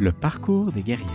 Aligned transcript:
Le 0.00 0.12
parcours 0.12 0.70
des 0.70 0.82
guerrières. 0.82 1.08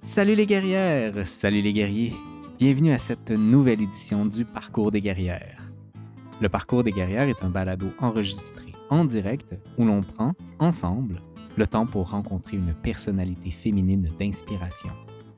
Salut 0.00 0.34
les 0.34 0.44
guerrières, 0.44 1.24
salut 1.24 1.60
les 1.60 1.72
guerriers. 1.72 2.12
Bienvenue 2.58 2.90
à 2.90 2.98
cette 2.98 3.30
nouvelle 3.30 3.80
édition 3.80 4.26
du 4.26 4.44
Parcours 4.44 4.90
des 4.90 5.00
guerrières. 5.00 5.62
Le 6.40 6.48
Parcours 6.48 6.82
des 6.82 6.90
guerrières 6.90 7.28
est 7.28 7.44
un 7.44 7.48
balado 7.48 7.86
enregistré 8.00 8.72
en 8.90 9.04
direct 9.04 9.54
où 9.76 9.84
l'on 9.84 10.00
prend, 10.00 10.32
ensemble, 10.58 11.22
le 11.56 11.68
temps 11.68 11.86
pour 11.86 12.10
rencontrer 12.10 12.56
une 12.56 12.74
personnalité 12.74 13.52
féminine 13.52 14.10
d'inspiration, 14.18 14.90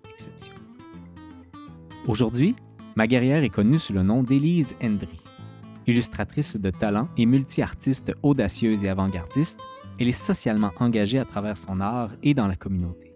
d'exception. 0.05 0.55
Aujourd'hui, 2.09 2.57
ma 2.96 3.07
guerrière 3.07 3.45
est 3.45 3.51
connue 3.51 3.79
sous 3.79 3.93
le 3.93 4.03
nom 4.03 4.23
d'Élise 4.23 4.74
Hendry. 4.82 5.20
Illustratrice 5.91 6.57
de 6.57 6.71
talent 6.71 7.09
et 7.17 7.27
multi-artiste 7.27 8.12
audacieuse 8.23 8.85
et 8.85 8.89
avant-gardiste, 8.89 9.59
elle 9.99 10.07
est 10.07 10.13
socialement 10.13 10.71
engagée 10.79 11.19
à 11.19 11.25
travers 11.25 11.59
son 11.59 11.80
art 11.80 12.13
et 12.23 12.33
dans 12.33 12.47
la 12.47 12.55
communauté. 12.55 13.13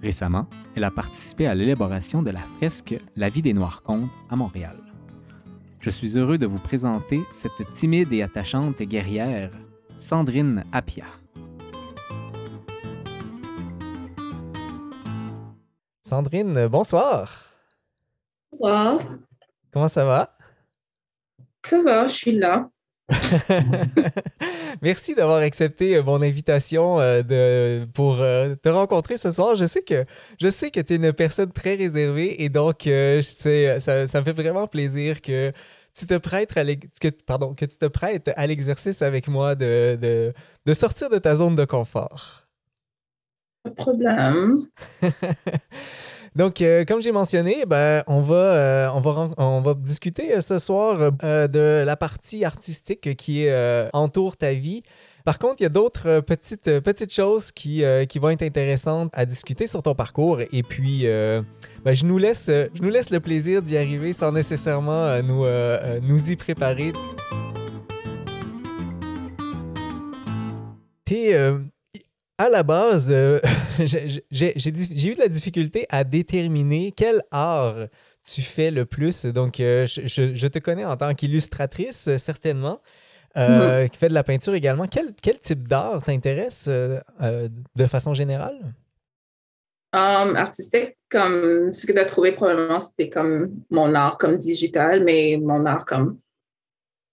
Récemment, 0.00 0.46
elle 0.76 0.84
a 0.84 0.92
participé 0.92 1.48
à 1.48 1.54
l'élaboration 1.56 2.22
de 2.22 2.30
la 2.30 2.38
fresque 2.38 2.96
La 3.16 3.28
vie 3.28 3.42
des 3.42 3.52
Noirs 3.52 3.82
comptes 3.82 4.08
à 4.28 4.36
Montréal. 4.36 4.76
Je 5.80 5.90
suis 5.90 6.16
heureux 6.16 6.38
de 6.38 6.46
vous 6.46 6.60
présenter 6.60 7.22
cette 7.32 7.72
timide 7.72 8.12
et 8.12 8.22
attachante 8.22 8.80
guerrière, 8.82 9.50
Sandrine 9.98 10.62
Appia. 10.70 11.06
Sandrine, 16.02 16.68
bonsoir. 16.68 17.46
Bonsoir. 18.52 19.00
Comment 19.72 19.88
ça 19.88 20.04
va? 20.04 20.36
Ça 21.64 21.82
va, 21.82 22.08
je 22.08 22.14
suis 22.14 22.32
là. 22.32 22.70
Merci 24.82 25.14
d'avoir 25.14 25.38
accepté 25.38 25.96
euh, 25.96 26.02
mon 26.02 26.22
invitation 26.22 27.00
euh, 27.00 27.22
de, 27.22 27.86
pour 27.92 28.20
euh, 28.20 28.54
te 28.54 28.68
rencontrer 28.68 29.16
ce 29.16 29.30
soir. 29.30 29.56
Je 29.56 29.64
sais 29.64 29.82
que 29.82 30.04
je 30.40 30.48
sais 30.48 30.70
que 30.70 30.80
tu 30.80 30.94
es 30.94 30.96
une 30.96 31.12
personne 31.12 31.50
très 31.52 31.74
réservée 31.74 32.42
et 32.42 32.48
donc 32.48 32.88
ça, 33.22 33.80
ça, 33.80 34.20
me 34.20 34.24
fait 34.24 34.32
vraiment 34.32 34.66
plaisir 34.66 35.20
que 35.20 35.52
tu 35.94 36.06
te 36.06 36.16
prêtes 36.18 36.56
à 36.56 36.64
que, 36.64 37.08
pardon, 37.26 37.54
que 37.54 37.64
tu 37.64 37.76
te 37.76 37.86
prêtes 37.86 38.30
à 38.36 38.46
l'exercice 38.46 39.02
avec 39.02 39.28
moi 39.28 39.54
de, 39.54 39.98
de, 40.00 40.32
de 40.66 40.74
sortir 40.74 41.10
de 41.10 41.18
ta 41.18 41.36
zone 41.36 41.56
de 41.56 41.64
confort. 41.64 42.46
Pas 43.62 43.70
de 43.70 43.74
problème. 43.74 44.60
Donc, 46.36 46.62
euh, 46.62 46.84
comme 46.84 47.02
j'ai 47.02 47.10
mentionné, 47.10 47.64
ben, 47.66 48.04
on, 48.06 48.20
va, 48.20 48.34
euh, 48.34 48.88
on, 48.94 49.00
va, 49.00 49.30
on 49.36 49.60
va 49.60 49.74
discuter 49.74 50.36
euh, 50.36 50.40
ce 50.40 50.58
soir 50.58 51.12
de 51.12 51.82
la 51.84 51.96
partie 51.96 52.44
artistique 52.44 53.16
qui 53.16 53.48
entoure 53.92 54.36
ta 54.36 54.52
vie. 54.52 54.82
Par 55.24 55.38
contre, 55.38 55.56
il 55.60 55.64
y 55.64 55.66
a 55.66 55.70
d'autres 55.70 56.20
petites, 56.20 56.80
petites 56.80 57.12
choses 57.12 57.52
qui, 57.52 57.84
qui 58.08 58.18
vont 58.18 58.30
être 58.30 58.42
intéressantes 58.42 59.10
à 59.12 59.26
discuter 59.26 59.66
sur 59.66 59.82
ton 59.82 59.94
parcours. 59.94 60.40
Et 60.40 60.62
puis, 60.62 61.02
ben, 61.04 61.92
je, 61.92 62.06
nous 62.06 62.16
laisse, 62.18 62.46
je 62.48 62.82
nous 62.82 62.88
laisse 62.88 63.10
le 63.10 63.20
plaisir 63.20 63.60
d'y 63.60 63.76
arriver 63.76 64.12
sans 64.12 64.32
nécessairement 64.32 65.22
nous, 65.22 65.44
nous 66.02 66.30
y 66.30 66.36
préparer. 66.36 66.92
T'es 71.04 71.34
à 72.38 72.48
la 72.48 72.62
base, 72.62 73.14
j'ai 74.30 75.08
eu 75.08 75.14
de 75.14 75.18
la 75.18 75.28
difficulté 75.28 75.86
à 75.88 76.04
déterminer 76.04 76.92
quel 76.96 77.22
art 77.30 77.86
tu 78.22 78.42
fais 78.42 78.70
le 78.70 78.84
plus. 78.86 79.26
Donc, 79.26 79.60
euh, 79.60 79.86
je, 79.86 80.46
te 80.46 80.58
connais 80.58 80.84
en 80.84 80.96
tant 80.96 81.14
qu'illustratrice, 81.14 82.16
certainement, 82.16 82.80
euh, 83.36 83.84
mm-hmm. 83.84 83.88
qui 83.90 83.98
fait 83.98 84.08
de 84.08 84.14
la 84.14 84.24
peinture 84.24 84.54
également. 84.54 84.86
Quel, 84.86 85.14
type 85.40 85.68
d'art 85.68 86.02
t'intéresse 86.02 86.68
de 86.68 87.86
façon 87.86 88.14
générale? 88.14 88.58
Um, 89.92 90.36
artistique, 90.36 90.96
comme 91.08 91.72
ce 91.72 91.84
que 91.84 91.92
tu 91.92 91.98
as 91.98 92.04
trouvé 92.04 92.30
probablement, 92.30 92.78
c'était 92.78 93.10
comme 93.10 93.50
mon 93.70 93.92
art 93.94 94.18
comme 94.18 94.38
digital, 94.38 95.02
mais 95.02 95.36
mon 95.42 95.66
art 95.66 95.84
comme 95.84 96.20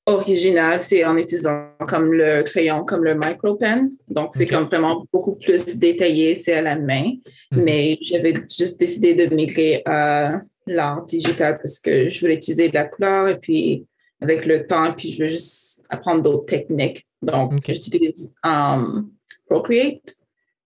original, 0.07 0.79
c'est 0.79 1.03
en 1.03 1.17
utilisant 1.17 1.67
comme 1.87 2.13
le 2.13 2.41
crayon, 2.43 2.83
comme 2.85 3.03
le 3.03 3.13
micropen. 3.13 3.91
Donc, 4.07 4.31
c'est 4.33 4.47
comme 4.47 4.65
vraiment 4.65 5.05
beaucoup 5.11 5.35
plus 5.35 5.77
détaillé, 5.77 6.33
c'est 6.35 6.53
à 6.53 6.61
la 6.61 6.75
main. 6.77 7.11
Mhm. 7.51 7.63
Mais 7.63 7.97
j'avais 8.01 8.33
juste 8.33 8.79
décidé 8.79 9.13
de 9.13 9.33
migrer 9.33 9.83
à 9.85 10.41
l'art 10.65 11.05
digital 11.05 11.57
parce 11.57 11.77
que 11.79 12.09
je 12.09 12.19
voulais 12.21 12.35
utiliser 12.35 12.69
de 12.69 12.75
la 12.75 12.85
couleur 12.85 13.27
et 13.27 13.37
puis 13.37 13.85
avec 14.21 14.45
le 14.45 14.65
temps, 14.65 14.93
puis 14.93 15.11
je 15.11 15.23
veux 15.23 15.29
juste 15.29 15.83
apprendre 15.89 16.21
d'autres 16.21 16.45
techniques. 16.45 17.05
Donc, 17.21 17.53
j'utilise 17.65 18.33
um, 18.43 19.11
Procreate. 19.47 20.15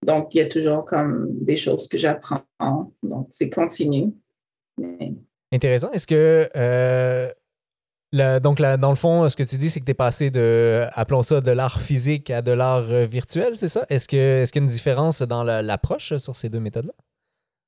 Donc, 0.03 0.33
il 0.33 0.39
y 0.39 0.41
a 0.41 0.45
toujours 0.45 0.85
comme 0.85 1.27
des 1.43 1.55
choses 1.55 1.87
que 1.87 1.97
j'apprends. 1.97 2.43
Donc, 3.03 3.27
c'est 3.29 3.49
continu. 3.49 4.13
Intéressant. 5.51 5.91
Est-ce 5.91 6.07
que 6.07 6.49
euh, 6.55 7.29
donc, 8.13 8.61
dans 8.61 8.89
le 8.89 8.95
fond, 8.95 9.27
ce 9.29 9.37
que 9.37 9.43
tu 9.43 9.57
dis, 9.57 9.69
c'est 9.69 9.79
que 9.79 9.85
tu 9.85 9.91
es 9.91 9.95
passé 9.95 10.29
de, 10.29 10.85
appelons 10.93 11.23
ça, 11.23 11.39
de 11.39 11.51
l'art 11.51 11.81
physique 11.81 12.29
à 12.29 12.41
de 12.41 12.51
l'art 12.51 12.91
euh, 12.91 13.05
virtuel, 13.05 13.55
c'est 13.55 13.69
ça? 13.69 13.85
Est-ce, 13.89 14.07
que, 14.07 14.41
est-ce 14.41 14.51
qu'il 14.51 14.61
y 14.61 14.63
a 14.63 14.65
une 14.65 14.71
différence 14.71 15.21
dans 15.21 15.43
l'approche 15.43 16.17
sur 16.17 16.35
ces 16.35 16.49
deux 16.49 16.59
méthodes-là? 16.59 16.93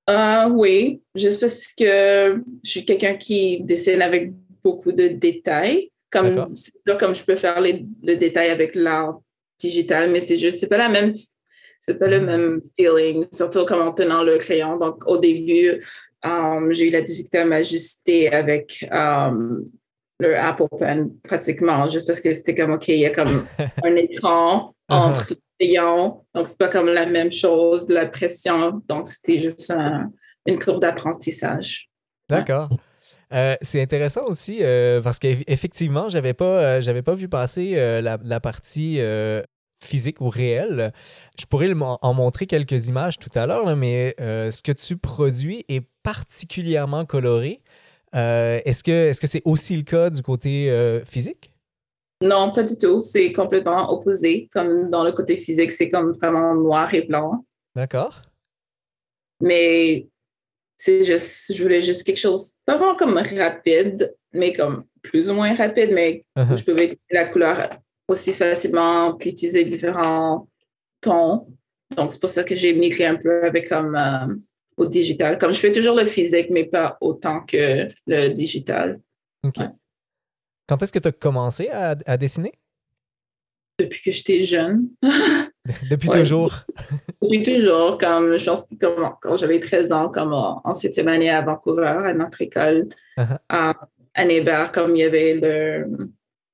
Euh, 0.09 0.49
oui, 0.49 1.01
juste 1.15 1.39
parce 1.39 1.67
que 1.67 2.43
je 2.63 2.69
suis 2.69 2.83
quelqu'un 2.83 3.15
qui 3.15 3.61
dessine 3.61 4.01
avec 4.01 4.33
beaucoup 4.63 4.91
de 4.91 5.07
détails. 5.07 5.89
Comme, 6.11 6.53
comme 6.99 7.15
je 7.15 7.23
peux 7.23 7.35
faire 7.35 7.59
le 7.59 8.15
détail 8.15 8.51
avec 8.51 8.75
l'art 8.75 9.19
digital, 9.57 10.11
mais 10.11 10.19
c'est 10.19 10.35
juste, 10.35 10.59
c'est 10.59 10.67
pas 10.67 10.77
la 10.77 10.89
même, 10.89 11.15
c'est 11.81 11.97
pas 11.97 12.07
le 12.07 12.19
mm. 12.19 12.25
même 12.25 12.61
feeling, 12.77 13.25
surtout 13.31 13.65
comme 13.65 13.81
en 13.81 13.93
tenant 13.93 14.23
le 14.23 14.37
crayon. 14.37 14.77
Donc, 14.77 15.07
au 15.07 15.17
début, 15.17 15.79
euh, 16.25 16.71
j'ai 16.71 16.89
eu 16.89 16.91
la 16.91 17.01
difficulté 17.01 17.39
à 17.39 17.45
m'ajuster 17.45 18.31
avec 18.31 18.87
le 20.23 20.37
Apple 20.37 20.67
Pen 20.79 21.11
pratiquement, 21.23 21.87
juste 21.87 22.07
parce 22.07 22.21
que 22.21 22.33
c'était 22.33 22.55
comme, 22.55 22.71
OK, 22.71 22.87
il 22.87 22.99
y 22.99 23.05
a 23.05 23.09
comme 23.09 23.45
un 23.83 23.95
écran 23.95 24.73
entre 24.89 25.25
uh-huh. 25.25 25.37
les 25.59 25.67
crayons, 25.67 26.21
donc 26.33 26.47
c'est 26.47 26.57
pas 26.57 26.67
comme 26.67 26.87
la 26.87 27.05
même 27.05 27.31
chose, 27.31 27.87
la 27.89 28.05
pression, 28.05 28.81
donc 28.87 29.07
c'était 29.07 29.39
juste 29.39 29.71
une 30.45 30.59
courbe 30.59 30.81
d'apprentissage. 30.81 31.89
D'accord. 32.29 32.69
Euh, 33.33 33.55
c'est 33.61 33.81
intéressant 33.81 34.25
aussi 34.25 34.59
euh, 34.61 35.01
parce 35.01 35.17
qu'effectivement, 35.17 36.09
j'avais 36.09 36.33
pas, 36.33 36.45
euh, 36.45 36.81
j'avais 36.81 37.01
pas 37.01 37.15
vu 37.15 37.27
passer 37.27 37.75
la, 38.01 38.39
partie 38.39 38.99
physique 39.83 40.21
ou 40.21 40.29
réelle. 40.29 40.93
Je 41.39 41.45
pourrais 41.45 41.71
en 41.73 42.13
montrer 42.13 42.45
quelques 42.45 42.87
images 42.87 43.17
tout 43.17 43.31
à 43.35 43.45
l'heure, 43.45 43.75
mais 43.75 44.15
ce 44.19 44.61
que 44.61 44.71
tu 44.71 44.97
produis 44.97 45.65
est 45.67 45.85
particulièrement 46.03 47.05
coloré. 47.05 47.61
Euh, 48.15 48.61
est-ce 48.65 48.83
que 48.83 48.91
est-ce 48.91 49.19
que 49.19 49.27
c'est 49.27 49.41
aussi 49.45 49.75
le 49.75 49.83
cas 49.83 50.09
du 50.09 50.21
côté 50.21 50.69
euh, 50.69 51.03
physique? 51.03 51.53
Non, 52.21 52.53
pas 52.53 52.63
du 52.63 52.77
tout. 52.77 53.01
C'est 53.01 53.31
complètement 53.31 53.91
opposé. 53.91 54.49
Comme 54.53 54.89
dans 54.89 55.03
le 55.03 55.11
côté 55.11 55.35
physique, 55.35 55.71
c'est 55.71 55.89
comme 55.89 56.11
vraiment 56.13 56.53
noir 56.55 56.93
et 56.93 57.01
blanc. 57.01 57.45
D'accord. 57.75 58.21
Mais 59.41 60.07
c'est 60.77 61.03
juste, 61.03 61.53
je 61.53 61.63
voulais 61.63 61.81
juste 61.81 62.03
quelque 62.03 62.17
chose, 62.19 62.53
pas 62.65 62.77
vraiment 62.77 62.95
comme 62.95 63.17
rapide, 63.17 64.15
mais 64.31 64.53
comme 64.53 64.85
plus 65.01 65.29
ou 65.29 65.33
moins 65.33 65.53
rapide, 65.55 65.91
mais 65.93 66.25
uh-huh. 66.37 66.57
je 66.57 66.63
pouvais 66.63 66.85
utiliser 66.85 66.99
la 67.11 67.25
couleur 67.25 67.77
aussi 68.07 68.33
facilement, 68.33 69.13
puis 69.13 69.31
utiliser 69.31 69.63
différents 69.63 70.47
tons. 71.01 71.47
Donc, 71.95 72.11
c'est 72.11 72.19
pour 72.19 72.29
ça 72.29 72.43
que 72.43 72.55
j'ai 72.55 72.73
migré 72.73 73.05
un 73.05 73.15
peu 73.15 73.45
avec 73.45 73.69
comme 73.69 73.95
euh, 73.95 74.33
au 74.77 74.85
digital. 74.85 75.37
Comme 75.37 75.53
je 75.53 75.59
fais 75.59 75.71
toujours 75.71 75.95
le 75.95 76.05
physique, 76.05 76.47
mais 76.49 76.65
pas 76.65 76.97
autant 77.01 77.41
que 77.41 77.87
le 78.07 78.29
digital. 78.29 78.99
OK. 79.43 79.63
Quand 80.67 80.81
est-ce 80.81 80.93
que 80.93 80.99
tu 80.99 81.07
as 81.07 81.11
commencé 81.11 81.69
à, 81.69 82.17
dessiner? 82.17 82.53
Depuis 83.79 84.01
que 84.01 84.11
j'étais 84.11 84.43
jeune. 84.43 84.89
Depuis 85.89 86.09
toujours? 86.09 86.53
Depuis 87.21 87.43
toujours. 87.43 87.97
Comme, 87.97 88.37
je 88.37 88.45
pense 88.45 88.65
que 88.65 88.75
quand 89.21 89.37
j'avais 89.37 89.59
13 89.59 89.91
ans, 89.91 90.09
comme 90.09 90.33
en, 90.33 90.73
septième 90.73 91.07
année 91.09 91.29
à 91.29 91.41
Vancouver, 91.41 92.01
à 92.05 92.13
notre 92.13 92.41
école, 92.41 92.87
uh-huh. 93.17 93.37
à, 93.49 93.73
à 94.15 94.67
comme 94.67 94.95
il 94.95 94.99
y 94.99 95.03
avait 95.03 95.33
le, 95.33 96.09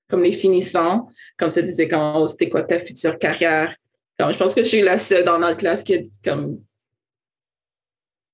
comme 0.09 0.23
les 0.23 0.31
finissants, 0.31 1.07
comme 1.37 1.51
ça 1.51 1.61
disait, 1.61 1.87
comme, 1.87 2.27
c'était 2.27 2.49
quoi 2.49 2.63
ta 2.63 2.79
future 2.79 3.19
carrière? 3.19 3.75
Comme, 4.17 4.33
je 4.33 4.37
pense 4.37 4.55
que 4.55 4.63
je 4.63 4.67
suis 4.67 4.81
la 4.81 4.97
seule 4.97 5.23
dans 5.23 5.39
notre 5.39 5.57
classe 5.57 5.83
qui 5.83 5.93
a 5.93 5.97
dit 5.99 6.11
comme 6.23 6.59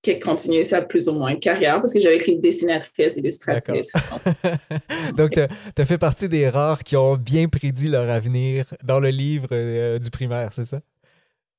qui 0.05 0.11
a 0.11 0.19
continué 0.19 0.63
sa 0.63 0.83
plus 0.83 1.09
ou 1.09 1.13
moins 1.13 1.35
carrière 1.35 1.81
parce 1.81 1.91
que 1.91 1.99
j'avais 1.99 2.17
écrit 2.17 2.37
dessinatrice, 2.37 3.17
illustratrice. 3.17 3.91
Donc, 5.17 5.31
tu 5.31 5.41
as, 5.41 5.85
fait 5.85 5.97
partie 5.97 6.29
des 6.29 6.47
rares 6.47 6.83
qui 6.83 6.95
ont 6.95 7.15
bien 7.15 7.47
prédit 7.47 7.87
leur 7.87 8.07
avenir 8.07 8.65
dans 8.83 8.99
le 8.99 9.09
livre 9.09 9.47
euh, 9.51 9.97
du 9.97 10.11
primaire, 10.11 10.53
c'est 10.53 10.65
ça? 10.65 10.79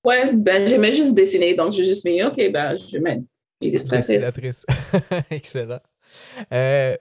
Ouais, 0.04 0.32
ben 0.32 0.68
j'aimais 0.68 0.92
juste 0.92 1.14
dessiner, 1.14 1.54
donc 1.54 1.72
j'ai 1.72 1.84
juste 1.84 2.04
mis, 2.04 2.22
OK, 2.22 2.36
ben 2.52 2.76
je 2.76 2.98
mets 2.98 3.22
illustratrice. 3.60 4.06
Dessinatrice. 4.06 4.64
Excellent. 5.30 5.80
Euh, 6.52 6.94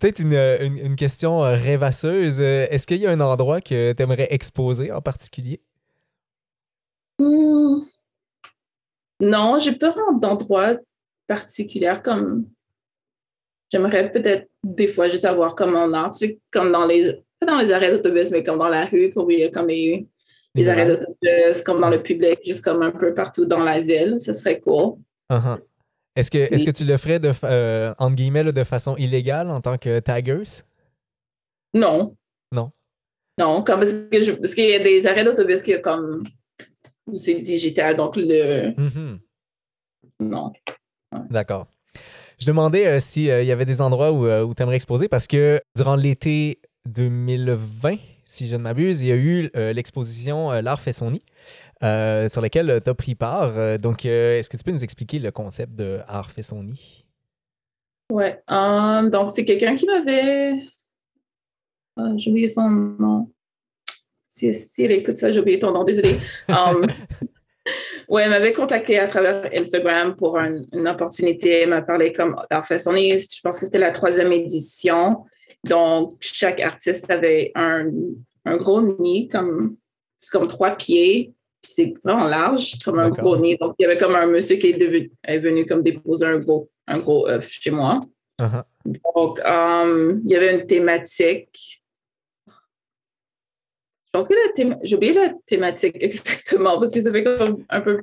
Peut-être 0.00 0.20
une, 0.20 0.34
une, 0.34 0.94
question 0.94 1.40
rêvasseuse. 1.40 2.40
Est-ce 2.40 2.86
qu'il 2.86 2.98
y 2.98 3.06
a 3.06 3.10
un 3.10 3.18
endroit 3.18 3.60
que 3.60 3.92
tu 3.92 4.00
aimerais 4.00 4.28
exposer 4.30 4.92
en 4.92 5.00
particulier? 5.00 5.60
Hmm. 7.18 7.80
Non, 9.22 9.58
j'ai 9.58 9.72
pas 9.72 9.94
d'endroit 10.20 10.76
particulier 11.26 11.94
comme. 12.04 12.44
J'aimerais 13.70 14.12
peut-être 14.12 14.50
des 14.62 14.88
fois 14.88 15.08
juste 15.08 15.24
avoir 15.24 15.54
comme 15.54 15.74
en 15.76 15.92
art, 15.94 16.10
tu 16.10 16.26
sais, 16.26 16.38
comme 16.50 16.70
dans 16.70 16.84
les, 16.84 17.10
pas 17.40 17.46
dans 17.46 17.56
les 17.56 17.72
arrêts 17.72 17.90
d'autobus, 17.90 18.30
mais 18.30 18.44
comme 18.44 18.58
dans 18.58 18.68
la 18.68 18.84
rue, 18.84 19.12
comme 19.14 19.30
il 19.30 19.38
y 19.38 19.44
a 19.44 19.50
comme 19.50 19.68
les, 19.68 20.06
les 20.54 20.68
arrêts 20.68 20.86
d'autobus, 20.86 21.62
comme 21.64 21.80
dans 21.80 21.88
le 21.88 22.02
public, 22.02 22.40
juste 22.44 22.62
comme 22.62 22.82
un 22.82 22.90
peu 22.90 23.14
partout 23.14 23.46
dans 23.46 23.64
la 23.64 23.80
ville. 23.80 24.16
Ce 24.20 24.34
serait 24.34 24.60
cool. 24.60 24.98
Uh-huh. 25.30 25.58
Est-ce 26.14 26.30
que, 26.30 26.38
est 26.38 26.66
que 26.66 26.70
tu 26.70 26.84
le 26.84 26.98
ferais 26.98 27.18
de, 27.18 27.32
euh, 27.44 27.94
entre 27.98 28.14
guillemets, 28.14 28.52
de 28.52 28.64
façon 28.64 28.94
illégale 28.96 29.48
en 29.50 29.62
tant 29.62 29.78
que 29.78 30.00
taggers? 30.00 30.62
Non. 31.72 32.14
Non. 32.52 32.70
Non, 33.38 33.62
comme 33.62 33.80
parce 33.80 33.94
que 33.94 34.32
parce 34.32 34.54
qu'il 34.54 34.68
y 34.68 34.74
a 34.74 34.78
des 34.78 35.06
arrêts 35.06 35.24
d'autobus 35.24 35.62
qui 35.62 35.80
comme 35.80 36.22
où 37.06 37.18
c'est 37.18 37.40
digital, 37.40 37.96
donc 37.96 38.16
le. 38.16 38.70
Mm-hmm. 38.70 39.18
Non. 40.20 40.52
D'accord. 41.30 41.66
Je 42.38 42.46
demandais 42.46 42.86
euh, 42.86 43.00
s'il 43.00 43.30
euh, 43.30 43.42
y 43.42 43.52
avait 43.52 43.64
des 43.64 43.80
endroits 43.80 44.12
où, 44.12 44.26
où 44.26 44.54
tu 44.54 44.62
aimerais 44.62 44.76
exposer 44.76 45.08
parce 45.08 45.26
que 45.26 45.60
durant 45.76 45.96
l'été 45.96 46.60
2020, 46.86 47.96
si 48.24 48.48
je 48.48 48.56
ne 48.56 48.62
m'abuse, 48.62 49.02
il 49.02 49.08
y 49.08 49.12
a 49.12 49.16
eu 49.16 49.50
euh, 49.56 49.72
l'exposition 49.72 50.50
euh, 50.50 50.62
L'art 50.62 50.80
fait 50.80 50.92
son 50.92 51.10
nid, 51.10 51.22
euh, 51.82 52.28
sur 52.28 52.40
laquelle 52.40 52.80
tu 52.82 52.90
as 52.90 52.94
pris 52.94 53.14
part. 53.14 53.78
donc, 53.78 54.04
est-ce 54.04 54.48
que 54.48 54.56
tu 54.56 54.64
peux 54.64 54.70
nous 54.70 54.84
expliquer 54.84 55.18
le 55.18 55.30
concept 55.30 55.74
de 55.74 56.00
Art 56.08 56.30
fait 56.30 56.42
son 56.42 56.62
nid? 56.62 57.04
Oui. 58.10 58.24
donc, 58.48 59.30
c'est 59.30 59.44
quelqu'un 59.44 59.74
qui 59.74 59.86
m'avait. 59.86 60.54
j'ai 62.16 62.30
oublié 62.30 62.48
son 62.48 62.68
nom. 62.70 63.30
Si, 64.54 64.84
elle 64.84 64.92
écoute 64.92 65.16
ça, 65.16 65.30
j'ai 65.30 65.40
oublié 65.40 65.58
ton 65.58 65.72
nom, 65.72 65.84
désolé. 65.84 66.16
Um, 66.48 66.86
oui, 68.08 68.22
elle 68.24 68.30
m'avait 68.30 68.52
contacté 68.52 68.98
à 68.98 69.06
travers 69.06 69.48
Instagram 69.56 70.16
pour 70.16 70.38
une 70.38 70.88
opportunité. 70.88 71.60
Elle 71.60 71.70
m'a 71.70 71.82
parlé 71.82 72.12
comme 72.12 72.36
Art 72.50 72.66
nid. 72.92 73.18
Je 73.18 73.40
pense 73.42 73.58
que 73.58 73.66
c'était 73.66 73.78
la 73.78 73.90
troisième 73.90 74.32
édition. 74.32 75.24
Donc, 75.64 76.12
chaque 76.20 76.60
artiste 76.60 77.10
avait 77.10 77.52
un, 77.54 77.86
gros 78.56 78.82
nid, 78.98 79.28
comme, 79.28 79.76
comme 80.32 80.48
trois 80.48 80.72
pieds, 80.72 81.32
c'est 81.68 81.94
vraiment 82.04 82.26
large, 82.26 82.78
comme 82.84 82.98
un 82.98 83.10
gros 83.10 83.36
nid. 83.36 83.56
Donc, 83.56 83.74
il 83.78 83.82
y 83.82 83.86
avait 83.86 83.96
comme 83.96 84.16
un 84.16 84.26
monsieur 84.26 84.56
qui 84.56 84.70
est, 84.70 85.38
venu 85.38 85.64
comme 85.64 85.82
déposer 85.82 86.26
un 86.26 86.38
gros, 86.38 86.68
un 86.88 86.98
gros 86.98 87.28
œuf 87.28 87.48
chez 87.48 87.70
moi. 87.70 88.00
Uh-huh. 88.40 88.62
Donc, 88.84 89.40
um, 89.44 90.20
il 90.24 90.32
y 90.32 90.36
avait 90.36 90.54
une 90.54 90.66
thématique. 90.66 91.81
Je 94.14 94.18
pense 94.18 94.28
que 94.28 94.34
la 94.34 94.76
j'ai 94.82 94.96
oublié 94.96 95.14
la 95.14 95.32
thématique 95.46 95.96
exactement 96.00 96.78
parce 96.78 96.92
que 96.92 97.00
ça 97.00 97.10
fait 97.10 97.24
comme 97.24 97.64
un 97.68 97.80
peu, 97.80 98.02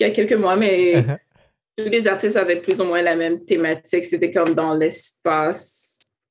il 0.00 0.06
y 0.06 0.10
a 0.10 0.10
quelques 0.10 0.32
mois, 0.32 0.56
mais 0.56 1.04
tous 1.76 1.84
les 1.84 2.08
artistes 2.08 2.36
avaient 2.36 2.60
plus 2.60 2.80
ou 2.80 2.84
moins 2.84 3.02
la 3.02 3.16
même 3.16 3.44
thématique. 3.44 4.04
C'était 4.04 4.30
comme 4.30 4.54
dans 4.54 4.74
l'espace 4.74 5.82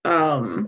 Um, 0.03 0.67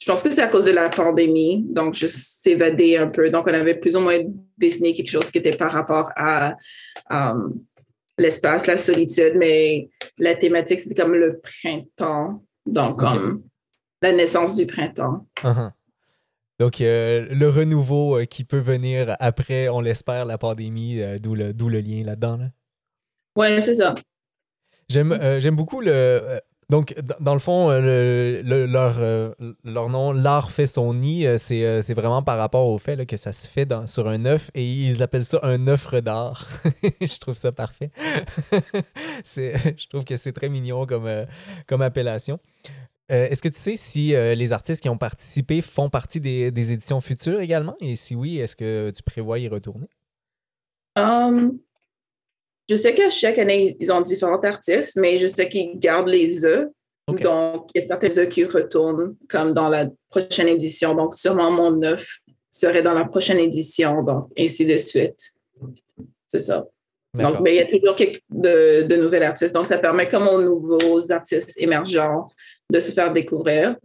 je 0.00 0.06
pense 0.06 0.22
que 0.22 0.30
c'est 0.30 0.42
à 0.42 0.46
cause 0.46 0.64
de 0.64 0.70
la 0.70 0.88
pandémie, 0.88 1.64
donc 1.68 1.94
juste 1.94 2.42
s'évader 2.42 2.96
un 2.96 3.08
peu. 3.08 3.30
Donc, 3.30 3.46
on 3.46 3.54
avait 3.54 3.74
plus 3.74 3.96
ou 3.96 4.00
moins 4.00 4.18
dessiné 4.56 4.94
quelque 4.94 5.10
chose 5.10 5.30
qui 5.30 5.38
était 5.38 5.56
par 5.56 5.72
rapport 5.72 6.10
à 6.14 6.56
um, 7.10 7.60
l'espace, 8.16 8.66
la 8.66 8.78
solitude, 8.78 9.32
mais 9.34 9.88
la 10.18 10.36
thématique, 10.36 10.80
c'était 10.80 11.02
comme 11.02 11.14
le 11.14 11.40
printemps, 11.40 12.44
donc 12.64 13.00
comme 13.00 13.42
la 14.00 14.12
naissance 14.12 14.54
du 14.54 14.66
printemps. 14.66 15.26
Uh-huh. 15.42 15.72
Donc, 16.58 16.80
euh, 16.80 17.26
le 17.30 17.48
renouveau 17.48 18.18
euh, 18.18 18.24
qui 18.24 18.42
peut 18.42 18.58
venir 18.58 19.16
après, 19.20 19.68
on 19.68 19.80
l'espère, 19.80 20.24
la 20.24 20.38
pandémie, 20.38 21.00
euh, 21.00 21.16
d'où 21.16 21.34
le, 21.34 21.52
le, 21.52 21.80
lien 21.80 22.02
là-dedans. 22.04 22.36
Là. 22.36 22.46
Oui, 23.36 23.62
c'est 23.62 23.74
ça. 23.74 23.94
J'aime 24.88 25.54
beaucoup 25.54 25.80
le, 25.80 26.40
donc, 26.68 26.94
dans 27.20 27.34
le 27.34 27.38
fond, 27.38 27.70
euh, 27.70 28.42
leur, 28.42 29.34
leur 29.62 29.88
nom, 29.88 30.12
l'art 30.12 30.50
fait 30.50 30.66
son 30.66 30.94
nid, 30.94 31.26
c'est 31.38 31.94
vraiment 31.94 32.22
par 32.22 32.38
rapport 32.38 32.66
au 32.66 32.78
fait 32.78 33.06
que 33.06 33.16
ça 33.16 33.32
se 33.32 33.46
fait 33.46 33.64
dans, 33.64 33.86
sur 33.86 34.08
un 34.08 34.24
œuf 34.24 34.50
et 34.54 34.64
ils 34.64 35.02
appellent 35.02 35.26
ça 35.26 35.38
un 35.42 35.68
œuvre 35.68 36.00
d'art. 36.00 36.48
je 37.00 37.18
trouve 37.18 37.36
ça 37.36 37.52
parfait. 37.52 37.90
je 39.24 39.88
trouve 39.88 40.04
que 40.04 40.16
c'est 40.16 40.32
très 40.32 40.48
mignon 40.48 40.86
comme, 40.86 41.08
comme 41.68 41.82
appellation. 41.82 42.40
Est-ce 43.08 43.40
que 43.40 43.48
tu 43.48 43.58
sais 43.58 43.76
si 43.76 44.08
les 44.08 44.52
artistes 44.52 44.82
qui 44.82 44.88
ont 44.88 44.98
participé 44.98 45.62
font 45.62 45.88
partie 45.88 46.20
des, 46.20 46.50
des, 46.50 46.72
éditions 46.72 47.00
futures 47.00 47.40
également? 47.40 47.74
Et 47.80 47.96
si 47.96 48.14
oui, 48.14 48.38
est-ce 48.38 48.54
que 48.54 48.90
tu 48.90 49.02
prévois 49.02 49.38
y 49.38 49.48
retourner? 49.48 49.88
Um, 50.96 51.58
je 52.68 52.74
sais 52.74 52.94
que 52.94 53.08
chaque 53.08 53.38
année, 53.38 53.76
ils 53.80 53.92
ont 53.92 54.00
différents 54.00 54.40
artistes, 54.40 54.96
mais 54.96 55.18
je 55.18 55.26
sais 55.26 55.48
qu'ils 55.48 55.78
gardent 55.78 56.08
les 56.08 56.44
œufs. 56.44 56.68
Donc, 57.06 57.70
il 57.74 57.80
y 57.80 57.84
a 57.84 57.86
certains 57.86 58.18
œufs 58.18 58.28
qui 58.28 58.44
retournent 58.44 59.16
comme 59.30 59.54
dans 59.54 59.68
la 59.68 59.86
prochaine 60.10 60.48
édition. 60.48 60.94
Donc, 60.94 61.14
sûrement 61.14 61.50
mon 61.50 61.82
œuf 61.82 62.18
serait 62.50 62.82
dans 62.82 62.92
la 62.92 63.06
prochaine 63.06 63.38
édition, 63.38 64.02
donc 64.02 64.28
ainsi 64.38 64.66
de 64.66 64.76
suite. 64.76 65.32
C'est 66.26 66.40
ça. 66.40 66.66
Donc, 67.18 67.40
mais 67.40 67.54
il 67.54 67.56
y 67.56 67.60
a 67.60 67.66
toujours 67.66 67.96
quelques 67.96 68.22
de, 68.30 68.82
de 68.82 68.96
nouveaux 68.96 69.22
artistes. 69.22 69.54
Donc, 69.54 69.66
ça 69.66 69.78
permet 69.78 70.08
comme 70.08 70.26
aux 70.28 70.42
nouveaux 70.42 71.10
artistes 71.10 71.54
émergents 71.56 72.28
de 72.70 72.78
se 72.80 72.92
faire 72.92 73.12
découvrir. 73.12 73.76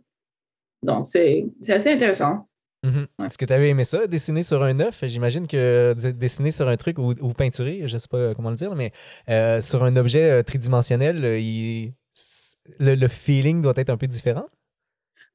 Donc, 0.84 1.08
c'est 1.08 1.46
assez 1.70 1.92
intéressant. 1.92 2.48
Mhm. 2.84 3.08
Est-ce 3.26 3.38
que 3.38 3.46
tu 3.46 3.54
avais 3.54 3.70
aimé 3.70 3.86
ça, 3.86 4.08
dessiner 4.08 4.44
sur 4.44 4.62
un 4.62 4.78
œuf? 4.82 5.04
J'imagine 5.06 5.48
que 5.48 5.94
dessiner 6.12 6.52
sur 6.52 6.68
un 6.68 6.76
truc 6.76 6.98
ou, 7.00 7.14
peinturer, 7.34 7.88
je 7.88 7.94
ne 7.94 8.00
sais 8.00 8.10
pas 8.10 8.36
comment 8.36 8.50
le 8.50 8.58
dire, 8.58 8.76
mais 8.76 8.92
euh, 9.30 9.62
sur 9.62 9.84
un 9.84 9.96
objet 9.96 10.30
euh, 10.30 10.44
tridimensionnel, 10.44 11.22
le, 12.80 13.08
feeling 13.08 13.62
doit 13.62 13.74
être 13.78 13.90
un 13.90 13.98
peu 13.98 14.08
différent? 14.08 14.46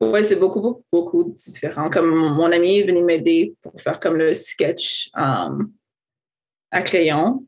Oui, 0.01 0.23
c'est 0.23 0.37
beaucoup, 0.37 0.61
beaucoup, 0.61 0.85
beaucoup 0.93 1.35
différent. 1.37 1.89
Comme 1.89 2.15
mon 2.15 2.53
ami 2.53 2.81
est 2.81 2.87
venu 2.87 3.03
m'aider 3.03 3.55
pour 3.63 3.81
faire 3.81 3.99
comme 3.99 4.17
le 4.17 4.35
sketch 4.35 5.11
euh, 5.17 5.65
à 6.71 6.83
crayon. 6.83 7.47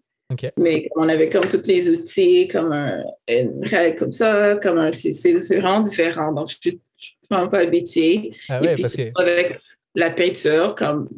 Mais 0.57 0.89
on 0.97 1.09
avait 1.09 1.29
comme 1.29 1.49
tous 1.49 1.67
les 1.67 1.91
outils, 1.91 2.49
comme 2.49 2.73
un, 2.73 3.03
une 3.29 3.65
règle 3.65 3.99
comme 3.99 4.13
ça, 4.13 4.57
comme 4.57 4.79
un. 4.79 4.93
C'est 4.93 5.33
vraiment 5.33 5.81
différent. 5.81 6.33
Donc, 6.33 6.51
je 6.51 6.57
suis, 6.61 6.81
suis 6.97 7.17
vraiment 7.29 7.49
pas 7.49 7.61
habituée. 7.61 8.33
Ah 8.49 8.61
ouais, 8.61 8.77
parce 8.77 8.97
que 8.97 9.11
la 9.95 10.11
peinture, 10.11 10.75
comme 10.77 11.09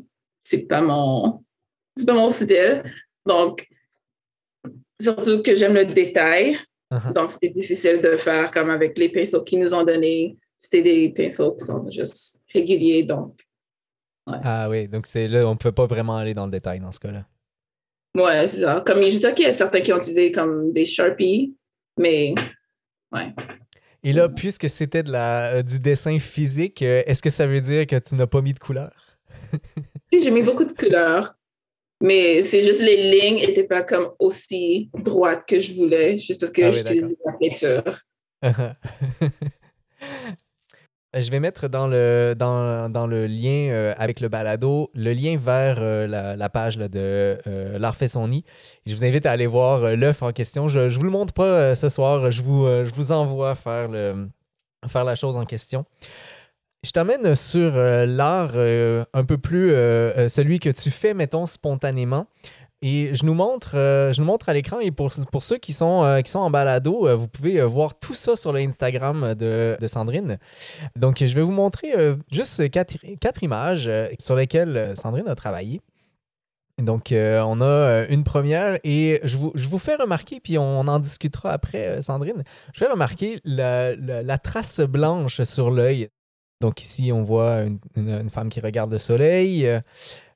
c'est 0.42 0.66
pas 0.66 0.80
mon 0.80 1.42
c'est 1.96 2.06
pas 2.06 2.14
mon 2.14 2.30
style. 2.30 2.82
Donc, 3.26 3.68
surtout 5.00 5.42
que 5.42 5.54
j'aime 5.54 5.74
le 5.74 5.84
détail. 5.84 6.58
Uh-huh. 6.90 7.12
Donc, 7.12 7.30
c'était 7.30 7.50
difficile 7.50 8.00
de 8.00 8.16
faire 8.16 8.50
comme 8.50 8.70
avec 8.70 8.96
les 8.98 9.08
pinceaux 9.08 9.42
qu'ils 9.42 9.60
nous 9.60 9.74
ont 9.74 9.84
donnés. 9.84 10.36
C'était 10.58 10.82
des 10.82 11.08
pinceaux 11.10 11.52
qui 11.52 11.64
sont 11.64 11.90
juste 11.90 12.42
réguliers. 12.52 13.02
Donc, 13.02 13.40
Ah 14.26 14.68
oui, 14.68 14.88
donc 14.88 15.06
c'est 15.06 15.28
là, 15.28 15.46
on 15.46 15.52
ne 15.52 15.58
peut 15.58 15.72
pas 15.72 15.86
vraiment 15.86 16.16
aller 16.16 16.34
dans 16.34 16.46
le 16.46 16.52
détail 16.52 16.80
dans 16.80 16.92
ce 16.92 17.00
cas-là. 17.00 17.26
Ouais, 18.14 18.46
c'est 18.46 18.60
ça. 18.60 18.82
Comme 18.86 19.02
je 19.02 19.16
sais 19.16 19.34
qu'il 19.34 19.46
y 19.46 19.48
a 19.48 19.52
certains 19.52 19.80
qui 19.80 19.92
ont 19.92 19.98
utilisé 19.98 20.30
comme 20.30 20.72
des 20.72 20.84
Sharpies, 20.84 21.56
mais 21.98 22.34
ouais. 23.12 23.34
Et 24.04 24.12
là, 24.12 24.28
puisque 24.28 24.68
c'était 24.68 25.02
de 25.02 25.12
la, 25.12 25.54
euh, 25.54 25.62
du 25.62 25.78
dessin 25.78 26.18
physique, 26.18 26.82
euh, 26.82 27.02
est-ce 27.06 27.22
que 27.22 27.30
ça 27.30 27.46
veut 27.46 27.60
dire 27.60 27.86
que 27.86 27.96
tu 27.96 28.14
n'as 28.16 28.26
pas 28.26 28.42
mis 28.42 28.52
de 28.52 28.58
couleur? 28.58 28.92
si, 30.12 30.22
j'ai 30.22 30.30
mis 30.30 30.42
beaucoup 30.42 30.64
de 30.64 30.72
couleurs. 30.72 31.34
Mais 32.02 32.42
c'est 32.42 32.64
juste 32.64 32.80
les 32.80 33.12
lignes 33.12 33.46
n'étaient 33.46 33.62
pas 33.62 33.84
comme 33.84 34.10
aussi 34.18 34.90
droites 34.92 35.46
que 35.46 35.60
je 35.60 35.72
voulais, 35.72 36.18
juste 36.18 36.40
parce 36.40 36.50
que 36.50 36.62
ah 36.62 36.72
j'utilisais 36.72 37.16
la 37.24 37.32
peinture. 37.34 38.00
Je 41.14 41.30
vais 41.30 41.40
mettre 41.40 41.68
dans 41.68 41.88
le, 41.88 42.34
dans, 42.34 43.06
le 43.06 43.26
lien 43.26 43.68
euh, 43.70 43.92
avec 43.98 44.20
le 44.20 44.28
balado 44.28 44.90
le 44.94 45.12
lien 45.12 45.36
vers 45.38 45.76
euh, 45.78 46.06
la, 46.06 46.48
page 46.48 46.78
de 46.78 46.88
euh, 47.46 47.78
L'Art 47.78 47.96
fait 47.96 48.08
son 48.08 48.28
nid. 48.28 48.44
je 48.86 48.94
vous 48.94 49.04
invite 49.04 49.26
à 49.26 49.32
aller 49.32 49.46
voir 49.46 49.94
l'œuf 49.94 50.22
en 50.22 50.32
question. 50.32 50.68
Je 50.68 50.78
ne 50.78 50.88
vous 50.88 51.02
le 51.02 51.10
montre 51.10 51.34
pas 51.34 51.74
ce 51.74 51.90
soir. 51.90 52.30
Je 52.30 52.40
vous, 52.40 52.66
je 52.66 52.90
vous 52.94 53.12
envoie 53.12 53.54
faire, 53.54 53.88
le, 53.88 54.26
faire 54.88 55.04
la 55.04 55.14
chose 55.14 55.36
en 55.36 55.44
question. 55.44 55.84
Je 56.82 56.92
t'amène 56.92 57.34
sur 57.34 57.72
l'art 57.76 58.56
un 58.56 59.24
peu 59.24 59.36
plus 59.36 59.68
celui 60.28 60.60
que 60.60 60.70
tu 60.70 60.90
fais, 60.90 61.12
mettons, 61.12 61.44
spontanément. 61.44 62.26
Et 62.84 63.14
je 63.14 63.24
nous 63.24 63.34
montre, 63.34 63.76
euh, 63.76 64.12
je 64.12 64.20
nous 64.20 64.26
montre 64.26 64.48
à 64.48 64.52
l'écran, 64.52 64.80
et 64.80 64.90
pour, 64.90 65.10
pour 65.30 65.44
ceux 65.44 65.58
qui 65.58 65.72
sont, 65.72 66.04
euh, 66.04 66.20
qui 66.20 66.32
sont 66.32 66.40
en 66.40 66.50
balado, 66.50 67.06
euh, 67.06 67.14
vous 67.14 67.28
pouvez 67.28 67.62
voir 67.62 67.96
tout 67.96 68.14
ça 68.14 68.34
sur 68.34 68.52
l'Instagram 68.52 69.34
de, 69.34 69.76
de, 69.80 69.86
Sandrine. 69.86 70.36
Donc, 70.96 71.24
je 71.24 71.32
vais 71.32 71.42
vous 71.42 71.52
montrer 71.52 71.92
juste 72.30 72.68
quatre, 72.70 72.96
quatre 73.20 73.44
images 73.44 73.90
sur 74.18 74.34
lesquelles 74.34 74.94
Sandrine 74.96 75.28
a 75.28 75.36
travaillé. 75.36 75.80
Donc, 76.78 77.12
on 77.12 77.60
a 77.60 78.06
une 78.08 78.24
première 78.24 78.78
et 78.82 79.20
je 79.22 79.36
vous, 79.36 79.52
je 79.54 79.68
vous, 79.68 79.78
fais 79.78 79.94
remarquer, 79.94 80.40
puis 80.40 80.58
on 80.58 80.80
en 80.80 80.98
discutera 80.98 81.52
après, 81.52 82.02
Sandrine. 82.02 82.42
Je 82.72 82.80
fais 82.80 82.90
remarquer 82.90 83.38
la, 83.44 83.94
la, 83.94 84.38
trace 84.38 84.80
blanche 84.80 85.42
sur 85.42 85.70
l'œil. 85.70 86.08
Donc, 86.60 86.82
ici, 86.82 87.12
on 87.12 87.22
voit 87.22 87.64
une, 87.96 88.30
femme 88.30 88.48
qui 88.48 88.60
regarde 88.60 88.90
le 88.90 88.98
soleil. 88.98 89.68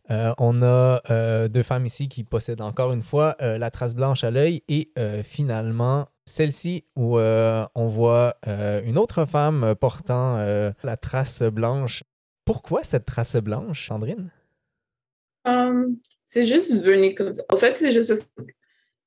On 0.09 0.63
a 0.63 1.49
deux 1.49 1.63
femmes 1.63 1.87
ici 1.87 2.09
qui 2.09 2.25
possèdent 2.25 2.61
encore 2.61 2.93
une 2.93 3.03
fois 3.03 3.37
la 3.41 3.71
trace 3.71 3.95
blanche 3.95 4.25
à 4.25 4.31
l'œil 4.31 4.63
et 4.69 4.91
finalement 5.23 6.07
celle-ci 6.25 6.85
où 6.97 7.19
on 7.19 7.89
voit 7.89 8.37
une 8.47 8.99
autre 8.99 9.25
femme 9.25 9.75
portant 9.81 10.37
la 10.83 10.97
trace 10.97 11.43
blanche. 11.43 12.05
Pourquoi 12.45 12.85
cette 12.85 13.05
trace 13.05 13.37
blanche, 13.37 13.89
Sandrine? 13.89 14.31
Um, 15.47 15.99
c'est 16.25 16.45
juste 16.45 16.73
venu 16.75 17.15
comme 17.15 17.33
ça. 17.33 17.45
En 17.53 17.57
fait, 17.57 17.77
c'est 17.77 17.93
juste 17.93 18.09
parce 18.09 18.21
que 18.21 18.53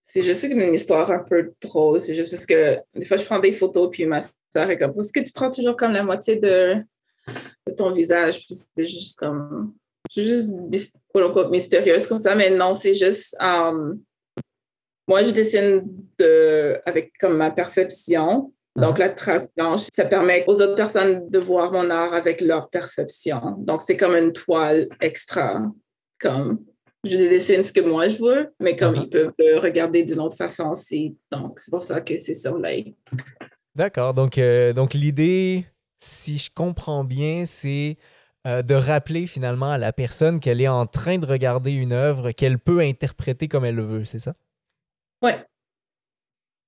c'est 0.05 0.23
juste 0.23 0.43
une 0.43 0.73
histoire 0.73 1.11
un 1.11 1.19
peu 1.19 1.53
drôle. 1.61 1.99
C'est 2.01 2.15
juste 2.15 2.31
parce 2.31 2.45
que 2.45 2.77
des 2.95 3.05
fois, 3.05 3.17
je 3.17 3.25
prends 3.25 3.39
des 3.39 3.51
photos, 3.51 3.89
puis 3.91 4.05
ma 4.05 4.21
soeur 4.21 4.69
est 4.71 4.79
comme, 4.79 4.99
est-ce 4.99 5.13
que 5.13 5.19
tu 5.19 5.31
prends 5.31 5.51
toujours 5.51 5.75
comme 5.75 5.91
la 5.91 6.03
moitié 6.03 6.37
de, 6.37 6.77
ton 7.77 7.91
visage? 7.91 8.45
Puis 8.45 8.55
c'est 8.75 8.85
juste 8.85 9.19
comme, 9.19 9.75
c'est 10.09 10.25
juste 10.25 10.49
mystérieuse 11.51 12.07
comme 12.07 12.17
ça, 12.17 12.35
mais 12.35 12.49
non, 12.49 12.73
c'est 12.73 12.95
juste, 12.95 13.35
um, 13.39 14.01
moi, 15.07 15.23
je 15.23 15.31
dessine 15.31 15.83
de, 16.17 16.79
avec 16.85 17.13
comme 17.19 17.37
ma 17.37 17.51
perception. 17.51 18.53
Donc, 18.75 18.95
uh-huh. 18.95 18.99
la 18.99 19.09
trace 19.09 19.47
blanche, 19.57 19.87
ça 19.91 20.05
permet 20.05 20.45
aux 20.47 20.61
autres 20.61 20.75
personnes 20.75 21.29
de 21.29 21.39
voir 21.39 21.71
mon 21.71 21.89
art 21.89 22.13
avec 22.13 22.39
leur 22.39 22.69
perception. 22.69 23.55
Donc, 23.57 23.81
c'est 23.81 23.97
comme 23.97 24.15
une 24.15 24.31
toile 24.31 24.87
extra. 25.01 25.63
Comme 26.19 26.63
je 27.03 27.17
dessine 27.17 27.63
ce 27.63 27.73
que 27.73 27.81
moi 27.81 28.07
je 28.07 28.19
veux, 28.19 28.53
mais 28.59 28.75
comme 28.75 28.95
uh-huh. 28.95 29.03
ils 29.03 29.09
peuvent 29.09 29.33
le 29.37 29.57
regarder 29.57 30.03
d'une 30.03 30.19
autre 30.19 30.35
façon 30.37 30.69
aussi. 30.69 31.17
Donc, 31.31 31.59
c'est 31.59 31.71
pour 31.71 31.81
ça 31.81 31.99
que 32.01 32.15
c'est 32.15 32.33
sur 32.33 32.57
l'œil. 32.57 32.95
D'accord. 33.75 34.13
Donc, 34.13 34.37
euh, 34.37 34.73
donc 34.73 34.93
l'idée, 34.93 35.65
si 35.99 36.37
je 36.37 36.49
comprends 36.53 37.03
bien, 37.03 37.45
c'est 37.45 37.97
euh, 38.47 38.61
de 38.61 38.75
rappeler 38.75 39.27
finalement 39.27 39.71
à 39.71 39.77
la 39.77 39.93
personne 39.93 40.39
qu'elle 40.39 40.61
est 40.61 40.67
en 40.67 40.85
train 40.85 41.17
de 41.17 41.25
regarder 41.25 41.71
une 41.71 41.91
œuvre 41.93 42.31
qu'elle 42.31 42.59
peut 42.59 42.79
interpréter 42.79 43.47
comme 43.47 43.65
elle 43.65 43.75
le 43.75 43.85
veut, 43.85 44.05
c'est 44.05 44.19
ça? 44.19 44.33
Oui, 45.21 45.31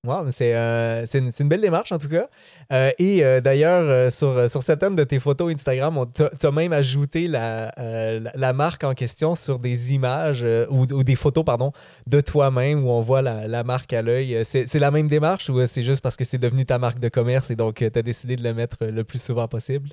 Wow, 0.04 0.28
euh, 0.42 1.04
c'est 1.06 1.20
une, 1.20 1.48
belle 1.48 1.62
démarche 1.62 1.92
en 1.92 2.00
tout 2.00 2.10
cas. 2.10 2.28
Euh, 2.74 2.90
et 2.98 3.24
euh, 3.24 3.40
d'ailleurs, 3.40 4.12
sur, 4.12 4.50
sur 4.50 4.64
certaines 4.64 4.96
de 4.96 5.04
tes 5.04 5.20
photos 5.20 5.54
Instagram, 5.54 6.08
tu 6.16 6.48
as 6.48 6.52
même 6.52 6.74
ajouté 6.74 7.28
la, 7.28 7.72
la, 7.78 8.54
marque 8.54 8.84
en 8.84 8.96
question 8.96 9.36
sur 9.36 9.60
des 9.60 9.94
images 9.94 10.44
ou, 10.72 11.04
des 11.04 11.16
photos 11.16 11.46
pardon, 11.46 11.72
de 12.08 12.20
toi-même 12.20 12.84
où 12.84 12.90
on 12.90 13.02
voit 13.02 13.22
la, 13.22 13.64
marque 13.64 13.94
à 13.94 14.02
l'œil. 14.02 14.40
C'est 14.44 14.80
la 14.80 14.90
même 14.90 15.08
démarche 15.08 15.52
ou 15.52 15.68
c'est 15.68 15.84
juste 15.84 16.02
parce 16.02 16.18
que 16.18 16.24
c'est 16.24 16.40
devenu 16.40 16.66
ta 16.66 16.80
marque 16.80 16.98
de 16.98 17.10
commerce 17.10 17.52
et 17.52 17.56
donc 17.56 17.76
tu 17.76 17.86
as 17.86 18.02
décidé 18.02 18.36
de 18.36 18.44
le 18.44 18.56
mettre 18.56 18.84
le 18.88 19.04
plus 19.04 19.22
souvent 19.22 19.48
possible? 19.48 19.90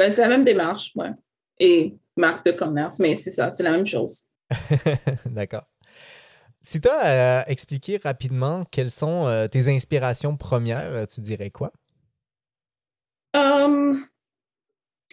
Ben, 0.00 0.08
c'est 0.08 0.22
la 0.22 0.28
même 0.28 0.44
démarche, 0.44 0.92
oui. 0.96 1.08
Et 1.58 1.94
marque 2.16 2.46
de 2.46 2.52
commerce, 2.52 2.98
mais 3.00 3.14
c'est 3.14 3.30
ça, 3.30 3.50
c'est 3.50 3.62
la 3.62 3.72
même 3.72 3.86
chose. 3.86 4.24
D'accord. 5.26 5.64
Si 6.62 6.80
tu 6.80 6.88
as 6.88 7.40
à 7.40 7.50
expliquer 7.50 8.00
rapidement 8.02 8.64
quelles 8.70 8.90
sont 8.90 9.26
euh, 9.26 9.46
tes 9.46 9.68
inspirations 9.68 10.38
premières, 10.38 10.90
euh, 10.90 11.04
tu 11.04 11.20
dirais 11.20 11.50
quoi? 11.50 11.70
Um, 13.34 14.02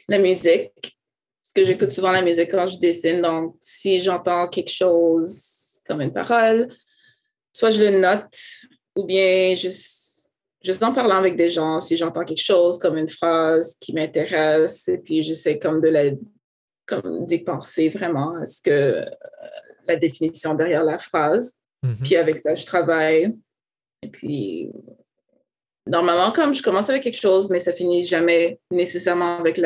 la 0.08 0.20
musique. 0.20 0.98
Parce 1.44 1.54
que 1.54 1.66
j'écoute 1.66 1.92
souvent 1.92 2.14
la 2.14 2.22
musique 2.22 2.52
quand 2.52 2.68
je 2.68 2.80
dessine. 2.80 3.22
Donc, 3.22 3.58
si 3.60 4.00
j'entends 4.00 4.48
quelque 4.48 4.72
chose 4.72 5.82
comme 5.86 6.00
une 6.00 6.14
parole, 6.14 6.74
soit 7.52 7.72
je 7.72 7.84
le 7.84 8.00
note 8.00 8.40
ou 8.96 9.04
bien 9.04 9.54
juste, 9.54 10.07
juste 10.64 10.84
en 10.84 10.94
parlant 10.94 11.18
avec 11.18 11.36
des 11.36 11.50
gens, 11.50 11.80
si 11.80 11.98
j'entends 11.98 12.24
quelque 12.24 12.44
chose 12.44 12.78
comme 12.78 12.98
une 12.98 13.08
phrase 13.08 13.76
qui 13.80 13.94
m'intéresse, 13.94 14.88
et 14.88 14.98
puis 14.98 15.24
j'essaie 15.24 15.60
comme 15.60 15.82
de 15.82 15.88
la 15.88 16.12
comme 16.86 17.26
d'y 17.26 17.40
penser 17.40 17.90
vraiment 17.90 18.38
à 18.38 18.46
ce 18.46 18.62
que 18.62 19.04
la 19.88 19.96
définition 19.96 20.54
derrière 20.54 20.84
la 20.84 20.98
phrase. 20.98 21.54
Mhm. 21.84 21.98
Puis 22.04 22.16
avec 22.16 22.38
ça, 22.38 22.56
je 22.56 22.66
travaille. 22.66 23.36
Et 24.02 24.08
puis, 24.08 24.72
normalement, 25.86 26.32
comme 26.32 26.54
je 26.54 26.64
commence 26.64 26.90
avec 26.90 27.04
quelque 27.04 27.20
chose, 27.20 27.50
mais 27.50 27.60
ça 27.60 27.72
finit 27.72 28.06
jamais 28.06 28.60
nécessairement 28.72 29.38
avec 29.38 29.60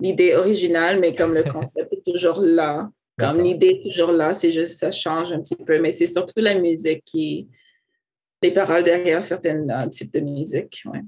l'idée 0.00 0.34
originale, 0.34 1.00
mais 1.00 1.14
comme 1.14 1.34
le 1.34 1.42
concept 1.52 1.92
est 1.92 2.04
toujours 2.04 2.40
là. 2.40 2.90
Comme 3.18 3.42
l'idée 3.42 3.80
est 3.80 3.88
toujours 3.88 4.10
là, 4.10 4.34
c'est 4.34 4.50
juste 4.50 4.80
ça 4.80 4.90
change 4.90 5.32
un 5.32 5.40
petit 5.40 5.54
peu, 5.54 5.78
mais 5.78 5.92
c'est 5.92 6.06
surtout 6.06 6.40
la 6.40 6.58
musique 6.58 7.04
qui. 7.04 7.48
Les 8.44 8.52
paroles 8.52 8.84
derrière 8.84 9.22
certains 9.22 9.88
types 9.88 10.12
de 10.12 10.20
musique. 10.20 10.82
Ouais. 10.86 11.02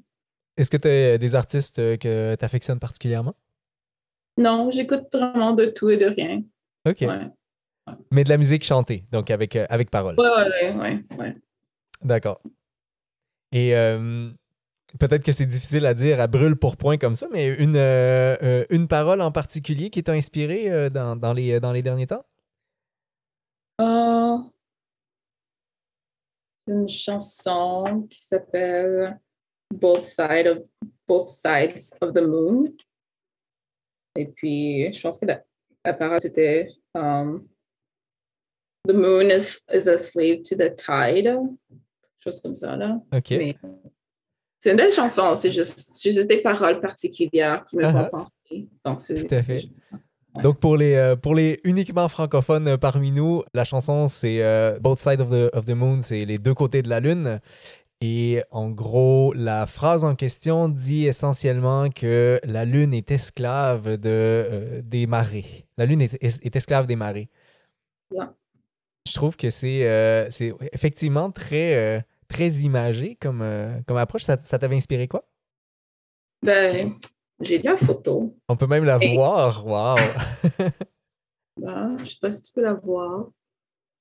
Est-ce 0.56 0.70
que 0.70 0.76
tu 0.76 0.88
as 0.88 1.18
des 1.18 1.34
artistes 1.34 1.76
que 1.98 2.34
tu 2.34 2.44
affectionnes 2.44 2.78
particulièrement? 2.78 3.34
Non, 4.38 4.70
j'écoute 4.70 5.04
vraiment 5.12 5.52
de 5.52 5.66
tout 5.66 5.90
et 5.90 5.96
de 5.96 6.06
rien. 6.06 6.42
OK. 6.86 7.04
Mais 8.10 8.24
de 8.24 8.28
la 8.28 8.36
musique 8.36 8.64
chantée, 8.64 9.04
donc 9.12 9.30
avec, 9.30 9.54
euh, 9.54 9.66
avec 9.68 9.90
parole. 9.90 10.16
Oui, 10.18 10.26
oui, 10.74 11.04
oui. 11.18 11.26
D'accord. 12.02 12.40
Et 13.52 13.76
euh, 13.76 14.28
peut-être 14.98 15.24
que 15.24 15.30
c'est 15.30 15.46
difficile 15.46 15.86
à 15.86 15.94
dire 15.94 16.20
à 16.20 16.26
brûle 16.26 16.56
pour 16.56 16.76
point 16.76 16.96
comme 16.96 17.14
ça, 17.14 17.28
mais 17.30 17.48
une, 17.48 17.76
euh, 17.76 18.64
une 18.70 18.88
parole 18.88 19.20
en 19.20 19.30
particulier 19.30 19.90
qui 19.90 20.02
t'a 20.02 20.12
inspiré 20.12 20.90
dans, 20.90 21.16
dans, 21.16 21.32
les, 21.32 21.60
dans 21.60 21.72
les 21.72 21.82
derniers 21.82 22.08
temps? 22.08 22.24
Une 26.66 26.88
chanson 26.88 28.06
qui 28.10 28.22
s'appelle 28.22 29.18
Both, 29.72 30.04
Side 30.04 30.46
of, 30.46 30.58
Both 31.06 31.28
Sides 31.28 31.92
of 32.00 32.12
the 32.12 32.22
Moon. 32.22 32.72
Et 34.16 34.26
puis, 34.26 34.92
je 34.92 35.00
pense 35.00 35.18
que 35.18 35.26
la, 35.26 35.94
parole, 35.94 36.20
c'était 36.20 36.68
um, 36.94 37.46
The 38.86 38.94
moon 38.94 39.30
is, 39.30 39.58
is 39.68 39.88
a 39.88 39.98
slave 39.98 40.42
to 40.44 40.54
the 40.54 40.70
tide. 40.70 41.28
Chose 42.20 42.40
comme 42.40 42.54
ça, 42.54 42.76
là. 42.76 43.00
OK. 43.12 43.34
c'est 44.58 44.70
une 44.70 44.76
belle 44.76 44.92
chanson, 44.92 45.34
c'est 45.34 45.50
juste, 45.50 46.02
juste, 46.02 46.26
des 46.26 46.40
paroles 46.40 46.80
particulières 46.80 47.64
qui 47.64 47.76
me 47.76 47.82
font 47.82 47.88
uh-huh. 47.88 48.10
penser. 48.10 48.68
Donc, 48.84 49.00
c'est, 49.00 49.26
Tout 49.26 49.34
à 49.34 49.42
fait. 49.42 49.68
Donc, 50.42 50.60
pour 50.60 50.76
les, 50.76 50.94
euh, 50.94 51.16
pour 51.16 51.34
les 51.34 51.60
uniquement 51.64 52.08
francophones 52.08 52.68
euh, 52.68 52.76
parmi 52.76 53.10
nous, 53.10 53.42
la 53.54 53.64
chanson, 53.64 54.06
c'est 54.06 54.42
euh, 54.42 54.78
Both 54.80 54.98
Sides 54.98 55.20
of 55.20 55.30
the, 55.30 55.54
of 55.54 55.64
the 55.64 55.70
Moon, 55.70 56.00
c'est 56.00 56.24
les 56.24 56.38
deux 56.38 56.54
côtés 56.54 56.82
de 56.82 56.88
la 56.88 57.00
Lune. 57.00 57.40
Et 58.02 58.42
en 58.50 58.70
gros, 58.70 59.32
la 59.32 59.64
phrase 59.64 60.04
en 60.04 60.14
question 60.14 60.68
dit 60.68 61.06
essentiellement 61.06 61.88
que 61.88 62.38
la 62.44 62.66
Lune 62.66 62.92
est 62.92 63.10
esclave 63.10 63.96
de, 63.96 64.82
des 64.84 65.06
marées. 65.06 65.66
La 65.78 65.86
Lune 65.86 66.02
est, 66.02 66.22
est, 66.22 66.56
esclave 66.56 66.86
des 66.86 66.96
marées. 66.96 67.30
Je 68.10 69.14
trouve 69.14 69.36
que 69.36 69.48
c'est 69.48 69.88
euh, 69.88 70.28
effectivement 70.72 71.30
très, 71.30 72.04
très 72.28 72.48
imagé 72.48 73.16
comme, 73.18 73.42
comme 73.86 73.96
approche. 73.96 74.24
Ça, 74.24 74.36
t'avait 74.36 74.76
inspiré 74.76 75.08
quoi? 75.08 75.22
Ben, 76.42 76.92
j'ai 77.40 77.60
la 77.62 77.76
photo. 77.76 78.36
On 78.48 78.56
peut 78.56 78.66
même 78.66 78.84
la 78.84 78.98
voir. 78.98 79.66
Wow! 79.66 79.96
ben, 81.60 81.96
je 81.98 82.10
sais 82.10 82.16
pas 82.20 82.32
si 82.32 82.42
tu 82.42 82.52
peux 82.52 82.62
la 82.62 82.74
voir. 82.74 83.28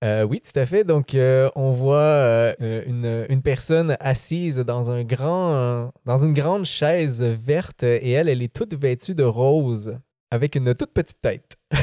oui, 0.04 0.42
tout 0.42 0.60
à 0.60 0.66
fait. 0.66 0.84
Donc, 0.84 1.16
on 1.56 1.72
voit 1.72 2.56
une, 2.60 3.26
une, 3.30 3.42
personne 3.42 3.98
assise 4.00 4.58
dans, 4.58 4.92
un 4.92 5.04
grand, 5.04 5.92
dans 6.06 6.26
une 6.26 6.34
grande 6.34 6.66
chaise 6.66 7.22
verte 7.22 7.84
et 7.84 8.12
elle, 8.12 8.30
elle 8.30 8.42
est 8.42 8.54
toute 8.54 8.74
vêtue 8.74 9.16
de 9.16 9.24
rose 9.24 9.98
avec 10.32 10.56
une 10.56 10.74
toute 10.74 10.94
petite 10.94 11.22
tête. 11.22 11.58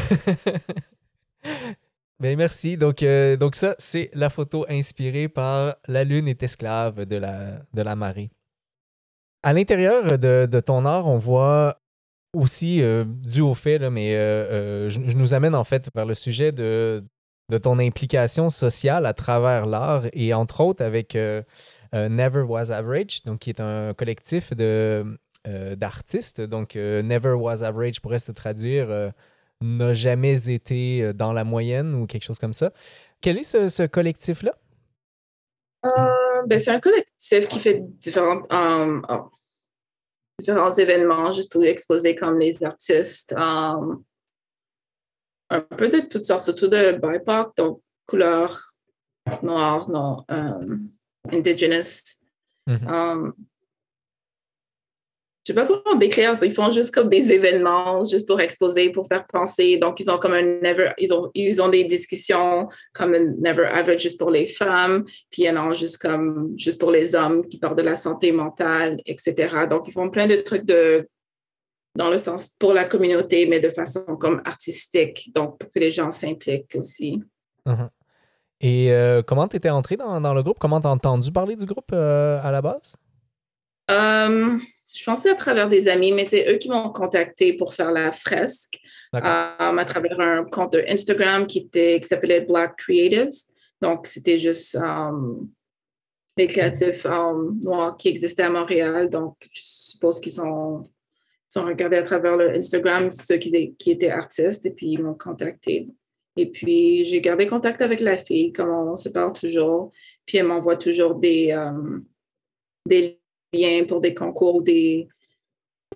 Ben, 2.23 2.37
merci. 2.37 2.77
Donc, 2.77 3.03
euh, 3.03 3.37
donc 3.37 3.57
ça, 3.57 3.75
c'est 3.79 4.09
la 4.15 4.31
photo 4.31 4.65
inspirée 4.69 5.29
par 5.29 5.75
La 5.89 6.05
Lune 6.05 6.29
est 6.29 6.41
esclave 6.45 7.05
de 7.05 7.17
la, 7.17 7.59
de 7.75 7.83
la 7.83 7.97
marée. 7.97 8.31
À 9.43 9.53
l'intérieur 9.53 10.19
de, 10.19 10.61
ton 10.61 10.85
art, 10.85 11.07
on 11.07 11.19
voit 11.19 11.79
aussi, 12.33 12.81
euh, 12.83 13.05
dû 13.07 13.41
au 13.41 13.55
fait, 13.55 13.79
mais 13.91 14.15
euh, 14.15 14.89
je, 14.89 15.01
nous 15.01 15.35
amène 15.35 15.55
en 15.55 15.65
fait 15.65 15.89
vers 15.95 16.07
le 16.07 16.15
sujet 16.15 16.53
de, 16.53 17.03
ton 17.63 17.79
implication 17.79 18.49
sociale 18.49 19.05
à 19.05 19.13
travers 19.13 19.67
l'art 19.67 20.05
et 20.15 20.33
entre 20.33 20.61
autres 20.61 20.83
avec 20.83 21.19
Never 21.93 22.41
Was 22.41 22.71
Average, 22.71 23.25
donc 23.25 23.41
qui 23.41 23.51
est 23.51 23.61
un 23.61 23.93
collectif 23.93 24.55
de, 24.55 25.19
d'artistes. 25.77 26.41
Donc, 26.41 26.77
Never 26.77 27.33
Was 27.33 27.63
Average 27.63 28.01
pourrait 28.01 28.21
se 28.21 28.33
traduire 28.33 29.13
n'a 29.63 29.93
jamais 29.95 30.51
été 30.51 31.03
euh, 31.03 31.13
dans 31.13 31.33
la 31.33 31.45
moyenne 31.45 31.95
ou 31.95 32.07
quelque 32.07 32.25
chose 32.25 32.39
comme 32.39 32.53
ça. 32.53 32.73
Quel 33.21 33.39
est 33.39 33.45
ce, 33.45 33.87
collectif-là? 33.87 34.55
Ben, 36.47 36.59
c'est 36.59 36.71
un 36.71 36.81
collectif 36.81 37.49
qui 37.49 37.59
fait 37.59 37.81
différents, 37.81 38.43
oh, 39.09 39.31
différents 40.39 40.71
événements 40.71 41.33
juste 41.33 41.53
pour 41.53 41.65
exposer 41.65 42.15
comme 42.15 42.39
les 42.39 42.63
artistes. 42.63 43.35
un 43.37 44.01
peu 45.61 45.89
de 45.89 46.01
toutes 46.01 46.25
sortes, 46.25 46.45
surtout 46.45 46.69
de 46.69 46.93
BIPOC, 46.93 47.57
donc 47.57 47.83
couleur 48.07 48.73
noire, 49.43 49.89
non, 49.91 50.25
euh, 50.31 50.77
indigenous. 51.31 52.19
Mhm. 52.67 52.89
Um, 52.89 53.35
je 55.45 55.53
sais 55.53 55.55
pas 55.55 55.67
comment 55.67 55.99
décrire, 55.99 56.37
ils 56.43 56.55
font 56.55 56.71
juste 56.71 56.95
comme 56.95 57.09
des 57.09 57.33
événements, 57.33 58.05
juste 58.05 58.29
pour 58.29 58.41
exposer, 58.41 58.91
pour 58.91 59.09
faire 59.09 59.27
penser. 59.27 59.77
Donc, 59.77 59.99
ils 59.99 60.09
ont 60.09 60.19
comme 60.19 60.35
un 60.35 60.61
never, 60.63 60.93
ils 60.99 61.13
ont, 61.13 61.31
ils 61.35 61.61
ont 61.61 61.69
des 61.69 61.83
discussions 61.83 62.69
comme 62.95 63.15
un 63.15 63.35
never 63.41 63.69
ever 63.75 63.99
juste 63.99 64.19
pour 64.19 64.31
les 64.31 64.47
femmes, 64.47 65.05
puis 65.31 65.43
il 65.43 65.45
y 65.47 65.51
en 65.51 65.71
a 65.71 65.75
juste 65.75 65.99
comme, 65.99 66.55
juste 66.57 66.79
pour 66.79 66.93
les 66.93 67.17
hommes 67.17 67.47
qui 67.49 67.59
parlent 67.59 67.75
de 67.75 67.83
la 67.83 67.97
santé 67.97 68.31
mentale, 68.31 69.01
etc. 69.05 69.67
Donc, 69.69 69.89
ils 69.89 69.93
font 69.93 70.11
plein 70.11 70.29
de 70.29 70.37
trucs 70.37 70.65
de, 70.65 71.09
dans 71.97 72.09
le 72.09 72.19
sens 72.19 72.51
pour 72.59 72.73
la 72.73 72.85
communauté, 72.85 73.47
mais 73.47 73.59
de 73.59 73.71
façon 73.71 74.05
comme 74.05 74.43
artistique, 74.45 75.33
donc 75.35 75.59
pour 75.59 75.71
que 75.71 75.81
les 75.81 75.91
gens 75.91 76.13
s'impliquent 76.13 76.77
aussi. 76.77 77.21
Mhm. 77.67 77.91
Et 78.61 78.93
euh, 78.93 79.23
comment 79.23 79.49
tu 79.49 79.57
étais 79.57 79.71
entré 79.71 79.97
dans, 79.97 80.21
dans 80.21 80.35
le 80.35 80.43
groupe? 80.45 80.59
Comment 80.61 80.81
tu 80.81 80.87
as 80.87 80.91
entendu 80.91 81.33
parler 81.33 81.57
du 81.57 81.67
groupe 81.67 81.91
euh, 81.93 82.41
à 82.45 82.53
la 82.53 82.63
base? 82.63 82.97
Euh, 83.91 84.57
je 84.93 85.05
pensais 85.05 85.31
à 85.31 85.35
travers 85.35 85.69
des 85.69 85.89
amis, 85.89 86.13
mais 86.13 86.25
c'est 86.25 86.53
eux 86.53 86.59
qui 86.59 86.69
m'ont 86.69 86.91
contacté 86.91 87.55
pour 87.55 87.75
faire 87.75 87.93
la 87.93 88.13
fresque 88.13 88.79
euh, 89.15 89.21
à 89.23 89.85
travers 89.87 90.21
un 90.21 90.45
compte 90.45 90.75
de 90.75 90.85
Instagram 90.89 91.47
qui, 91.47 91.59
était, 91.61 91.99
qui 92.01 92.09
s'appelait 92.09 92.43
Black 92.43 92.77
Creatives. 92.77 93.47
Donc, 93.81 94.07
c'était 94.07 94.39
juste 94.39 94.77
euh, 94.77 95.35
des 96.37 96.47
créatifs 96.47 97.07
euh, 97.07 97.51
noirs 97.61 97.97
qui 97.97 98.09
existaient 98.09 98.43
à 98.43 98.51
Montréal. 98.51 99.09
Donc, 99.09 99.37
je 99.53 99.61
suppose 99.63 100.21
qu'ils 100.21 100.33
sont, 100.33 100.91
sont 101.49 101.65
regardés 101.65 101.97
à 101.97 102.03
travers 102.03 102.37
le 102.37 102.51
Instagram, 102.51 103.11
ceux 103.13 103.39
qui, 103.39 103.75
qui 103.77 103.91
étaient 103.93 104.11
artistes, 104.11 104.67
et 104.67 104.71
puis 104.73 104.93
ils 104.93 105.03
m'ont 105.03 105.15
contacté. 105.15 105.89
Et 106.37 106.51
puis, 106.51 107.05
j'ai 107.07 107.21
gardé 107.21 107.47
contact 107.47 107.81
avec 107.83 108.01
la 108.01 108.17
fille, 108.17 108.53
comme 108.53 108.71
on 108.71 108.97
se 108.97 109.09
parle 109.09 109.33
toujours. 109.33 109.91
Puis, 110.27 110.39
elle 110.39 110.47
m'envoie 110.47 110.77
toujours 110.77 111.15
des, 111.15 111.53
euh, 111.53 111.99
des 112.87 113.22
liens 113.53 113.85
pour 113.85 114.01
des 114.01 114.15
concours 114.15 114.57
ou 114.57 114.63
des, 114.63 115.09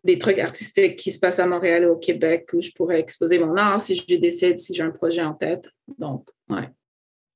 des 0.05 0.19
trucs 0.19 0.39
artistiques 0.39 0.97
qui 0.97 1.13
se 1.13 1.19
passent 1.19 1.39
à 1.39 1.47
Montréal 1.47 1.87
ou 1.87 1.93
au 1.93 1.97
Québec 1.97 2.49
où 2.53 2.61
je 2.61 2.71
pourrais 2.71 3.01
exposer 3.01 3.39
mon 3.39 3.57
art 3.57 3.81
si 3.81 3.97
je 3.97 4.17
décide, 4.17 4.59
si 4.59 4.75
j'ai 4.75 4.83
un 4.83 4.91
projet 4.91 5.23
en 5.23 5.35
tête. 5.35 5.69
Donc, 5.99 6.29
ouais. 6.49 6.69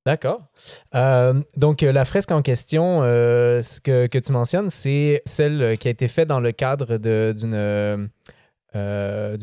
D'accord. 0.07 0.47
Euh, 0.95 1.35
donc, 1.57 1.83
euh, 1.83 1.93
la 1.93 2.07
fresque 2.07 2.31
en 2.31 2.41
question, 2.41 3.03
euh, 3.03 3.61
ce 3.61 3.81
que, 3.81 4.07
tu 4.07 4.33
mentionnes, 4.33 4.71
c'est 4.71 5.23
celle 5.27 5.77
qui 5.79 5.89
a 5.89 5.91
été 5.91 6.09
faite 6.09 6.29
dans 6.29 6.41
le 6.41 6.53
cadre 6.53 6.97
d'une 6.97 8.09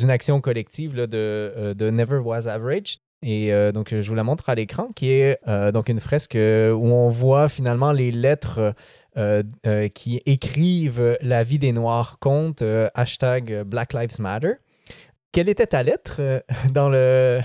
action 0.10 0.42
collective 0.42 0.96
là, 0.96 1.06
de, 1.06 1.74
de 1.78 1.90
Never 1.92 2.18
Was 2.18 2.48
Average. 2.48 2.98
Et 3.24 3.52
euh, 3.52 3.72
donc, 3.72 3.96
je 4.00 4.08
vous 4.08 4.16
la 4.16 4.24
montre 4.24 4.48
à 4.50 4.56
l'écran, 4.56 4.90
qui 4.96 5.12
est 5.12 5.40
euh, 5.48 5.72
donc 5.72 5.90
une 5.90 6.00
fresque 6.00 6.36
euh, 6.36 6.72
où 6.72 6.86
on 6.86 7.10
voit 7.10 7.50
finalement 7.50 7.92
les 7.92 8.12
lettres 8.12 8.76
euh, 9.18 9.42
qui 9.94 10.22
écrivent 10.28 11.18
la 11.22 11.44
vie 11.44 11.58
des 11.58 11.72
Noirs 11.72 12.20
contre 12.20 12.92
hashtag 12.94 13.64
Black 13.64 13.94
Lives 13.94 14.20
Matter. 14.20 14.54
Quelle 15.32 15.50
était 15.50 15.66
ta 15.66 15.82
lettre 15.82 16.44
dans 16.72 16.90
le. 16.90 17.40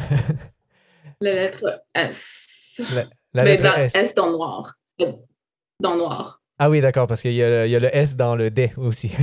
La 1.22 1.32
lettre 1.34 1.82
S. 1.94 2.80
la, 2.94 3.04
la 3.32 3.44
lettre 3.44 3.62
dans- 3.62 3.74
S. 3.74 3.94
S 3.94 4.14
dans 4.14 4.30
noir. 4.30 4.74
Dans 5.80 5.96
noir. 5.96 6.42
Ah 6.58 6.68
oui, 6.68 6.82
d'accord, 6.82 7.06
parce 7.06 7.22
qu'il 7.22 7.32
y, 7.32 7.42
a 7.42 7.48
le- 7.48 7.66
il 7.66 7.70
y 7.70 7.76
a 7.76 7.80
le 7.80 7.94
S 7.96 8.14
dans 8.14 8.36
le 8.36 8.50
D 8.50 8.72
aussi. 8.76 9.10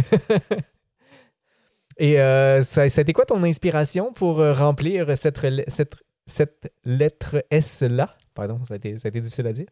Et 2.01 2.15
ça, 2.15 2.63
ça 2.63 2.81
a 2.81 3.01
été 3.01 3.11
quoi 3.13 3.25
ton 3.25 3.43
inspiration 3.43 4.13
pour 4.13 4.37
remplir 4.37 5.17
cette, 5.17 5.37
cette, 5.67 5.95
cette 6.29 6.71
lettre 6.85 7.43
S-là? 7.49 8.15
Pardon, 8.33 8.61
ça 8.63 8.75
a, 8.75 8.77
été, 8.77 8.97
ça 8.97 9.07
a 9.07 9.09
été 9.09 9.19
difficile 9.19 9.47
à 9.47 9.53
dire. 9.53 9.67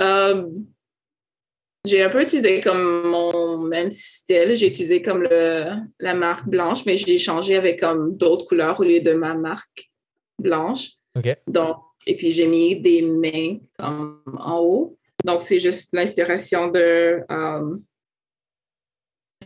Euh, 0.00 0.48
j'ai 1.84 2.02
un 2.02 2.10
peu 2.10 2.22
utilisé 2.22 2.60
comme 2.60 3.08
mon 3.08 3.58
même 3.58 3.90
style. 3.90 4.54
J'ai 4.54 4.68
utilisé 4.68 5.02
comme 5.02 5.22
le, 5.22 5.80
la 5.98 6.14
marque 6.14 6.46
blanche, 6.46 6.84
mais 6.86 6.96
j'ai 6.96 7.18
changé 7.18 7.56
avec 7.56 7.80
comme 7.80 8.16
d'autres 8.16 8.46
couleurs 8.46 8.78
au 8.78 8.84
lieu 8.84 9.00
de 9.00 9.12
ma 9.12 9.34
marque 9.34 9.90
blanche. 10.38 10.92
OK. 11.16 11.36
Donc, 11.48 11.78
et 12.06 12.16
puis 12.16 12.30
j'ai 12.30 12.46
mis 12.46 12.80
des 12.80 13.02
mains 13.02 13.58
comme 13.78 14.22
en 14.38 14.60
haut. 14.60 14.98
Donc, 15.24 15.40
c'est 15.40 15.60
juste 15.60 15.90
l'inspiration 15.92 16.68
de 16.68 17.20
euh, 17.30 17.76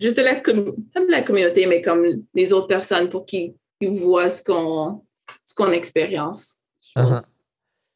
juste 0.01 0.17
de 0.17 0.23
la, 0.23 0.37
com- 0.37 0.77
de 0.95 1.11
la 1.11 1.23
communauté, 1.23 1.67
mais 1.67 1.81
comme 1.81 2.05
les 2.35 2.53
autres 2.53 2.69
personnes 2.69 3.09
pour 3.09 3.25
qu'ils 3.25 3.55
voient 3.81 4.29
ce 4.29 4.43
qu'on 4.43 5.06
ce 5.45 5.55
qu'on 5.55 5.73
expérience. 5.73 6.59
je 6.81 7.01
Uh-huh. 7.01 7.09
pense. 7.15 7.37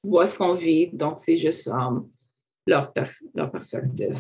Voient 0.03 0.27
ce 0.27 0.35
qu'on 0.37 0.55
vit. 0.55 0.89
Donc, 0.93 1.21
c'est 1.21 1.37
juste 1.37 1.69
euh, 1.69 2.01
leur, 2.67 2.93
pers- 2.93 3.11
leur 3.35 3.51
perspective. 3.51 4.19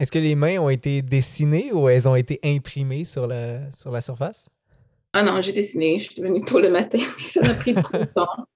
Est-ce 0.00 0.12
que 0.12 0.18
les 0.18 0.34
mains 0.34 0.58
ont 0.58 0.68
été 0.70 1.02
dessinées 1.02 1.72
ou 1.72 1.88
elles 1.88 2.08
ont 2.08 2.14
été 2.14 2.38
imprimées 2.44 3.04
sur 3.04 3.26
la, 3.26 3.70
sur 3.72 3.90
la 3.90 4.00
surface? 4.00 4.48
Ah 5.12 5.22
non, 5.22 5.40
j'ai 5.40 5.52
dessiné. 5.52 5.98
Je 5.98 6.10
suis 6.12 6.22
venue 6.22 6.42
tôt 6.44 6.60
le 6.60 6.70
matin. 6.70 6.98
Ça 7.18 7.40
m'a 7.42 7.54
pris 7.54 7.74
trop 7.74 7.98
de 7.98 8.04
temps. 8.04 8.46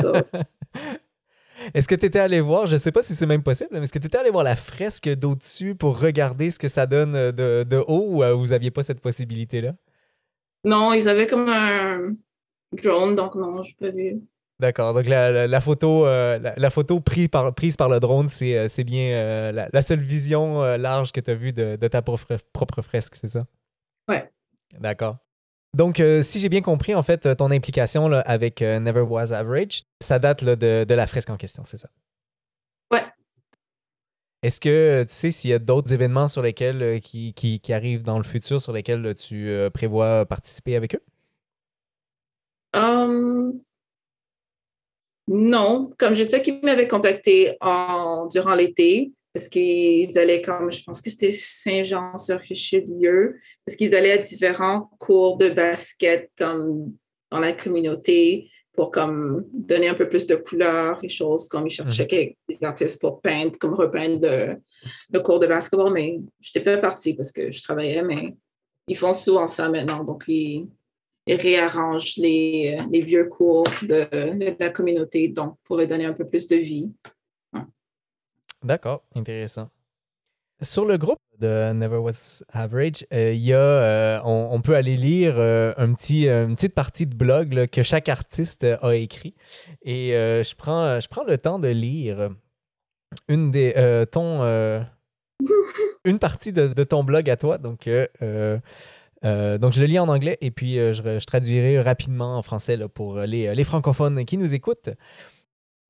So, 0.00 0.12
Est-ce 1.74 1.86
que 1.86 1.94
tu 1.94 2.06
étais 2.06 2.18
allé 2.18 2.40
voir, 2.40 2.66
je 2.66 2.72
ne 2.72 2.78
sais 2.78 2.90
pas 2.90 3.02
si 3.02 3.14
c'est 3.14 3.26
même 3.26 3.42
possible, 3.42 3.68
mais 3.72 3.80
est-ce 3.80 3.92
que 3.92 3.98
tu 3.98 4.06
étais 4.06 4.16
allé 4.16 4.30
voir 4.30 4.44
la 4.44 4.56
fresque 4.56 5.10
d'au-dessus 5.10 5.74
pour 5.74 6.00
regarder 6.00 6.50
ce 6.50 6.58
que 6.58 6.68
ça 6.68 6.86
donne 6.86 7.14
euh, 7.14 7.32
de, 7.32 7.64
de 7.68 7.76
haut 7.86 8.06
ou 8.08 8.22
euh, 8.22 8.32
vous 8.32 8.46
n'aviez 8.46 8.70
pas 8.70 8.82
cette 8.82 9.00
possibilité-là? 9.02 9.74
non, 10.64 10.92
ils 10.94 11.06
avaient 11.08 11.26
comme 11.26 11.48
un 11.50 12.14
drone, 12.72 13.14
donc 13.16 13.34
non, 13.34 13.62
je 13.62 13.74
pas 13.76 13.90
vu. 13.90 14.20
D'accord. 14.58 14.92
Donc, 14.92 15.06
la, 15.06 15.30
la- 15.32 15.46
la 15.46 15.60
photo, 15.60 16.06
euh, 16.06 16.38
la, 16.38 16.54
la 16.56 16.70
photo 16.70 17.00
prise 17.00 17.28
par, 17.28 17.54
prise 17.54 17.76
par 17.76 17.88
le 17.88 17.98
drone, 17.98 18.28
c'est 18.28 18.56
euh, 18.58 18.68
c'est 18.68 18.84
bien 18.84 19.14
euh, 19.14 19.52
la, 19.72 19.82
seule 19.82 20.00
vision 20.00 20.62
euh, 20.62 20.76
large 20.76 21.12
que 21.12 21.20
tu 21.20 21.30
as 21.30 21.34
vue 21.34 21.52
de, 21.52 21.76
de 21.76 21.88
ta 21.88 22.02
propre, 22.02 22.36
propre 22.52 22.82
fresque, 22.82 23.14
c'est 23.16 23.28
ça? 23.28 23.46
Ouais. 24.08 24.30
D'accord. 24.78 25.16
Donc, 25.74 25.98
euh, 26.00 26.22
si 26.22 26.40
j'ai 26.40 26.48
bien 26.48 26.60
compris, 26.62 26.94
en 26.94 27.02
fait, 27.02 27.36
ton 27.36 27.50
implication 27.50 28.08
là, 28.08 28.20
avec 28.20 28.60
euh, 28.60 28.80
Never 28.80 29.00
Was 29.00 29.32
Average, 29.32 29.82
ça 30.02 30.18
date 30.18 30.42
là, 30.42 30.56
de, 30.56 30.84
de 30.84 30.94
la 30.94 31.06
fresque 31.06 31.30
en 31.30 31.36
question, 31.36 31.62
c'est 31.64 31.78
ça? 31.78 31.88
Ouais. 32.92 33.04
Est-ce 34.42 34.60
que 34.60 34.68
euh, 34.68 35.04
tu 35.04 35.14
sais 35.14 35.30
s'il 35.30 35.50
y 35.50 35.54
a 35.54 35.58
d'autres 35.58 35.92
événements 35.92 36.26
sur 36.28 36.42
lesquels 36.42 36.82
euh, 36.82 36.98
qui, 36.98 37.32
qui, 37.34 37.60
qui 37.60 37.72
arrivent 37.72 38.02
dans 38.02 38.18
le 38.18 38.24
futur 38.24 38.60
sur 38.60 38.72
lesquels 38.72 39.04
euh, 39.06 39.14
tu 39.14 39.48
euh, 39.48 39.70
prévois 39.70 40.26
participer 40.26 40.76
avec 40.76 40.94
eux? 40.96 41.02
Um, 42.74 43.60
non, 45.28 45.92
comme 45.98 46.14
je 46.14 46.24
sais 46.24 46.42
qu'ils 46.42 46.60
m'avaient 46.62 46.88
contacté 46.88 47.56
en, 47.60 48.26
durant 48.26 48.54
l'été, 48.54 49.12
parce 49.32 49.48
qu'ils 49.48 50.18
allaient 50.18 50.42
comme, 50.42 50.72
je 50.72 50.82
pense 50.82 51.00
que 51.00 51.08
c'était 51.08 51.32
Saint-Jean-sur-Richelieu, 51.32 53.38
parce 53.64 53.76
qu'ils 53.76 53.94
allaient 53.94 54.12
à 54.12 54.18
différents 54.18 54.90
cours 54.98 55.36
de 55.36 55.50
basket 55.50 56.30
comme 56.36 56.96
dans 57.30 57.38
la 57.38 57.52
communauté 57.52 58.50
pour 58.72 58.90
comme 58.90 59.46
donner 59.52 59.88
un 59.88 59.94
peu 59.94 60.08
plus 60.08 60.26
de 60.26 60.34
couleurs 60.34 60.98
et 61.04 61.08
choses, 61.08 61.46
comme 61.46 61.66
ils 61.66 61.70
cherchaient 61.70 62.36
des 62.48 62.64
artistes 62.64 63.00
pour 63.00 63.20
peindre, 63.20 63.56
comme 63.58 63.74
repeindre 63.74 64.28
le, 64.28 64.56
le 65.12 65.20
cours 65.20 65.38
de 65.38 65.46
basketball, 65.46 65.92
mais 65.92 66.18
je 66.40 66.50
n'étais 66.50 66.64
pas 66.64 66.78
partie 66.78 67.14
parce 67.14 67.30
que 67.30 67.52
je 67.52 67.62
travaillais, 67.62 68.02
mais 68.02 68.36
ils 68.88 68.96
font 68.96 69.12
souvent 69.12 69.46
ça 69.46 69.68
maintenant, 69.68 70.02
donc 70.02 70.24
ils 70.26 70.66
réarrange 71.36 72.16
les, 72.16 72.76
euh, 72.78 72.84
les 72.90 73.02
vieux 73.02 73.26
cours 73.26 73.64
de, 73.82 74.04
de 74.12 74.56
la 74.58 74.70
communauté, 74.70 75.28
donc 75.28 75.56
pour 75.64 75.76
leur 75.76 75.86
donner 75.86 76.06
un 76.06 76.12
peu 76.12 76.26
plus 76.26 76.46
de 76.46 76.56
vie. 76.56 76.90
D'accord, 78.62 79.02
intéressant. 79.14 79.70
Sur 80.62 80.84
le 80.84 80.98
groupe 80.98 81.18
de 81.38 81.72
Never 81.72 81.96
Was 81.96 82.42
Average, 82.52 83.06
euh, 83.14 83.32
il 83.32 83.40
y 83.40 83.54
a, 83.54 83.58
euh, 83.58 84.20
on, 84.24 84.48
on 84.52 84.60
peut 84.60 84.74
aller 84.74 84.96
lire 84.96 85.36
euh, 85.38 85.72
un 85.78 85.94
petit, 85.94 86.28
une 86.28 86.54
petite 86.54 86.74
partie 86.74 87.06
de 87.06 87.16
blog 87.16 87.54
là, 87.54 87.66
que 87.66 87.82
chaque 87.82 88.10
artiste 88.10 88.64
a 88.64 88.94
écrit. 88.94 89.34
Et 89.82 90.14
euh, 90.14 90.42
je, 90.42 90.54
prends, 90.54 91.00
je 91.00 91.08
prends 91.08 91.24
le 91.24 91.38
temps 91.38 91.58
de 91.58 91.68
lire 91.68 92.28
une 93.28 93.50
des, 93.50 93.72
euh, 93.78 94.04
ton, 94.04 94.42
euh, 94.42 94.82
une 96.04 96.18
partie 96.18 96.52
de, 96.52 96.68
de 96.68 96.84
ton 96.84 97.04
blog 97.04 97.30
à 97.30 97.38
toi. 97.38 97.56
Donc, 97.56 97.88
euh, 99.24 99.28
euh, 99.28 99.54
euh, 99.54 99.58
donc, 99.58 99.72
je 99.72 99.80
le 99.80 99.86
lis 99.86 99.98
en 99.98 100.08
anglais 100.08 100.38
et 100.40 100.50
puis 100.50 100.78
euh, 100.78 100.92
je, 100.92 101.24
traduirai 101.24 101.80
rapidement 101.80 102.38
en 102.38 102.42
français 102.42 102.78
pour 102.88 103.20
les, 103.20 103.54
les 103.54 103.64
francophones 103.64 104.24
qui 104.24 104.36
nous 104.36 104.54
écoutent. 104.54 104.90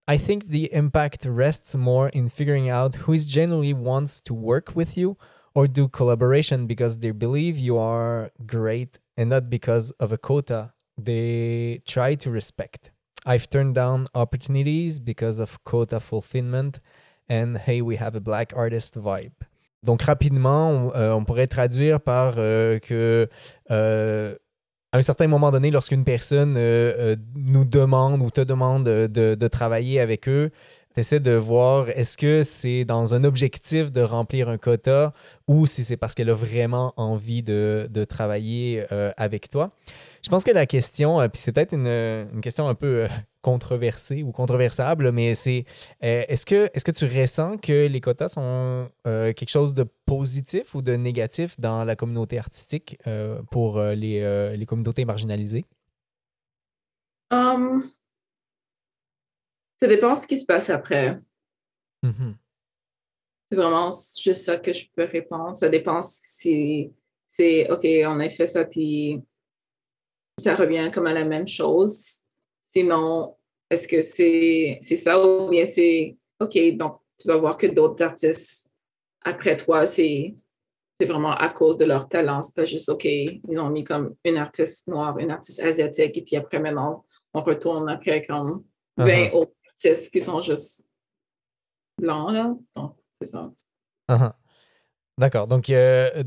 I 0.08 0.18
think 0.18 0.48
the 0.48 0.68
impact 0.72 1.26
rests 1.26 1.76
more 1.76 2.10
in 2.14 2.28
figuring 2.28 2.70
out 2.70 2.96
who 3.06 3.12
is 3.12 3.26
genuinely 3.28 3.72
wants 3.72 4.20
to 4.24 4.34
work 4.34 4.74
with 4.74 4.96
you 4.96 5.16
or 5.54 5.68
do 5.68 5.88
collaboration 5.88 6.66
because 6.66 6.98
they 6.98 7.12
believe 7.12 7.58
you 7.58 7.78
are 7.78 8.30
great 8.44 8.98
and 9.16 9.26
not 9.26 9.48
because 9.48 9.92
of 10.00 10.10
a 10.10 10.18
quota 10.18 10.72
they 10.98 11.80
try 11.86 12.16
to 12.16 12.30
respect. 12.30 12.90
I've 13.24 13.48
turned 13.48 13.74
down 13.74 14.08
opportunities 14.14 14.98
because 14.98 15.38
of 15.38 15.62
quota 15.64 16.00
fulfillment 16.00 16.80
and 17.28 17.56
hey, 17.56 17.80
we 17.80 17.96
have 17.96 18.16
a 18.16 18.20
black 18.20 18.52
artist 18.56 18.96
vibe. 18.96 19.46
Donc 19.82 20.02
rapidement, 20.02 20.70
on, 20.70 20.94
euh, 20.94 21.12
on 21.12 21.24
pourrait 21.24 21.46
traduire 21.46 22.00
par 22.00 22.34
euh, 22.36 22.78
que 22.78 23.28
euh, 23.70 24.34
à 24.92 24.98
un 24.98 25.02
certain 25.02 25.26
moment 25.26 25.50
donné, 25.52 25.70
lorsqu'une 25.70 26.04
personne 26.04 26.56
euh, 26.58 27.16
nous 27.34 27.64
demande 27.64 28.20
ou 28.20 28.30
te 28.30 28.40
demande 28.40 28.84
de, 28.84 29.48
travailler 29.48 30.00
avec 30.00 30.28
eux, 30.28 30.50
tu 30.94 31.00
essaies 31.00 31.20
de 31.20 31.30
voir 31.30 31.88
est-ce 31.90 32.18
que 32.18 32.42
c'est 32.42 32.84
dans 32.84 33.14
un 33.14 33.22
objectif 33.22 33.92
de 33.92 34.00
remplir 34.00 34.48
un 34.48 34.58
quota 34.58 35.12
ou 35.46 35.66
si 35.66 35.84
c'est 35.84 35.96
parce 35.96 36.16
qu'elle 36.16 36.28
a 36.28 36.34
vraiment 36.34 36.92
envie 36.96 37.44
de, 37.44 37.88
travailler 38.08 38.84
avec 39.16 39.48
toi? 39.48 39.70
Je 40.22 40.28
pense 40.28 40.42
que 40.42 40.50
la 40.50 40.66
question, 40.66 41.20
puis 41.28 41.40
c'est 41.40 41.52
peut-être 41.52 41.72
une, 41.72 42.40
question 42.40 42.68
un 42.68 42.74
peu 42.74 43.06
controversée 43.42 44.22
ou 44.22 44.32
controversable, 44.32 45.12
mais 45.12 45.34
c'est 45.34 45.64
est-ce 46.00 46.44
que, 46.44 46.66
est 46.66 46.78
-ce 46.78 46.84
que 46.84 46.92
tu 46.92 47.04
ressens 47.06 47.58
que 47.58 47.86
les 47.86 48.00
quotas 48.00 48.28
sont 48.28 48.88
quelque 49.04 49.50
chose 49.50 49.74
de 49.74 49.84
positif 50.04 50.74
ou 50.74 50.82
de 50.82 50.92
négatif 50.92 51.58
dans 51.58 51.84
la 51.84 51.96
communauté 51.96 52.38
artistique 52.38 52.98
pour 53.50 53.80
les, 53.80 54.56
les 54.56 54.66
communautés 54.66 55.04
marginalisées? 55.04 55.64
Um, 57.32 57.82
ça 59.80 59.86
dépend 59.86 60.14
ce 60.14 60.26
qui 60.26 60.38
se 60.38 60.44
passe 60.44 60.68
après. 60.70 61.18
Mmh 62.02 62.32
c'est 63.50 63.56
vraiment 63.56 63.90
juste 64.22 64.44
ça 64.44 64.56
que 64.58 64.72
je 64.72 64.86
peux 64.94 65.04
répondre. 65.04 65.56
Ça 65.56 65.68
dépend 65.68 66.02
si 66.02 66.92
c'est 67.26 67.70
OK, 67.70 67.84
on 68.06 68.20
a 68.20 68.30
fait 68.30 68.46
ça, 68.46 68.64
puis 68.64 69.20
ça 70.38 70.54
revient 70.54 70.90
comme 70.92 71.06
à 71.06 71.12
la 71.12 71.24
même 71.24 71.48
chose. 71.48 72.19
Sinon, 72.72 73.36
est-ce 73.68 73.88
que 73.88 74.00
c'est 74.00 74.80
ça 74.96 75.24
ou 75.24 75.48
bien 75.48 75.64
c'est 75.64 76.16
OK, 76.40 76.58
donc 76.76 77.00
tu 77.18 77.28
vas 77.28 77.36
voir 77.36 77.56
que 77.56 77.66
d'autres 77.66 78.02
artistes 78.04 78.66
après 79.22 79.56
toi, 79.56 79.86
c'est 79.86 80.34
vraiment 81.00 81.32
à 81.32 81.48
cause 81.48 81.76
de 81.76 81.84
leur 81.84 82.08
talent. 82.08 82.42
C'est 82.42 82.54
pas 82.54 82.64
juste 82.64 82.88
OK, 82.88 83.04
ils 83.04 83.60
ont 83.60 83.70
mis 83.70 83.84
comme 83.84 84.14
une 84.24 84.36
artiste 84.36 84.86
noire, 84.86 85.18
une 85.18 85.30
artiste 85.30 85.60
asiatique, 85.60 86.16
et 86.16 86.22
puis 86.22 86.36
après 86.36 86.58
maintenant, 86.58 87.04
on 87.34 87.42
retourne 87.42 87.88
après 87.88 88.24
comme 88.24 88.64
20 88.96 89.06
uh-huh. 89.06 89.32
autres 89.32 89.52
qui 90.12 90.20
sont 90.20 90.42
juste 90.42 90.86
blancs, 91.98 92.32
là. 92.32 92.54
Donc, 92.76 92.96
c'est 93.18 93.26
ça. 93.26 93.50
Uh-huh. 94.10 94.32
D'accord. 95.18 95.46
Donc, 95.46 95.70
euh, 95.70 96.24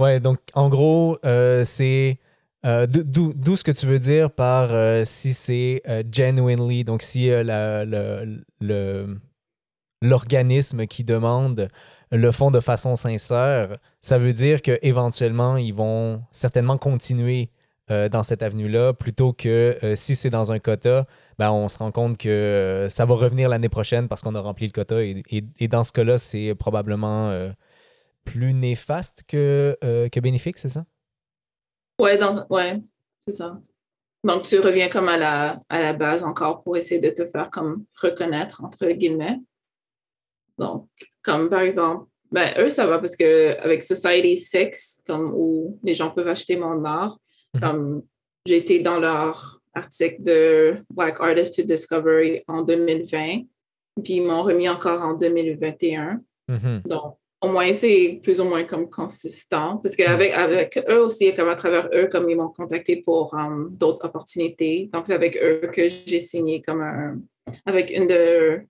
ouais, 0.00 0.20
donc 0.20 0.38
en 0.54 0.68
gros, 0.68 1.18
euh, 1.24 1.64
c'est. 1.64 2.18
Euh, 2.64 2.86
d'où 2.88 3.56
ce 3.56 3.64
que 3.64 3.72
tu 3.72 3.86
veux 3.86 3.98
dire 3.98 4.30
par 4.30 4.70
si 5.06 5.34
c'est 5.34 5.82
genuinely, 6.10 6.84
donc 6.84 7.02
si 7.02 7.30
l'organisme 10.02 10.86
qui 10.86 11.04
demande 11.04 11.68
le 12.10 12.32
font 12.32 12.50
de 12.50 12.60
façon 12.60 12.96
sincère, 12.96 13.76
ça 14.00 14.18
veut 14.18 14.32
dire 14.32 14.62
qu'éventuellement, 14.62 15.56
ils 15.56 15.74
vont 15.74 16.22
certainement 16.32 16.78
continuer 16.78 17.50
dans 17.88 18.22
cette 18.22 18.42
avenue-là 18.42 18.94
plutôt 18.94 19.32
que 19.32 19.76
si 19.94 20.16
c'est 20.16 20.30
dans 20.30 20.52
un 20.52 20.58
quota, 20.58 21.06
ben, 21.38 21.50
on 21.50 21.68
se 21.68 21.78
rend 21.78 21.90
compte 21.90 22.16
que 22.18 22.28
euh, 22.28 22.88
ça 22.90 23.04
va 23.04 23.14
revenir 23.14 23.48
l'année 23.48 23.68
prochaine 23.68 24.08
parce 24.08 24.22
qu'on 24.22 24.34
a 24.34 24.40
rempli 24.40 24.66
le 24.66 24.72
quota. 24.72 25.02
Et, 25.02 25.68
dans 25.68 25.84
ce 25.84 25.92
cas-là, 25.92 26.18
c'est 26.18 26.54
probablement 26.54 27.30
euh, 27.30 27.50
plus 28.24 28.54
néfaste 28.54 29.24
euh, 29.34 30.08
que 30.08 30.20
bénéfique, 30.20 30.58
c'est 30.58 30.68
ça? 30.68 30.84
Oui, 32.00 32.10
ouais, 32.50 32.80
c'est 33.24 33.32
ça. 33.32 33.58
Donc, 34.24 34.42
tu 34.42 34.58
reviens 34.58 34.88
comme 34.88 35.08
à 35.08 35.16
la, 35.16 35.56
à 35.68 35.80
la 35.80 35.92
base 35.92 36.24
encore 36.24 36.62
pour 36.62 36.76
essayer 36.76 37.00
de 37.00 37.10
te 37.10 37.26
faire 37.26 37.50
comme 37.50 37.84
reconnaître, 38.00 38.64
entre 38.64 38.86
guillemets. 38.86 39.38
Donc, 40.58 40.88
comme 41.22 41.50
par 41.50 41.60
exemple, 41.60 42.06
ben, 42.30 42.52
eux, 42.58 42.68
ça 42.68 42.86
va 42.86 42.98
parce 42.98 43.16
qu'avec 43.16 43.82
Society 43.82 44.36
6, 44.36 45.02
comme 45.06 45.32
où 45.34 45.78
les 45.82 45.94
gens 45.94 46.10
peuvent 46.10 46.28
acheter 46.28 46.56
mon 46.56 46.84
art, 46.84 47.18
mhm. 47.54 47.60
comme 47.60 48.02
été 48.46 48.80
dans 48.80 48.98
leur 48.98 49.60
article 49.74 50.22
de 50.22 50.76
Black 50.90 51.16
Artist 51.20 51.56
to 51.56 51.62
Discovery 51.62 52.42
en 52.48 52.62
2020, 52.62 53.42
puis 54.02 54.14
ils 54.14 54.22
m'ont 54.22 54.42
remis 54.42 54.68
encore 54.68 55.02
en 55.02 55.14
2021. 55.14 56.20
Mm-hmm. 56.50 56.86
Donc, 56.86 57.16
au 57.44 57.48
moins, 57.48 57.72
c'est 57.72 58.20
plus 58.22 58.40
ou 58.40 58.44
moins 58.44 58.64
comme 58.64 58.88
consistant, 58.88 59.78
parce 59.78 59.94
qu'avec 59.96 60.32
avec 60.32 60.82
eux 60.88 61.00
aussi, 61.00 61.34
comme 61.34 61.48
à 61.48 61.56
travers 61.56 61.88
eux, 61.92 62.06
comme 62.06 62.28
ils 62.30 62.36
m'ont 62.36 62.48
contacté 62.48 62.96
pour 62.96 63.34
um, 63.34 63.70
d'autres 63.76 64.06
opportunités. 64.06 64.88
Donc, 64.92 65.06
c'est 65.06 65.14
avec 65.14 65.36
eux 65.36 65.68
que 65.72 65.88
j'ai 65.88 66.20
signé 66.20 66.62
comme 66.62 66.80
un, 66.80 67.20
avec 67.66 67.90
une 67.90 68.06
de, 68.06 68.62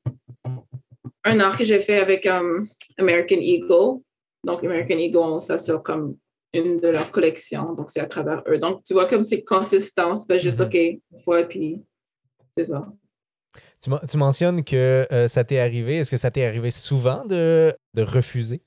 un 1.24 1.40
art 1.40 1.56
que 1.56 1.64
j'ai 1.64 1.80
fait 1.80 2.00
avec 2.00 2.26
um, 2.26 2.66
American 2.98 3.38
Eagle. 3.40 4.00
Donc, 4.44 4.64
American 4.64 4.98
Eagle, 4.98 5.18
on 5.18 5.40
s'assure 5.40 5.82
comme 5.82 6.16
une 6.52 6.76
de 6.76 6.88
leurs 6.88 7.10
collections. 7.10 7.74
Donc, 7.74 7.90
c'est 7.90 8.00
à 8.00 8.06
travers 8.06 8.42
eux. 8.48 8.58
Donc, 8.58 8.82
tu 8.84 8.94
vois, 8.94 9.06
comme 9.06 9.22
c'est 9.22 9.42
consistant, 9.42 10.14
c'est 10.14 10.26
pas 10.26 10.38
juste 10.38 10.60
mhm. 10.60 10.66
OK, 10.66 10.74
une 10.74 11.22
fois, 11.24 11.42
puis 11.44 11.82
c'est 12.56 12.64
ça. 12.64 12.86
Tu, 13.84 13.90
tu, 14.08 14.16
mentionnes 14.16 14.64
que 14.64 15.06
euh, 15.12 15.28
ça 15.28 15.44
t'est 15.44 15.58
arrivé. 15.58 15.96
Est-ce 15.96 16.10
que 16.10 16.16
ça 16.16 16.30
t'est 16.30 16.44
arrivé 16.44 16.70
souvent 16.70 17.24
de, 17.26 17.72
de 17.92 18.02
refuser? 18.02 18.62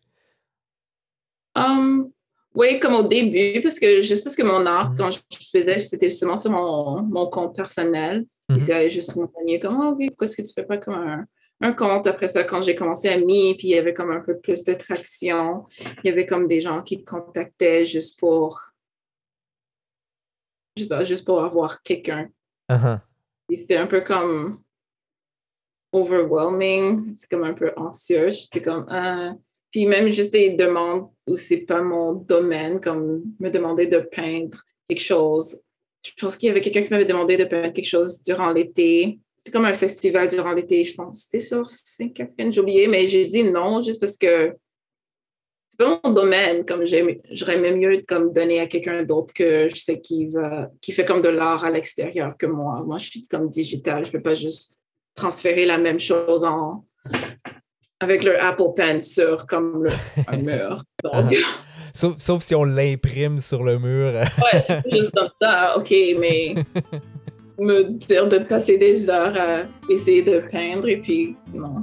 Um, 1.56 2.12
oui, 2.54 2.80
comme 2.80 2.94
au 2.94 3.04
début, 3.04 3.62
parce 3.62 3.80
que 3.80 4.02
juste 4.02 4.24
parce 4.24 4.36
que 4.36 4.44
mon 4.44 4.66
art, 4.66 4.92
mhm. 4.92 4.98
quand 4.98 5.12
je 5.12 5.20
faisais, 5.52 5.80
c'était 5.80 6.10
justement 6.10 6.36
sur 6.36 6.52
mon, 6.52 7.02
mon 7.02 7.28
compte 7.28 7.56
personnel. 7.56 8.26
Mm 8.50 8.58
C'est 8.60 8.90
juste 8.90 9.16
mon 9.16 9.28
premier, 9.28 9.60
comme, 9.60 9.80
oh, 9.82 9.96
pourquoi 9.96 10.26
est-ce 10.26 10.38
que 10.38 10.42
tu 10.42 10.54
fais 10.54 10.64
pas 10.64 10.78
comme 10.78 10.94
un, 10.94 11.26
un 11.62 11.74
compte. 11.74 12.08
Après 12.08 12.28
ça, 12.28 12.44
quand 12.44 12.62
j'ai 12.62 12.76
commencé 12.76 13.10
à 13.10 13.18
m'y, 13.18 13.56
puis 13.56 13.70
il 13.70 13.72
y 13.72 13.78
avait 13.78 13.94
comme 13.94 14.12
un 14.12 14.22
peu 14.22 14.40
plus 14.40 14.64
de 14.64 14.74
traction. 14.74 15.66
Il 15.80 16.08
y 16.08 16.10
avait 16.10 16.26
comme 16.26 16.48
des 16.48 16.62
gens 16.62 16.82
qui 16.84 17.04
te 17.04 17.10
contactaient 17.10 17.86
juste 17.86 18.20
pour 18.20 18.62
juste, 20.78 21.26
pour 21.26 21.44
avoir 21.44 21.82
quelqu'un. 21.82 22.30
Uh-huh. 22.70 23.00
C'était 23.50 23.78
un 23.78 23.88
peu 23.88 24.02
comme 24.02 24.60
overwhelming, 25.92 27.16
c'est 27.18 27.30
comme 27.30 27.44
un 27.44 27.54
peu 27.54 27.72
anxieux. 27.76 28.30
J'étais 28.32 28.62
comme 28.62 28.86
ah. 28.90 29.34
Puis 29.72 29.86
même 29.86 30.12
juste 30.12 30.32
des 30.32 30.52
demandes 30.52 31.10
où 31.28 31.36
c'est 31.36 31.58
pas 31.58 31.82
mon 31.82 32.14
domaine, 32.14 32.80
comme 32.80 33.24
me 33.40 33.50
demander 33.50 33.86
de 33.86 34.00
peindre 34.00 34.64
quelque 34.88 35.02
chose. 35.02 35.62
Je 36.06 36.12
pense 36.20 36.38
qu'il 36.38 36.48
y 36.48 36.50
avait 36.50 36.62
quelqu'un 36.62 36.84
qui 36.84 36.90
m'avait 36.90 37.06
demandé 37.06 37.36
de 37.36 37.44
peindre 37.44 37.74
quelque 37.74 37.88
chose 37.88 38.22
durant 38.22 38.54
l'été 38.54 39.20
c'était 39.48 39.58
comme 39.60 39.66
un 39.66 39.74
festival 39.74 40.28
durant 40.28 40.52
l'été, 40.52 40.84
je 40.84 40.94
pense. 40.94 41.22
C'était 41.22 41.40
sur 41.40 41.70
Saint-Catherine, 41.70 42.52
j'ai 42.52 42.60
oublié, 42.60 42.88
mais 42.88 43.08
j'ai 43.08 43.28
dit 43.28 43.46
non 43.46 43.82
juste 43.82 44.02
parce 44.02 44.18
que 44.18 44.54
c'est 45.70 45.78
pas 45.78 46.02
mon 46.04 46.12
domaine. 46.12 46.66
Comme 46.66 46.86
j'aurais 46.86 47.58
même 47.58 47.78
mieux 47.78 48.04
comme 48.06 48.34
donner 48.34 48.60
à 48.60 48.68
quelqu'un 48.68 49.04
d'autre 49.04 49.34
que 49.34 49.70
je 49.70 49.76
sais 49.78 50.02
qui 50.02 50.28
va, 50.28 50.70
qui 50.82 50.92
fait 50.92 51.06
comme 51.06 51.22
de 51.22 51.30
l'art 51.30 51.64
à 51.64 51.72
l'extérieur 51.72 52.36
que 52.38 52.46
moi. 52.46 52.84
Moi, 52.86 52.98
je 52.98 53.10
suis 53.10 53.28
comme 53.28 53.50
digital. 53.50 54.06
Je 54.06 54.12
peux 54.12 54.22
pas 54.22 54.36
juste 54.36 54.77
transférer 55.18 55.66
la 55.66 55.78
même 55.78 56.00
chose 56.00 56.46
en 56.46 56.86
avec 58.00 58.24
le 58.24 58.40
Apple 58.40 58.74
Pen 58.76 59.02
sur 59.02 59.46
comme 59.48 59.84
le, 59.84 59.90
un 60.28 60.38
mur. 60.42 60.84
Donc, 61.04 61.36
Sauf, 61.94 62.16
sauf, 62.20 62.44
si 62.44 62.54
on 62.54 62.64
l'imprime 62.64 63.40
sur 63.40 63.64
le 63.64 63.80
mur. 63.80 64.14
ouais, 64.14 64.64
c'est 64.68 64.92
juste 64.92 65.12
comme 65.16 65.30
ça, 65.42 65.76
ok, 65.78 65.90
mais 66.20 66.54
me 67.58 67.90
dire 67.90 68.28
de 68.28 68.38
passer 68.38 68.78
des 68.78 69.10
heures 69.10 69.36
à 69.36 69.60
essayer 69.92 70.22
de 70.22 70.44
peindre 70.52 70.88
et 70.88 70.98
puis 70.98 71.36
non. 71.52 71.82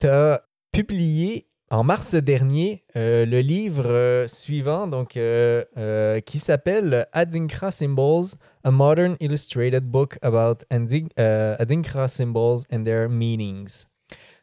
Tu 0.00 0.06
as 0.06 0.42
publié 0.70 1.46
en 1.70 1.84
mars 1.84 2.14
dernier 2.14 2.84
euh, 2.96 3.24
le 3.24 3.40
livre 3.40 3.86
euh, 3.86 4.26
suivant 4.26 4.86
donc, 4.86 5.16
euh, 5.16 6.20
qui 6.20 6.38
s'appelle 6.38 7.06
Adinkra 7.12 7.70
Symbols, 7.70 8.36
a 8.64 8.70
modern 8.70 9.16
illustrated 9.20 9.84
book 9.84 10.18
about 10.22 10.64
Adinkra 10.70 12.08
symbols 12.08 12.66
and 12.72 12.84
their 12.84 13.08
meanings. 13.08 13.86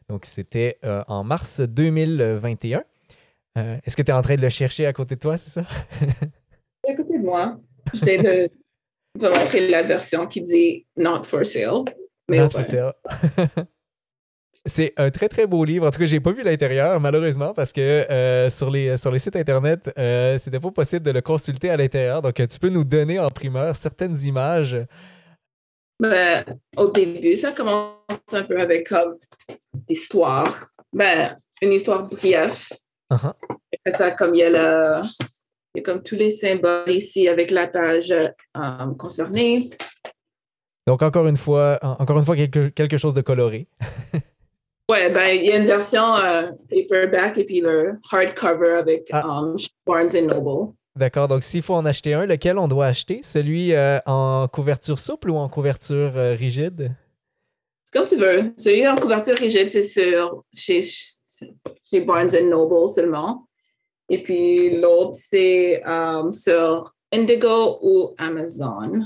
Donc 0.08 0.24
c'était 0.24 0.78
en 1.06 1.22
mars 1.22 1.60
2021. 1.60 2.82
Euh, 3.58 3.76
est-ce 3.84 3.96
que 3.96 4.02
tu 4.02 4.10
es 4.10 4.14
en 4.14 4.22
train 4.22 4.36
de 4.36 4.42
le 4.42 4.48
chercher 4.48 4.86
à 4.86 4.92
côté 4.92 5.14
de 5.14 5.20
toi, 5.20 5.36
c'est 5.36 5.50
ça? 5.50 5.66
à 6.88 6.94
côté 6.94 7.18
de 7.18 7.24
moi. 7.24 7.58
J'essaie 7.92 8.18
de, 8.18 8.50
de, 9.18 9.28
montrer 9.28 9.68
la 9.68 9.82
version 9.82 10.26
qui 10.26 10.42
dit 10.42 10.86
Not 10.96 11.24
for 11.24 11.44
sale. 11.44 11.84
Not 12.28 12.50
for 12.50 12.64
sale. 12.64 12.92
C'est 14.68 14.92
un 14.96 15.10
très 15.10 15.28
très 15.28 15.46
beau 15.46 15.64
livre. 15.64 15.86
En 15.86 15.90
tout 15.90 15.98
cas, 15.98 16.04
j'ai 16.04 16.20
pas 16.20 16.32
vu 16.32 16.42
l'intérieur 16.42 17.00
malheureusement 17.00 17.54
parce 17.54 17.72
que 17.72 17.80
euh, 17.80 18.50
sur, 18.50 18.70
les, 18.70 18.96
sur 18.96 19.10
les 19.10 19.18
sites 19.18 19.36
internet, 19.36 19.92
euh, 19.98 20.36
c'était 20.38 20.60
pas 20.60 20.70
possible 20.70 21.04
de 21.04 21.10
le 21.10 21.22
consulter 21.22 21.70
à 21.70 21.76
l'intérieur. 21.76 22.22
Donc, 22.22 22.34
tu 22.34 22.58
peux 22.58 22.68
nous 22.68 22.84
donner 22.84 23.18
en 23.18 23.30
primeur 23.30 23.74
certaines 23.74 24.16
images. 24.24 24.76
Ben, 25.98 26.44
au 26.76 26.90
début, 26.90 27.34
ça 27.34 27.52
commence 27.52 27.96
un 28.32 28.42
peu 28.44 28.60
avec 28.60 28.88
comme 28.88 29.16
l'histoire. 29.88 30.70
Ben, 30.92 31.36
une 31.62 31.72
histoire 31.72 32.06
brève 32.06 32.54
Uh-huh. 33.10 33.32
ça, 33.96 34.10
comme 34.10 34.34
il 34.34 34.40
y 34.40 34.42
a 34.42 35.00
il 35.74 35.78
y 35.78 35.80
a 35.80 35.82
comme 35.82 36.02
tous 36.02 36.14
les 36.14 36.28
symboles 36.28 36.90
ici 36.90 37.26
avec 37.26 37.50
la 37.50 37.66
page 37.66 38.10
euh, 38.10 38.94
concernée. 38.98 39.70
Donc 40.86 41.02
encore 41.02 41.26
une 41.26 41.38
fois, 41.38 41.78
encore 41.82 42.18
une 42.18 42.24
fois 42.26 42.36
quelque, 42.36 42.68
quelque 42.68 42.98
chose 42.98 43.14
de 43.14 43.22
coloré. 43.22 43.66
Ouais, 44.90 45.10
ben, 45.10 45.28
il 45.28 45.44
y 45.44 45.52
a 45.52 45.58
une 45.58 45.66
version 45.66 46.14
euh, 46.16 46.50
paperback 46.70 47.36
et 47.36 47.44
puis 47.44 47.60
le 47.60 47.98
hardcover 48.10 48.70
avec 48.78 49.08
Ah. 49.12 49.26
um, 49.26 49.56
Barnes 49.86 50.16
Noble. 50.24 50.72
D'accord, 50.96 51.28
donc 51.28 51.42
s'il 51.42 51.62
faut 51.62 51.74
en 51.74 51.84
acheter 51.84 52.14
un, 52.14 52.24
lequel 52.26 52.58
on 52.58 52.68
doit 52.68 52.86
acheter? 52.86 53.20
Celui 53.22 53.74
euh, 53.74 53.98
en 54.06 54.48
couverture 54.48 54.98
souple 54.98 55.30
ou 55.30 55.36
en 55.36 55.48
couverture 55.48 56.16
euh, 56.16 56.34
rigide? 56.34 56.92
C'est 57.84 57.98
comme 57.98 58.06
tu 58.06 58.16
veux. 58.16 58.54
Celui 58.56 58.86
en 58.88 58.96
couverture 58.96 59.36
rigide, 59.36 59.68
c'est 59.68 59.82
sur 59.82 60.44
chez, 60.54 60.80
chez 60.80 62.00
Barnes 62.00 62.30
Noble 62.48 62.88
seulement. 62.88 63.46
Et 64.08 64.22
puis 64.22 64.80
l'autre, 64.80 65.16
c'est 65.16 65.82
um, 65.84 66.32
sur 66.32 66.94
Indigo 67.12 67.78
ou 67.82 68.14
Amazon. 68.16 69.02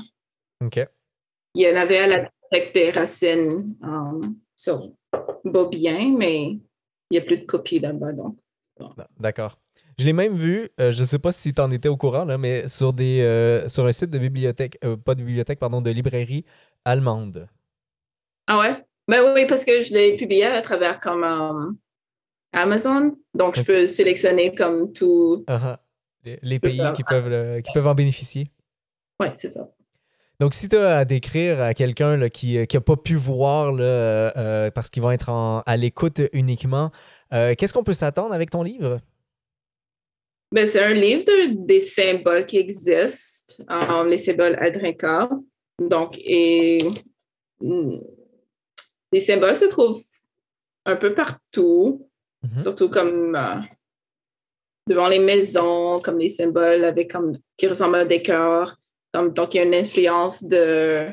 OK. 0.64 0.78
Il 1.54 1.62
y 1.62 1.70
en 1.70 1.76
avait 1.76 1.98
à 1.98 2.06
la 2.06 2.16
bibliothèque 2.18 2.72
des 2.72 2.90
racines 2.90 3.76
um, 3.82 4.36
sur 5.12 5.40
Bobien, 5.44 6.14
mais 6.16 6.42
il 6.44 6.60
n'y 7.10 7.18
a 7.18 7.22
plus 7.22 7.38
de 7.38 7.44
copies 7.44 7.80
là-bas. 7.80 8.12
Donc. 8.12 8.36
D'accord. 9.18 9.58
Je 9.98 10.06
l'ai 10.06 10.12
même 10.12 10.34
vu, 10.34 10.70
euh, 10.80 10.90
je 10.90 11.02
ne 11.02 11.06
sais 11.06 11.18
pas 11.18 11.32
si 11.32 11.52
tu 11.52 11.60
en 11.60 11.70
étais 11.70 11.88
au 11.88 11.96
courant, 11.96 12.24
là, 12.24 12.38
mais 12.38 12.66
sur, 12.66 12.92
des, 12.92 13.20
euh, 13.20 13.68
sur 13.68 13.84
un 13.86 13.92
site 13.92 14.10
de 14.10 14.18
bibliothèque, 14.18 14.78
euh, 14.84 14.96
pas 14.96 15.14
de 15.14 15.22
bibliothèque, 15.22 15.58
pardon, 15.58 15.82
de 15.82 15.90
librairie 15.90 16.44
allemande. 16.84 17.48
Ah 18.46 18.58
ouais? 18.58 18.84
Ben 19.06 19.34
oui, 19.34 19.46
parce 19.46 19.64
que 19.64 19.80
je 19.80 19.92
l'ai 19.92 20.16
publié 20.16 20.46
à 20.46 20.62
travers 20.62 20.98
comme 20.98 21.76
Amazon. 22.52 23.16
Donc, 23.34 23.56
je 23.56 23.62
peux 23.62 23.86
sélectionner 23.86 24.54
comme 24.54 24.92
tout. 24.92 25.44
Ah. 25.46 25.78
Les, 26.24 26.38
les 26.42 26.60
pays 26.60 26.82
qui 26.94 27.02
peuvent, 27.04 27.60
qui 27.62 27.72
peuvent 27.72 27.86
en 27.86 27.94
bénéficier. 27.94 28.50
Oui, 29.20 29.28
c'est 29.34 29.48
ça. 29.48 29.68
Donc, 30.42 30.54
si 30.54 30.68
tu 30.68 30.76
as 30.76 30.96
à 30.98 31.04
décrire 31.04 31.62
à 31.62 31.72
quelqu'un 31.72 32.28
qui 32.28 32.58
n'a 32.58 32.80
pas 32.80 32.96
pu 32.96 33.14
voir 33.14 33.70
là, 33.70 33.84
euh, 33.84 34.30
euh, 34.36 34.70
parce 34.72 34.90
qu'ils 34.90 35.00
vont 35.00 35.12
être 35.12 35.28
en- 35.28 35.60
à 35.66 35.76
l'écoute 35.76 36.20
uniquement, 36.32 36.90
euh, 37.32 37.54
qu'est-ce 37.56 37.72
qu'on 37.72 37.84
peut 37.84 37.92
s'attendre 37.92 38.34
avec 38.34 38.50
ton 38.50 38.64
livre? 38.64 38.98
Ben, 40.50 40.66
c'est 40.66 40.82
un 40.82 40.94
livre 40.94 41.22
de- 41.22 41.64
des 41.64 41.78
symboles 41.78 42.44
qui 42.46 42.58
existent, 42.58 43.62
les 44.08 44.18
symboles 44.18 44.56
Adrinka. 44.60 45.30
Donc, 45.80 46.18
et 46.18 46.90
mm, 47.60 47.98
les 49.12 49.20
symboles 49.20 49.54
se 49.54 49.66
trouvent 49.66 50.02
un 50.86 50.96
peu 50.96 51.14
partout, 51.14 52.08
Mhm. 52.42 52.58
surtout 52.58 52.88
comme 52.90 53.36
euh, 53.36 53.60
devant 54.88 55.06
les 55.06 55.20
maisons, 55.20 56.00
comme 56.00 56.18
les 56.18 56.30
symboles 56.30 56.82
avec 56.82 57.12
comme 57.12 57.38
qui 57.56 57.68
ressemblent 57.68 57.94
à 57.94 58.04
des 58.04 58.22
cœurs. 58.22 58.76
Donc, 59.14 59.54
il 59.54 59.58
y 59.58 59.60
a 59.60 59.64
une 59.64 59.74
influence 59.74 60.42
de 60.42 61.08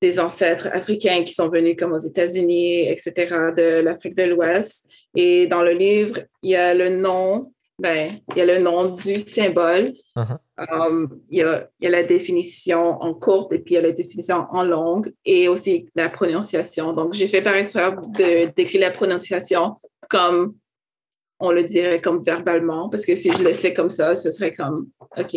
des 0.00 0.20
ancêtres 0.20 0.68
africains 0.72 1.24
qui 1.24 1.32
sont 1.32 1.48
venus 1.48 1.74
comme 1.76 1.92
aux 1.92 1.98
États-Unis, 1.98 2.88
etc., 2.88 3.12
de 3.56 3.80
l'Afrique 3.80 4.14
de 4.14 4.24
l'Ouest. 4.24 4.88
Et 5.16 5.46
dans 5.46 5.62
le 5.62 5.72
livre, 5.72 6.20
il 6.42 6.50
y 6.50 6.56
a 6.56 6.72
le 6.72 6.88
nom, 6.88 7.52
ben, 7.80 8.12
il 8.28 8.38
y 8.38 8.40
a 8.40 8.46
le 8.46 8.58
nom 8.58 8.94
du 8.94 9.18
symbole. 9.18 9.94
Uh-huh. 10.16 10.38
Um, 10.70 11.20
il, 11.30 11.38
y 11.38 11.42
a, 11.42 11.68
il 11.80 11.84
y 11.84 11.86
a 11.88 11.90
la 11.90 12.02
définition 12.02 13.00
en 13.00 13.14
courte 13.14 13.52
et 13.52 13.58
puis 13.58 13.74
il 13.74 13.76
y 13.76 13.78
a 13.78 13.82
la 13.82 13.92
définition 13.92 14.46
en 14.50 14.64
longue 14.64 15.12
et 15.24 15.48
aussi 15.48 15.88
la 15.94 16.08
prononciation. 16.08 16.92
Donc, 16.92 17.14
j'ai 17.14 17.26
fait 17.26 17.42
par 17.42 17.54
exprès 17.54 17.90
de 17.90 18.52
d'écrire 18.54 18.80
la 18.80 18.90
prononciation 18.90 19.76
comme 20.08 20.54
on 21.40 21.52
le 21.52 21.64
dirait 21.64 22.00
comme 22.00 22.22
verbalement, 22.22 22.88
parce 22.88 23.06
que 23.06 23.14
si 23.14 23.30
je 23.32 23.38
le 23.38 23.44
laissais 23.44 23.72
comme 23.72 23.90
ça, 23.90 24.14
ce 24.14 24.30
serait 24.30 24.54
comme, 24.54 24.88
OK, 25.16 25.36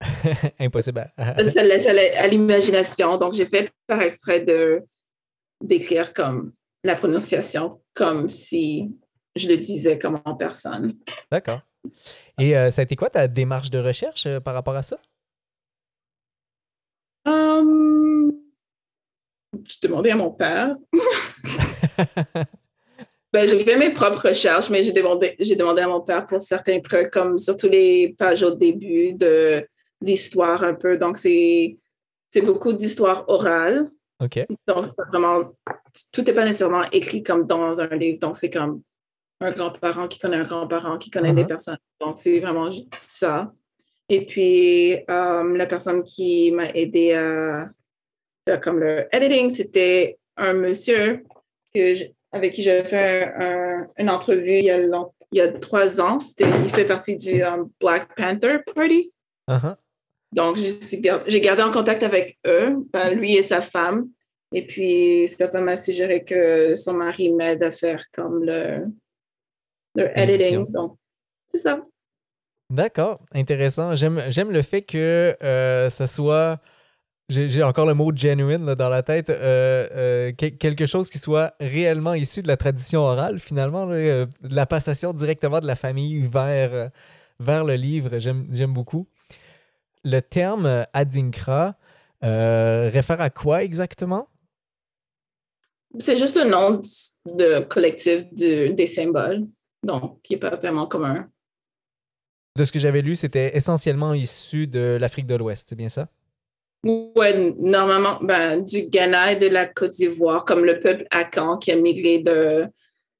Impossible. 0.58 1.12
à- 1.16 1.50
ça, 1.50 1.62
laisse 1.62 1.86
à 1.86 2.26
l'imagination. 2.26 3.16
Donc, 3.18 3.34
j'ai 3.34 3.46
fait 3.46 3.70
par 3.86 4.00
exprès 4.02 4.40
de 4.40 4.82
d'écrire 5.62 6.14
comme 6.14 6.52
la 6.84 6.96
prononciation 6.96 7.82
comme 7.92 8.28
si 8.28 8.90
je 9.36 9.46
le 9.48 9.58
disais 9.58 9.98
comme 9.98 10.20
en 10.24 10.34
personne. 10.34 10.96
D'accord. 11.30 11.60
Et 12.38 12.56
euh, 12.56 12.70
ça 12.70 12.80
a 12.80 12.84
été 12.84 12.96
quoi 12.96 13.10
ta 13.10 13.28
démarche 13.28 13.70
de 13.70 13.78
recherche 13.78 14.26
euh, 14.26 14.40
par 14.40 14.54
rapport 14.54 14.74
à 14.74 14.82
ça? 14.82 14.98
Hum, 17.26 18.32
je 19.68 19.76
demandais 19.82 20.10
à 20.10 20.16
mon 20.16 20.30
père. 20.30 20.76
Ben, 23.32 23.48
j'ai 23.48 23.60
fait 23.60 23.76
mes 23.76 23.90
propres 23.90 24.30
recherches, 24.30 24.70
mais 24.70 24.82
j'ai 24.82 24.90
demandé, 24.90 25.36
j'ai 25.38 25.54
demandé 25.54 25.82
à 25.82 25.86
mon 25.86 26.00
père 26.00 26.26
pour 26.26 26.42
certains 26.42 26.80
trucs, 26.80 27.10
comme 27.12 27.38
surtout 27.38 27.68
les 27.68 28.12
pages 28.18 28.42
au 28.42 28.50
début 28.50 29.12
de 29.12 29.64
l'histoire 30.00 30.62
un 30.64 30.74
peu. 30.74 30.96
Donc, 30.96 31.16
c'est, 31.18 31.76
beaucoup 32.42 32.72
d'histoire 32.72 33.24
orale. 33.28 33.90
OK. 34.22 34.46
Donc, 34.66 34.86
vraiment, 35.10 35.52
tout 36.12 36.22
n'est 36.22 36.32
pas 36.32 36.44
nécessairement 36.44 36.84
écrit 36.92 37.22
comme 37.22 37.46
dans 37.46 37.80
un 37.80 37.86
livre. 37.96 38.18
Donc, 38.18 38.36
c'est 38.36 38.50
comme 38.50 38.82
un 39.40 39.50
grand-parent 39.50 40.06
qui 40.08 40.18
connaît 40.18 40.36
un 40.36 40.44
grand-parent 40.44 40.98
qui 40.98 41.10
connaît 41.10 41.32
des 41.32 41.42
Mhm. 41.42 41.48
personnes. 41.48 41.78
Donc, 42.00 42.18
c'est 42.18 42.38
vraiment 42.40 42.70
ça. 42.98 43.52
Et 44.08 44.26
puis, 44.26 44.94
euh, 45.08 45.56
la 45.56 45.66
personne 45.66 46.02
qui 46.04 46.50
m'a 46.52 46.68
aidé 46.74 47.14
à 47.14 47.70
faire 48.46 48.60
comme 48.60 48.80
le 48.80 49.06
editing, 49.14 49.48
c'était 49.50 50.18
un 50.36 50.52
monsieur 50.52 51.24
que 51.74 51.94
je- 51.94 52.04
avec 52.32 52.52
qui 52.54 52.62
j'avais 52.62 52.84
fait 52.84 53.32
un- 53.36 53.82
un- 53.82 53.86
une 53.98 54.10
entrevue 54.10 54.58
il 54.58 54.64
y 54.64 54.70
a, 54.70 54.78
long- 54.78 55.12
il 55.32 55.38
y 55.38 55.40
a 55.40 55.48
trois 55.48 56.00
ans. 56.00 56.18
C'était- 56.18 56.48
il 56.62 56.68
fait 56.70 56.84
partie 56.84 57.16
du 57.16 57.42
euh, 57.42 57.64
Black 57.80 58.14
Panther 58.16 58.58
Party. 58.74 59.12
Uh-huh. 59.48 59.76
Donc, 60.32 60.58
j'ai 60.58 61.40
gardé 61.40 61.62
en 61.62 61.72
contact 61.72 62.02
avec 62.02 62.38
eux, 62.46 62.76
ben, 62.92 63.14
lui 63.14 63.36
et 63.36 63.42
sa 63.42 63.60
femme. 63.60 64.08
Et 64.52 64.66
puis, 64.66 65.28
sa 65.28 65.48
femme 65.48 65.64
m'a 65.64 65.76
suggéré 65.76 66.24
que 66.24 66.74
son 66.76 66.94
mari 66.94 67.30
m'aide 67.30 67.62
à 67.62 67.70
faire 67.70 68.04
comme 68.12 68.44
le, 68.44 68.84
editing. 69.96 70.66
Donc, 70.70 70.96
c'est 71.52 71.60
ça. 71.60 71.84
D'accord, 72.68 73.16
intéressant. 73.32 73.96
J'aime, 73.96 74.50
le 74.50 74.62
fait 74.62 74.82
que 74.82 75.36
euh, 75.42 75.90
ça 75.90 76.06
soit, 76.06 76.60
j'ai, 77.28 77.62
encore 77.64 77.86
le 77.86 77.94
mot 77.94 78.12
genuine 78.14 78.64
là, 78.64 78.76
dans 78.76 78.88
la 78.88 79.02
tête, 79.02 79.30
euh, 79.30 79.88
euh, 79.92 80.32
que- 80.32 80.46
quelque 80.46 80.86
chose 80.86 81.10
qui 81.10 81.18
soit 81.18 81.54
réellement 81.58 82.14
issu 82.14 82.42
de 82.42 82.48
la 82.48 82.56
tradition 82.56 83.00
orale, 83.00 83.40
finalement, 83.40 83.86
là, 83.86 83.96
euh, 83.96 84.26
de 84.42 84.54
la 84.54 84.66
passation 84.66 85.12
directement 85.12 85.58
de 85.58 85.66
la 85.66 85.74
famille 85.74 86.24
vers, 86.28 86.90
vers 87.40 87.64
le 87.64 87.74
livre. 87.74 88.20
J'aime, 88.20 88.46
j'aime 88.52 88.72
beaucoup. 88.72 89.08
Le 90.04 90.20
terme 90.20 90.66
euh, 90.66 90.84
Adinkra 90.92 91.76
euh, 92.24 92.88
réfère 92.92 93.20
à 93.20 93.30
quoi 93.30 93.62
exactement? 93.62 94.28
C'est 95.98 96.16
juste 96.16 96.36
le 96.36 96.48
nom 96.48 96.80
de 97.26 97.60
collectif 97.64 98.32
des 98.32 98.86
symboles. 98.86 99.46
Donc, 99.82 100.20
qui 100.22 100.34
n'est 100.34 100.38
pas 100.38 100.56
vraiment 100.56 100.86
commun. 100.86 101.28
De 102.56 102.64
ce 102.64 102.72
que 102.72 102.78
j'avais 102.78 103.02
lu, 103.02 103.14
c'était 103.14 103.56
essentiellement 103.56 104.12
issu 104.12 104.66
de 104.66 104.98
l'Afrique 105.00 105.26
de 105.26 105.36
l'Ouest, 105.36 105.68
c'est 105.68 105.76
bien 105.76 105.88
ça? 105.88 106.08
Ouais, 106.84 107.54
normalement, 107.58 108.18
ben, 108.22 108.62
du 108.62 108.82
Ghana 108.82 109.32
et 109.32 109.36
de 109.36 109.46
la 109.48 109.66
Côte 109.66 109.92
d'Ivoire, 109.92 110.44
comme 110.44 110.64
le 110.64 110.80
peuple 110.80 111.06
Akan 111.10 111.58
qui 111.58 111.72
a 111.72 111.76
migré 111.76 112.18
de 112.18 112.66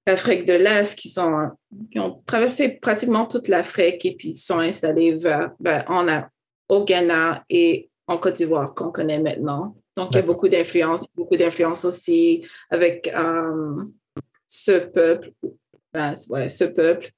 l'Afrique 0.07 0.47
de 0.47 0.55
l'Est, 0.55 0.99
qui, 0.99 1.11
sont, 1.11 1.51
qui 1.93 1.99
ont 1.99 2.23
traversé 2.27 2.69
pratiquement 2.69 3.27
toute 3.27 3.49
l'Afrique 3.49 4.05
et 4.05 4.17
puis 4.17 4.37
sont 4.37 4.59
installés 4.59 5.15
vers, 5.15 5.53
ben, 5.61 5.85
en, 5.89 6.09
au 6.71 6.85
Ghana 6.85 7.45
et 7.51 7.91
en 8.07 8.19
Côte 8.19 8.37
d'Ivoire 8.37 8.75
qu'on 8.75 8.91
connaît 8.91 9.19
maintenant. 9.19 9.77
Donc, 9.97 10.11
il 10.13 10.17
y 10.17 10.19
a 10.21 10.23
beaucoup 10.23 10.49
d'influence, 10.49 11.05
beaucoup 11.15 11.37
d'influence 11.37 11.85
aussi 11.85 12.47
avec 12.71 13.09
euh, 13.09 13.85
ce 14.47 14.79
peuple, 14.79 15.33
ben, 15.93 16.15
ouais, 16.29 16.49
ce 16.49 16.65
peuple 16.65 17.11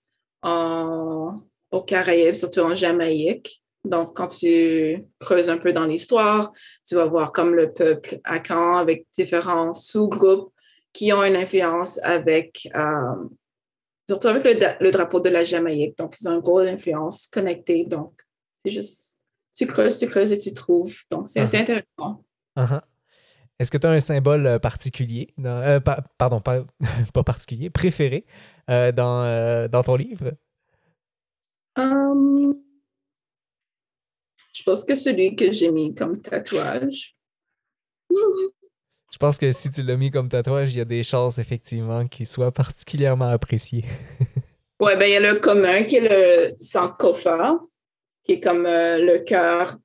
en, 0.42 1.38
aux 1.70 1.82
Caraïbes, 1.82 2.34
surtout 2.34 2.60
en 2.60 2.74
Jamaïque. 2.74 3.62
Donc, 3.84 4.16
quand 4.16 4.28
tu 4.28 5.04
creuses 5.18 5.50
un 5.50 5.58
peu 5.58 5.72
dans 5.72 5.84
l'histoire, 5.84 6.52
tu 6.86 6.94
vas 6.94 7.06
voir 7.06 7.32
comme 7.32 7.54
le 7.54 7.72
peuple 7.72 8.20
Akan 8.24 8.76
avec 8.76 9.06
différents 9.16 9.72
sous-groupes 9.72 10.52
qui 10.92 11.12
ont 11.12 11.24
une 11.24 11.36
influence 11.36 11.98
avec, 12.02 12.68
euh, 12.74 13.28
surtout 14.08 14.28
avec 14.28 14.44
le 14.80 14.90
drapeau 14.90 15.20
de 15.20 15.30
la 15.30 15.44
Jamaïque. 15.44 15.96
Donc, 15.98 16.16
ils 16.20 16.28
ont 16.28 16.34
une 16.34 16.40
grosse 16.40 16.68
influence 16.68 17.26
connectée. 17.26 17.84
Donc, 17.84 18.12
c'est 18.64 18.72
juste, 18.72 19.11
tu 19.54 19.66
creuses, 19.66 19.98
tu 19.98 20.06
creuses 20.08 20.32
et 20.32 20.38
tu 20.38 20.52
trouves. 20.54 20.94
Donc, 21.10 21.28
c'est 21.28 21.40
assez 21.40 21.58
intéressant. 21.58 22.24
Uh-huh. 22.56 22.80
Est-ce 23.58 23.70
que 23.70 23.78
tu 23.78 23.86
as 23.86 23.90
un 23.90 24.00
symbole 24.00 24.46
euh, 24.46 24.58
particulier, 24.58 25.32
dans- 25.38 25.60
euh, 25.62 25.80
pa- 25.80 26.02
pardon, 26.18 26.40
pas, 26.40 26.64
pas 27.14 27.22
particulier, 27.22 27.70
préféré 27.70 28.24
euh, 28.70 28.92
dans, 28.92 29.22
euh, 29.24 29.68
dans 29.68 29.82
ton 29.82 29.96
livre? 29.96 30.32
Hum, 31.76 32.54
je 34.52 34.62
pense 34.64 34.84
que 34.84 34.94
celui 34.94 35.36
que 35.36 35.50
j'ai 35.52 35.70
mis 35.70 35.94
comme 35.94 36.20
tatouage. 36.20 37.16
Je 38.10 39.18
pense 39.18 39.38
que 39.38 39.52
si 39.52 39.70
tu 39.70 39.82
l'as 39.82 39.96
mis 39.96 40.10
comme 40.10 40.28
tatouage, 40.28 40.74
il 40.74 40.78
y 40.78 40.80
a 40.80 40.84
des 40.86 41.02
chances 41.02 41.38
effectivement 41.38 42.06
qu'il 42.06 42.26
soit 42.26 42.52
particulièrement 42.52 43.28
apprécié. 43.28 43.84
Ouais, 44.80 44.96
ben 44.96 45.06
il 45.06 45.12
y 45.12 45.16
a 45.16 45.32
le 45.32 45.38
commun 45.38 45.84
qui 45.84 45.94
est 45.96 46.00
le 46.00 46.56
sankofa, 46.60 47.60
qui 48.24 48.32
est 48.32 48.40
comme 48.40 48.66
euh, 48.66 48.98
le 48.98 49.18
cœur, 49.20 49.78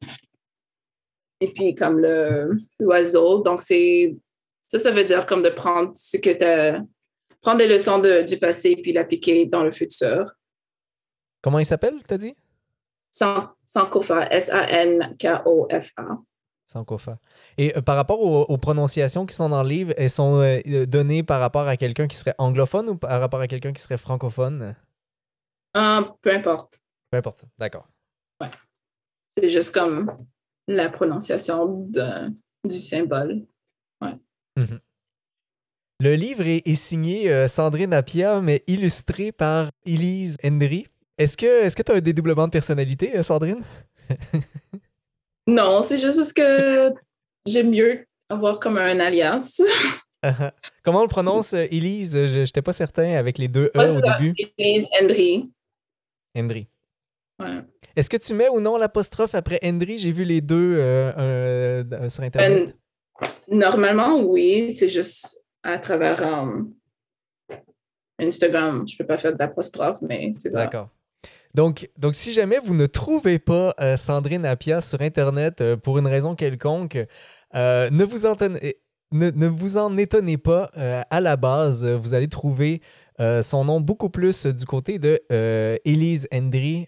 et 1.40 1.52
puis 1.54 1.76
comme 1.76 2.00
le 2.00 2.58
l'oiseau. 2.80 3.42
Donc, 3.44 3.62
c'est 3.62 4.16
ça, 4.68 4.80
ça 4.80 4.92
veut 4.92 5.04
dire 5.04 5.26
comme 5.26 5.44
de 5.44 5.50
prendre 5.50 5.94
ce 5.96 6.18
que 6.18 6.30
tu 6.30 6.44
as 6.44 6.82
prendre 7.42 7.60
des 7.60 7.68
leçons 7.68 8.00
de, 8.00 8.24
du 8.24 8.38
passé 8.38 8.76
puis 8.76 8.92
l'appliquer 8.94 9.46
dans 9.46 9.64
le 9.64 9.72
futur. 9.72 10.34
Comment 11.42 11.60
il 11.60 11.66
s'appelle, 11.66 12.04
t'as 12.06 12.18
dit? 12.18 12.36
Sankofa, 13.12 14.28
S-A-N-K-O-F-A. 14.32 16.18
Sankofa. 16.66 17.18
Et 17.58 17.76
euh, 17.78 17.82
par 17.82 17.96
rapport 17.96 18.20
aux, 18.22 18.58
prononciations 18.58 19.26
qui 19.26 19.36
sont 19.36 19.50
dans 19.50 19.64
le 19.64 19.70
livre, 19.70 19.94
elles 19.98 20.10
sont 20.10 20.42
euh, 20.42 20.86
données 20.86 21.24
par 21.24 21.40
rapport 21.40 21.68
à 21.68 21.78
quelqu'un 21.78 22.08
qui 22.08 22.18
serait 22.18 22.36
anglophone 22.38 22.90
ou 22.90 22.98
par 22.98 23.20
rapport 23.22 23.40
à 23.40 23.48
quelqu'un 23.48 23.72
qui 23.72 23.82
serait 23.82 23.98
francophone? 23.98 24.76
peu 25.74 26.34
importe. 26.34 26.82
Peu 27.12 27.18
importe, 27.18 27.46
d'accord. 27.58 27.88
Ouais. 28.42 28.50
C'est 29.38 29.50
juste 29.50 29.74
comme 29.74 30.26
la 30.68 30.90
prononciation 30.90 31.86
de, 31.90 32.30
du 32.66 32.78
symbole. 32.78 33.46
Ouais. 34.02 34.16
Mhm. 34.56 34.80
Le 36.00 36.14
livre 36.14 36.46
est, 36.46 36.76
signé 36.76 37.32
euh, 37.32 37.48
Sandrine 37.48 37.92
Appia, 37.92 38.40
mais 38.40 38.64
illustré 38.68 39.32
par 39.32 39.72
Elise 39.84 40.38
Hendry. 40.44 40.86
Est-ce 41.18 41.36
que 41.36 41.82
tu 41.82 41.92
as 41.92 41.96
un 41.96 42.00
dédoublement 42.00 42.46
de 42.46 42.52
personnalité, 42.52 43.18
euh, 43.18 43.24
Sandrine? 43.24 43.64
non, 45.48 45.82
c'est 45.82 45.98
juste 45.98 46.18
parce 46.18 46.34
que 46.34 46.94
j'aime 47.48 47.72
mieux 47.72 48.06
avoir 48.30 48.60
comme 48.60 48.78
un 48.78 49.00
alias. 49.00 49.60
Comment 50.84 51.00
on 51.00 51.04
le 51.04 51.08
prononce, 51.08 51.54
euh, 51.54 51.66
Elise? 51.72 52.28
Je 52.28 52.40
n'étais 52.42 52.62
pas 52.62 52.74
certain 52.74 53.16
avec 53.16 53.40
les 53.40 53.48
deux 53.48 53.72
E 53.76 53.98
au 53.98 54.02
début. 54.02 54.36
Elise 54.60 54.88
Hendry. 55.02 55.52
Hendry. 56.38 56.68
Ouais. 57.40 57.62
Est-ce 57.96 58.10
que 58.10 58.18
tu 58.18 58.34
mets 58.34 58.50
ou 58.50 58.60
non 58.60 58.78
l'apostrophe 58.78 59.36
après 59.36 59.60
Hendry? 59.64 59.98
J'ai 59.98 60.12
vu 60.12 60.24
les 60.24 60.42
deux 60.42 60.76
euh, 60.78 62.10
sur 62.10 62.24
Internet. 62.24 62.76
normalement, 63.48 64.22
oui. 64.22 64.74
C'est 64.74 64.90
juste 64.90 65.42
à 65.64 65.78
travers 65.78 66.22
Instagram. 68.20 68.86
Je 68.88 68.96
ne 68.96 68.98
peux 68.98 69.06
pas 69.06 69.18
faire 69.18 69.36
d'apostrophe, 69.36 70.00
mais 70.02 70.32
c'est 70.34 70.50
ça. 70.50 70.64
D'accord. 70.64 70.90
Donc, 71.54 71.90
donc, 71.98 72.14
si 72.14 72.34
jamais 72.34 72.60
vous 72.60 72.76
ne 72.76 72.86
trouvez 72.86 73.40
pas 73.40 73.74
euh, 73.80 73.98
Sandrine 73.98 74.46
Appia 74.46 74.82
sur 74.82 75.02
Internet 75.02 75.62
euh, 75.62 75.76
pour 75.76 75.98
une 75.98 76.08
raison 76.08 76.36
quelconque, 76.36 77.00
euh, 77.56 77.90
ne, 77.90 78.04
vous 78.04 78.26
en 78.28 78.36
ne, 79.12 79.48
vous 79.48 79.78
en 79.78 79.98
étonnez 79.98 80.38
pas. 80.38 80.70
à 80.76 81.22
la 81.22 81.36
base, 81.36 81.86
vous 81.86 82.14
allez 82.14 82.28
trouver 82.28 82.82
son 83.20 83.66
nom 83.66 83.80
beaucoup 83.82 84.10
plus 84.10 84.46
du 84.46 84.66
côté 84.66 85.00
de 85.00 85.20
Elise 85.86 86.28
Hendry, 86.34 86.88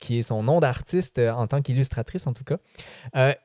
qui 0.00 0.18
est 0.18 0.22
son 0.22 0.42
nom 0.42 0.60
d'artiste 0.60 1.18
en 1.18 1.46
tant 1.46 1.62
qu'illustratrice 1.62 2.26
en 2.26 2.32
tout 2.32 2.44
cas. 2.44 2.58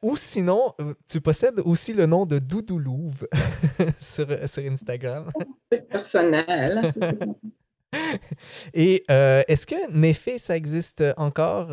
ou 0.01 0.15
sinon, 0.15 0.73
tu 1.09 1.21
possèdes 1.21 1.59
aussi 1.65 1.93
le 1.93 2.05
nom 2.05 2.25
de 2.25 2.39
Doudou 2.39 2.79
Louve 2.79 3.27
sur, 3.99 4.27
sur 4.47 4.63
Instagram. 4.63 5.29
Personnel. 5.89 6.81
Et 8.73 9.03
euh, 9.09 9.41
est-ce 9.47 9.67
que 9.67 9.91
Neffé, 9.91 10.37
ça 10.37 10.55
existe 10.55 11.03
encore? 11.17 11.69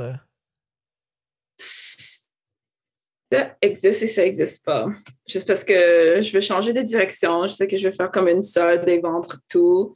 Ça 3.30 3.56
existe 3.60 4.02
et 4.02 4.06
ça 4.06 4.22
n'existe 4.22 4.64
pas. 4.64 4.86
Juste 5.26 5.46
parce 5.46 5.62
que 5.62 6.20
je 6.22 6.32
veux 6.32 6.40
changer 6.40 6.72
de 6.72 6.80
direction. 6.80 7.46
Je 7.46 7.52
sais 7.52 7.66
que 7.66 7.76
je 7.76 7.88
vais 7.88 7.94
faire 7.94 8.10
comme 8.10 8.26
une 8.28 8.42
solde 8.42 8.88
et 8.88 9.00
vendre 9.00 9.36
tout. 9.48 9.94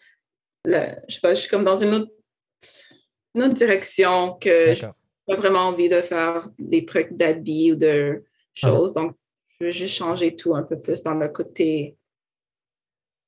Je 0.64 1.14
sais 1.14 1.20
pas, 1.20 1.34
je 1.34 1.40
suis 1.40 1.50
comme 1.50 1.64
dans 1.64 1.76
une 1.76 1.94
autre, 1.94 3.54
direction 3.54 4.34
que 4.34 4.74
je 4.74 4.86
n'ai 4.86 4.92
pas 5.26 5.36
vraiment 5.36 5.68
envie 5.68 5.88
de 5.88 6.00
faire 6.00 6.48
des 6.58 6.84
trucs 6.84 7.12
d'habits 7.16 7.72
ou 7.72 7.76
de 7.76 8.24
ah. 8.62 8.68
choses. 8.68 8.92
Donc, 8.92 9.16
je 9.48 9.66
veux 9.66 9.70
juste 9.70 9.94
changer 9.94 10.36
tout 10.36 10.54
un 10.54 10.62
peu 10.62 10.78
plus 10.80 11.02
dans 11.02 11.14
le 11.14 11.28
côté 11.28 11.96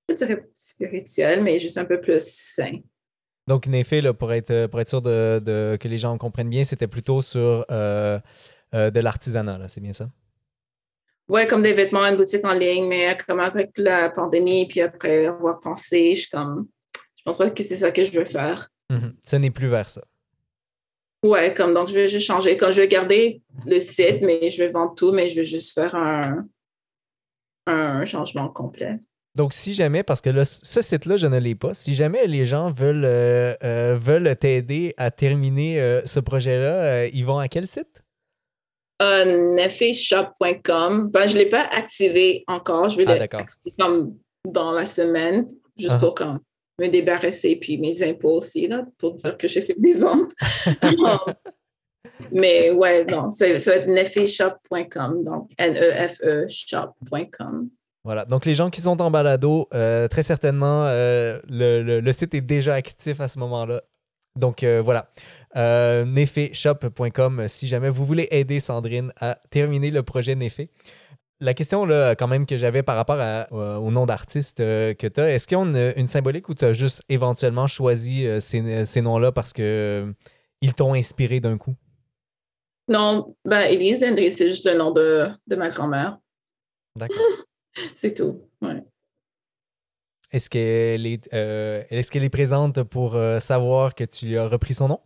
je 0.08 0.14
dirais 0.14 0.48
spirituel, 0.54 1.42
mais 1.42 1.58
juste 1.58 1.78
un 1.78 1.84
peu 1.84 2.00
plus 2.00 2.24
sain. 2.26 2.78
Donc, 3.46 3.66
Néfé, 3.66 4.00
là, 4.00 4.14
pour, 4.14 4.32
être, 4.32 4.66
pour 4.66 4.80
être 4.80 4.88
sûr 4.88 5.02
de, 5.02 5.76
que 5.80 5.88
les 5.88 5.98
gens 5.98 6.16
comprennent 6.16 6.48
bien, 6.48 6.64
c'était 6.64 6.86
plutôt 6.86 7.20
sur 7.20 7.64
euh, 7.70 8.18
euh, 8.74 8.90
de 8.90 9.00
l'artisanat, 9.00 9.68
c'est 9.68 9.80
bien 9.80 9.92
ça? 9.92 10.08
Oui, 11.28 11.46
comme 11.46 11.62
des 11.62 11.72
vêtements, 11.72 12.04
une 12.04 12.16
boutique 12.16 12.44
en 12.44 12.52
ligne, 12.52 12.86
mais 12.86 13.16
comme 13.26 13.40
avec 13.40 13.72
la 13.76 14.10
pandémie, 14.10 14.66
puis 14.66 14.82
après 14.82 15.26
avoir 15.26 15.60
pensé, 15.60 16.16
je 16.16 16.28
comme, 16.30 16.68
je 16.68 16.73
pense 17.24 17.38
pas 17.38 17.50
que 17.50 17.62
c'est 17.62 17.76
ça 17.76 17.90
que 17.90 18.04
je 18.04 18.12
veux 18.12 18.24
faire. 18.24 18.68
Mm-hmm. 18.90 19.14
Ce 19.22 19.36
n'est 19.36 19.50
plus 19.50 19.68
vers 19.68 19.88
ça. 19.88 20.02
Ouais, 21.24 21.54
comme 21.54 21.72
donc 21.72 21.88
je 21.88 21.94
vais 21.94 22.08
juste 22.08 22.26
changer. 22.26 22.56
Quand 22.56 22.70
je 22.70 22.82
vais 22.82 22.88
garder 22.88 23.40
le 23.66 23.78
site, 23.78 24.20
mais 24.20 24.50
je 24.50 24.62
vais 24.62 24.68
vendre 24.68 24.94
tout, 24.94 25.10
mais 25.10 25.30
je 25.30 25.36
vais 25.36 25.44
juste 25.44 25.72
faire 25.72 25.94
un, 25.94 26.44
un 27.66 28.04
changement 28.04 28.48
complet. 28.48 28.98
Donc, 29.34 29.52
si 29.52 29.74
jamais, 29.74 30.04
parce 30.04 30.20
que 30.20 30.44
ce 30.44 30.80
site-là, 30.80 31.16
je 31.16 31.26
ne 31.26 31.38
l'ai 31.38 31.56
pas, 31.56 31.74
si 31.74 31.94
jamais 31.94 32.28
les 32.28 32.46
gens 32.46 32.70
veulent, 32.70 33.04
euh, 33.04 33.54
euh, 33.64 33.96
veulent 33.98 34.36
t'aider 34.36 34.94
à 34.96 35.10
terminer 35.10 35.80
euh, 35.80 36.02
ce 36.04 36.20
projet-là, 36.20 37.06
ils 37.06 37.24
vont 37.24 37.38
à 37.38 37.48
quel 37.48 37.66
site? 37.66 38.02
nefeshop.com. 39.00 41.10
Ben, 41.10 41.26
je 41.26 41.34
ne 41.34 41.38
l'ai 41.38 41.50
pas 41.50 41.66
activé 41.72 42.44
encore. 42.46 42.88
Je 42.88 42.96
vais 42.96 43.04
ah, 43.08 43.16
l'activer 43.16 43.74
comme 43.78 44.16
dans 44.48 44.72
la 44.72 44.86
semaine, 44.86 45.48
juste 45.76 45.98
pour 45.98 46.14
ah. 46.20 46.38
Me 46.78 46.88
débarrasser, 46.88 47.56
puis 47.56 47.78
mes 47.78 48.02
impôts 48.02 48.36
aussi, 48.36 48.66
là, 48.66 48.84
pour 48.98 49.14
dire 49.14 49.36
que 49.36 49.46
j'ai 49.48 49.60
fait 49.60 49.76
des 49.78 49.94
ventes. 49.94 50.32
Mais 52.32 52.70
ouais, 52.70 53.04
non, 53.04 53.30
ça, 53.30 53.46
va 53.46 53.52
être 53.52 53.88
nefeshop.com, 53.88 55.24
donc 55.24 55.50
N-E-F-E 55.58 56.46
shop.com. 56.48 57.70
Voilà. 58.04 58.24
Donc, 58.26 58.44
les 58.44 58.54
gens 58.54 58.70
qui 58.70 58.80
sont 58.80 59.00
en 59.00 59.10
balado, 59.10 59.68
euh, 59.72 60.08
très 60.08 60.22
certainement, 60.22 60.84
euh, 60.86 61.38
le, 61.48 62.12
site 62.12 62.34
est 62.34 62.42
déjà 62.42 62.74
actif 62.74 63.20
à 63.20 63.28
ce 63.28 63.38
moment-là. 63.38 63.82
Donc, 64.36 64.62
euh, 64.62 64.82
voilà. 64.82 65.08
nefeshop.com 66.04 67.46
si 67.48 67.66
jamais 67.66 67.88
vous 67.88 68.04
voulez 68.04 68.28
aider 68.30 68.60
Sandrine 68.60 69.12
à 69.20 69.36
terminer 69.50 69.90
le 69.90 70.02
projet 70.02 70.34
Nefé. 70.34 70.68
La 71.40 71.52
question, 71.52 71.84
là, 71.84 72.14
quand 72.14 72.28
même, 72.28 72.46
que 72.46 72.56
j'avais 72.56 72.82
par 72.82 72.96
rapport 72.96 73.18
au 73.52 73.90
nom 73.90 74.06
d'artiste 74.06 74.58
que 74.58 75.06
tu 75.06 75.20
as, 75.20 75.32
est-ce 75.32 75.46
qu'il 75.46 75.58
y 75.58 75.60
a 75.60 75.92
une, 75.96 76.06
symbolique 76.06 76.48
ou 76.48 76.54
tu 76.54 76.64
as 76.64 76.72
juste 76.72 77.02
éventuellement 77.08 77.66
choisi 77.66 78.26
ces, 78.40 79.02
noms-là 79.02 79.32
parce 79.32 79.52
qu'ils 79.52 80.14
t'ont 80.76 80.94
inspiré 80.94 81.40
d'un 81.40 81.58
coup? 81.58 81.74
Non, 82.88 83.34
ben, 83.44 83.62
Elise 83.62 84.04
Hendry, 84.04 84.30
c'est 84.30 84.48
juste 84.48 84.66
le 84.66 84.76
nom 84.76 84.90
de, 84.90 85.28
de 85.46 85.56
ma 85.56 85.70
grand-mère. 85.70 86.18
D'accord. 86.96 87.18
C'est 87.94 88.14
tout. 88.14 88.42
Ouais. 88.62 88.82
Est-ce 90.30 90.50
qu'elle 90.50 91.06
est, 91.06 91.32
euh, 91.32 91.82
est, 91.90 92.10
qu'elle 92.10 92.24
est 92.24 92.30
présente 92.30 92.82
pour 92.82 93.14
euh, 93.14 93.38
savoir 93.38 93.94
que 93.94 94.04
tu 94.04 94.36
as 94.36 94.48
repris 94.48 94.74
son 94.74 94.88
nom? 94.88 95.00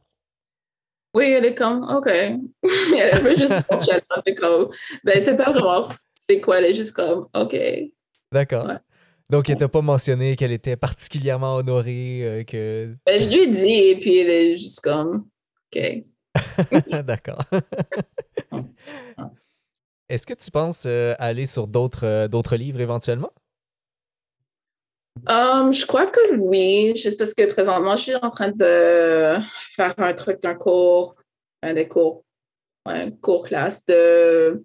Oui, 1.15 1.27
elle 1.27 1.45
est 1.45 1.55
comme, 1.55 1.85
OK. 1.85 2.07
elle 2.09 3.21
veut 3.21 3.37
juste 3.37 3.55
comme, 4.41 4.71
ben, 5.05 5.23
c'est 5.23 5.37
pas 5.37 5.53
vraiment 5.53 5.83
c'est 6.29 6.41
quoi, 6.41 6.59
elle 6.59 6.67
est 6.67 6.75
juste 6.75 6.93
comme, 6.93 7.27
OK. 7.35 7.57
D'accord. 8.33 8.69
Donc, 9.31 9.51
elle 9.51 9.59
t'a 9.59 9.69
pas 9.69 9.83
mentionné 9.83 10.37
qu'elle 10.37 10.53
était 10.53 10.77
particulièrement 10.77 11.57
honorée, 11.57 12.21
euh, 12.23 12.45
que... 12.45 12.95
Ben, 13.05 13.21
je 13.21 13.27
lui 13.27 13.43
ai 13.43 13.47
dit, 13.47 13.69
et 13.69 14.01
puis 14.01 14.19
elle 14.19 14.31
est 14.31 14.57
juste 14.57 14.81
comme, 14.81 15.27
OK. 15.75 16.03
D'accord. 17.05 17.45
Est-ce 20.09 20.27
que 20.27 20.35
tu 20.35 20.51
penses 20.51 20.85
euh, 20.87 21.15
aller 21.19 21.45
sur 21.45 21.67
d'autres 21.67 22.07
euh, 22.07 22.29
d'autres 22.29 22.57
livres 22.57 22.81
éventuellement? 22.81 23.31
Um, 25.27 25.73
je 25.73 25.85
crois 25.85 26.07
que 26.07 26.37
oui, 26.37 26.97
juste 26.97 27.19
parce 27.19 27.35
que 27.35 27.45
présentement, 27.45 27.97
je 27.97 28.03
suis 28.03 28.15
en 28.15 28.31
train 28.31 28.51
de 28.51 29.37
faire 29.71 29.95
un 29.99 30.15
truc, 30.15 30.43
un 30.45 30.55
cours, 30.55 31.17
un 31.63 31.75
des 31.75 31.89
cours, 31.89 32.25
un 32.87 33.11
cours 33.11 33.45
classe 33.45 33.85
de 33.85 34.65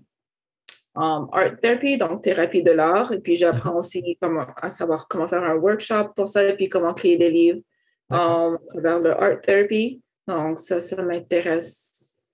um, 0.95 1.27
art 1.31 1.59
therapy, 1.61 1.97
donc 1.97 2.21
thérapie 2.21 2.63
de 2.63 2.71
l'art. 2.71 3.11
Et 3.11 3.19
puis, 3.19 3.35
j'apprends 3.35 3.71
mm-hmm. 3.71 3.77
aussi 3.77 4.17
comment, 4.21 4.45
à 4.55 4.69
savoir 4.69 5.07
comment 5.07 5.27
faire 5.27 5.43
un 5.43 5.55
workshop 5.55 6.13
pour 6.15 6.27
ça 6.27 6.43
et 6.43 6.55
puis 6.55 6.69
comment 6.69 6.93
créer 6.93 7.17
des 7.17 7.29
livres 7.29 7.61
um, 8.09 8.55
à 8.55 8.59
travers 8.69 8.99
le 8.99 9.11
art 9.11 9.41
therapy. 9.41 10.01
Donc, 10.27 10.59
ça, 10.59 10.79
ça 10.79 11.01
m'intéresse 11.01 11.91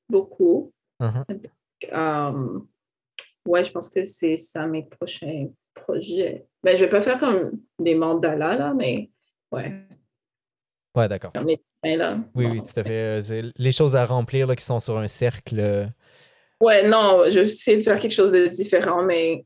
beaucoup. 0.09 0.71
Uh-huh 1.01 1.23
ouais, 3.49 3.65
je 3.65 3.71
pense 3.71 3.89
que 3.89 4.03
c'est 4.03 4.37
ça 4.37 4.65
mes 4.65 4.83
prochains 4.83 5.47
projets. 5.73 6.45
Ben, 6.63 6.75
je 6.75 6.83
vais 6.83 6.89
pas 6.89 7.01
faire 7.01 7.17
comme 7.17 7.59
des 7.79 7.95
mandalas, 7.95 8.57
là, 8.57 8.73
mais 8.73 9.09
ouais. 9.51 9.73
Ouais, 10.95 11.07
d'accord. 11.07 11.31
Comme 11.33 11.47
les 11.47 11.57
dessins, 11.57 11.97
là. 11.97 12.19
Oui, 12.35 12.45
oui, 12.45 12.61
tout 12.61 12.79
à 12.79 12.83
fait. 12.83 13.31
Euh, 13.31 13.49
les 13.57 13.71
choses 13.71 13.95
à 13.95 14.05
remplir 14.05 14.47
là, 14.47 14.55
qui 14.55 14.65
sont 14.65 14.79
sur 14.79 14.97
un 14.97 15.07
cercle. 15.07 15.89
Ouais, 16.61 16.87
non, 16.87 17.23
je 17.29 17.39
vais 17.39 17.45
essayer 17.45 17.77
de 17.77 17.83
faire 17.83 17.99
quelque 17.99 18.13
chose 18.13 18.31
de 18.31 18.47
différent, 18.47 19.03
mais 19.03 19.45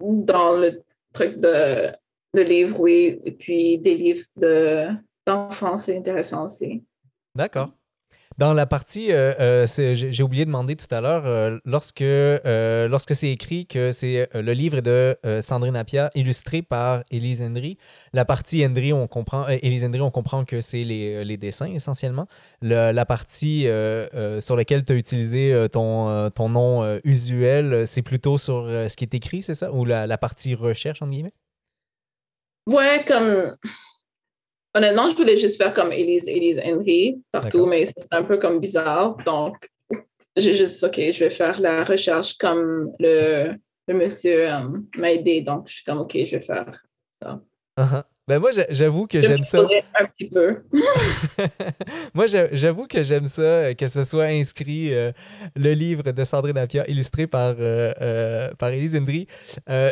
dans 0.00 0.56
le 0.56 0.82
truc 1.12 1.38
de, 1.38 1.90
de 2.34 2.40
livres, 2.42 2.78
oui. 2.80 3.20
Et 3.24 3.32
puis 3.32 3.78
des 3.78 3.94
livres 3.94 4.26
d'enfants, 5.26 5.76
c'est 5.76 5.96
intéressant 5.96 6.44
aussi. 6.44 6.84
D'accord. 7.34 7.72
Dans 8.36 8.52
la 8.52 8.66
partie, 8.66 9.12
euh, 9.12 9.32
euh, 9.38 9.66
j'ai 9.94 10.22
oublié 10.24 10.44
de 10.44 10.50
demander 10.50 10.74
tout 10.74 10.92
à 10.92 11.00
l'heure, 11.00 11.22
euh, 11.24 11.58
lorsque, 11.64 12.02
lorsque 12.02 13.14
c'est 13.14 13.30
écrit 13.30 13.66
que 13.66 13.92
c'est 13.92 14.28
le 14.34 14.52
livre 14.52 14.80
de 14.80 15.16
Sandrine 15.40 15.76
Appia 15.76 16.10
illustré 16.14 16.62
par 16.62 17.04
Élise 17.12 17.42
Hendry, 17.42 17.78
la 18.12 18.24
partie 18.24 18.64
Hendry, 18.66 18.92
on 18.92 19.06
comprend, 19.06 19.46
Élise 19.48 19.84
Hendry, 19.84 20.00
on 20.00 20.10
comprend 20.10 20.44
que 20.44 20.60
c'est 20.60 20.82
les, 20.82 21.24
les, 21.24 21.36
dessins 21.36 21.66
essentiellement. 21.66 22.26
la 22.60 23.04
partie 23.04 23.68
sur 24.40 24.56
laquelle 24.56 24.84
tu 24.84 24.92
as 24.92 24.96
utilisé 24.96 25.66
ton, 25.70 26.30
ton 26.30 26.48
nom 26.48 26.98
usuel, 27.04 27.86
c'est 27.86 28.02
plutôt 28.02 28.38
sur 28.38 28.66
ce 28.66 28.96
qui 28.96 29.04
est 29.04 29.14
écrit, 29.14 29.42
c'est 29.42 29.54
ça? 29.54 29.72
Ou 29.72 29.84
la, 29.84 30.06
la 30.06 30.18
partie 30.18 30.54
recherche, 30.54 31.02
entre 31.02 31.12
guillemets? 31.12 31.34
Ouais, 32.66 33.04
comme 33.06 33.56
Honnêtement, 34.76 35.08
je 35.08 35.14
voulais 35.14 35.36
juste 35.36 35.56
faire 35.56 35.72
comme 35.72 35.92
Elise, 35.92 36.26
Elise 36.26 36.60
Henry 36.64 37.22
partout, 37.30 37.64
mais 37.64 37.84
c'est 37.84 38.12
un 38.12 38.24
peu 38.24 38.38
comme 38.38 38.58
bizarre. 38.58 39.16
Donc, 39.24 39.70
j'ai 40.36 40.54
juste, 40.54 40.82
OK, 40.82 40.96
je 40.96 41.18
vais 41.20 41.30
faire 41.30 41.60
la 41.60 41.84
recherche 41.84 42.36
comme 42.36 42.90
le, 42.98 43.54
le 43.86 43.94
monsieur 43.94 44.52
euh, 44.52 44.60
m'a 44.96 45.12
aidé. 45.12 45.42
Donc, 45.42 45.68
je 45.68 45.74
suis 45.74 45.84
comme, 45.84 45.98
OK, 45.98 46.16
je 46.24 46.36
vais 46.36 46.40
faire 46.40 46.82
ça. 47.20 47.40
Uh-huh. 47.78 48.02
Ben 48.26 48.40
moi, 48.40 48.50
j'avoue 48.70 49.06
que 49.06 49.22
j'aime 49.22 49.44
ça. 49.44 49.60
Un 50.00 50.06
petit 50.06 50.28
peu. 50.28 50.64
moi, 52.14 52.26
j'avoue 52.26 52.88
que 52.88 53.04
j'aime 53.04 53.26
ça, 53.26 53.74
que 53.74 53.86
ce 53.86 54.02
soit 54.02 54.24
inscrit 54.24 54.92
euh, 54.92 55.12
le 55.54 55.72
livre 55.72 56.10
de 56.10 56.24
Sandrine 56.24 56.58
Appia, 56.58 56.88
illustré 56.88 57.28
par, 57.28 57.54
euh, 57.60 58.50
par 58.58 58.70
Elise 58.70 58.96
Hendry. 58.96 59.28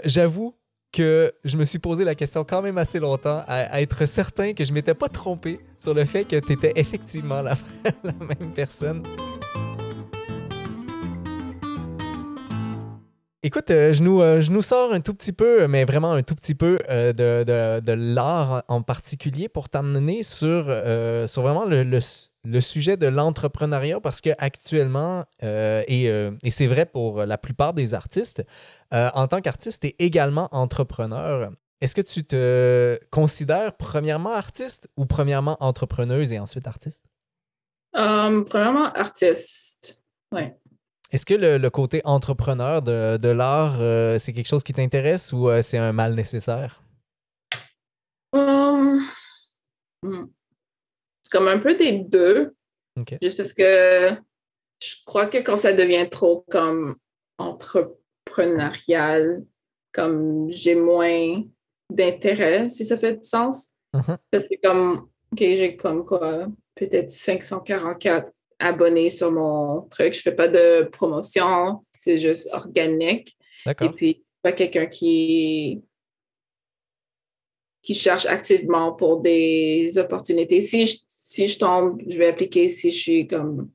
j'avoue 0.04 0.56
que 0.92 1.32
je 1.44 1.56
me 1.56 1.64
suis 1.64 1.78
posé 1.78 2.04
la 2.04 2.14
question 2.14 2.44
quand 2.44 2.62
même 2.62 2.78
assez 2.78 2.98
longtemps 2.98 3.42
à, 3.48 3.80
être 3.80 4.04
certain 4.06 4.52
que 4.52 4.64
je 4.64 4.72
m'étais 4.72 4.94
pas 4.94 5.08
trompé 5.08 5.58
sur 5.78 5.94
le 5.94 6.04
fait 6.04 6.24
que 6.24 6.36
tu 6.36 6.52
étais 6.52 6.72
effectivement 6.76 7.40
la, 7.42 7.54
la 8.04 8.12
même 8.12 8.52
personne. 8.54 9.02
Écoute, 13.44 13.72
euh, 13.72 13.92
je, 13.92 14.04
nous, 14.04 14.22
euh, 14.22 14.40
je 14.40 14.52
nous 14.52 14.62
sors 14.62 14.92
un 14.92 15.00
tout 15.00 15.14
petit 15.14 15.32
peu, 15.32 15.66
mais 15.66 15.84
vraiment 15.84 16.12
un 16.12 16.22
tout 16.22 16.36
petit 16.36 16.54
peu 16.54 16.78
euh, 16.88 17.12
de, 17.12 17.92
l'art 17.92 18.62
en 18.68 18.82
particulier 18.82 19.48
pour 19.48 19.68
t'amener 19.68 20.22
sur, 20.22 20.66
sur 21.26 21.42
vraiment 21.42 21.64
le, 21.64 22.60
sujet 22.60 22.96
de 22.96 23.08
l'entrepreneuriat 23.08 24.00
parce 24.00 24.20
qu'actuellement, 24.20 25.24
et, 25.42 26.04
et 26.04 26.50
c'est 26.50 26.68
vrai 26.68 26.86
pour 26.86 27.24
la 27.26 27.36
plupart 27.36 27.74
des 27.74 27.94
artistes, 27.94 28.44
en 28.92 29.26
tant 29.26 29.40
qu'artiste, 29.40 29.82
tu 29.82 29.88
es 29.88 29.96
également 29.98 30.48
entrepreneur. 30.52 31.50
Est-ce 31.80 31.96
que 31.96 32.00
tu 32.00 32.22
te 32.22 32.96
considères 33.10 33.76
premièrement 33.76 34.32
artiste 34.32 34.88
ou 34.96 35.04
premièrement 35.04 35.56
entrepreneuse 35.58 36.32
et 36.32 36.38
ensuite 36.38 36.68
artiste? 36.68 37.04
premièrement 37.92 38.92
artiste, 38.92 40.00
oui. 40.32 40.52
Est-ce 41.12 41.26
que 41.26 41.34
le, 41.34 41.68
côté 41.68 42.00
entrepreneur 42.04 42.80
de, 42.80 43.28
l'art, 43.28 43.76
euh, 43.80 44.18
c'est 44.18 44.32
quelque 44.32 44.48
chose 44.48 44.62
qui 44.62 44.72
t'intéresse 44.72 45.34
ou 45.34 45.50
euh, 45.50 45.60
c'est 45.60 45.76
un 45.76 45.92
mal 45.92 46.14
nécessaire? 46.14 46.82
Hum, 48.32 48.98
hum. 50.02 50.30
C'est 51.22 51.30
comme 51.30 51.48
un 51.48 51.58
peu 51.58 51.74
des 51.74 51.92
deux. 51.92 52.54
Juste 53.20 53.36
parce 53.36 53.52
que 53.52 54.16
je 54.82 54.94
crois 55.04 55.26
que 55.26 55.36
quand 55.38 55.56
ça 55.56 55.74
devient 55.74 56.08
trop 56.10 56.46
comme 56.50 56.96
entrepreneurial, 57.36 59.44
comme 59.92 60.50
j'ai 60.50 60.74
moins 60.74 61.42
d'intérêt, 61.90 62.70
si 62.70 62.86
ça 62.86 62.96
fait 62.96 63.14
du 63.14 63.28
sens. 63.28 63.68
Uh-huh. 63.94 64.16
Parce 64.30 64.48
que 64.48 64.54
comme, 64.62 65.10
OK, 65.32 65.38
j'ai 65.38 65.76
comme 65.76 66.06
quoi, 66.06 66.46
peut-être 66.74 67.10
544 67.10 68.32
abonné 68.62 69.10
sur 69.10 69.30
mon 69.30 69.82
truc. 69.90 70.14
Je 70.14 70.20
fais 70.20 70.32
pas 70.32 70.48
de 70.48 70.88
promotion, 70.92 71.84
c'est 71.98 72.16
juste 72.16 72.48
organique. 72.52 73.36
Et 73.66 73.88
puis, 73.90 74.24
pas 74.42 74.52
quelqu'un 74.52 74.86
qui 74.86 75.82
qui 77.82 77.94
cherche 77.94 78.26
activement 78.26 78.92
pour 78.92 79.20
des 79.20 79.98
opportunités. 79.98 80.60
Si 80.60 80.86
je, 80.86 80.98
si 81.08 81.48
je 81.48 81.58
tombe, 81.58 82.00
je 82.06 82.16
vais 82.16 82.28
appliquer 82.28 82.68
si 82.68 82.92
je 82.92 83.00
suis 83.00 83.26
comme 83.26 83.70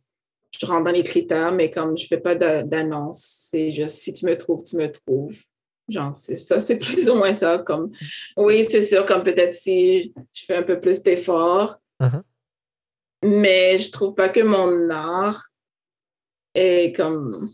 je 0.57 0.65
rentre 0.65 0.85
dans 0.85 0.91
les 0.91 1.03
critères, 1.03 1.51
mais 1.51 1.69
comme 1.69 1.97
je 1.97 2.07
fais 2.07 2.17
pas 2.17 2.33
d'annonce, 2.33 3.47
c'est 3.51 3.69
juste 3.69 3.95
si 3.97 4.13
tu 4.13 4.25
me 4.25 4.38
trouves, 4.38 4.63
tu 4.63 4.77
me 4.77 4.89
trouves. 4.89 5.38
Genre, 5.89 6.15
c'est 6.15 6.38
ça, 6.38 6.61
c'est 6.61 6.77
plus 6.79 7.09
ou 7.09 7.15
moins 7.15 7.33
ça. 7.33 7.57
Comme, 7.59 7.91
oui, 8.38 8.65
c'est 8.69 8.81
sûr, 8.81 9.05
comme 9.05 9.23
peut-être 9.23 9.53
si 9.53 10.13
je 10.33 10.45
fais 10.45 10.55
un 10.55 10.63
peu 10.63 10.79
plus 10.79 11.03
d'efforts, 11.03 11.77
uh-huh 12.01 12.23
mais 13.24 13.78
je 13.78 13.91
trouve 13.91 14.15
pas 14.15 14.30
que 14.30 14.41
mon 14.41 14.89
art 14.89 15.43
est 16.53 16.95
comme 16.95 17.49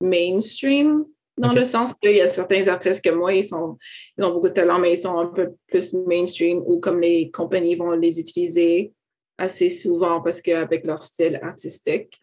mainstream 0.00 1.04
dans 1.40 1.52
le 1.52 1.64
sens 1.64 1.94
qu'il 1.94 2.16
y 2.16 2.20
a 2.20 2.28
certains 2.28 2.68
artistes 2.68 3.02
que 3.02 3.10
moi, 3.10 3.32
ils, 3.32 3.44
sont, 3.44 3.78
ils 4.16 4.24
ont 4.24 4.32
beaucoup 4.32 4.48
de 4.48 4.54
talent, 4.54 4.78
mais 4.78 4.92
ils 4.92 4.98
sont 4.98 5.18
un 5.18 5.26
peu 5.26 5.54
plus 5.68 5.94
mainstream 5.94 6.62
ou 6.66 6.80
comme 6.80 7.00
les 7.00 7.30
compagnies 7.30 7.76
vont 7.76 7.92
les 7.92 8.20
utiliser 8.20 8.92
assez 9.38 9.70
souvent 9.70 10.20
parce 10.20 10.42
qu'avec 10.42 10.84
leur 10.86 11.02
style 11.02 11.40
artistique. 11.42 12.20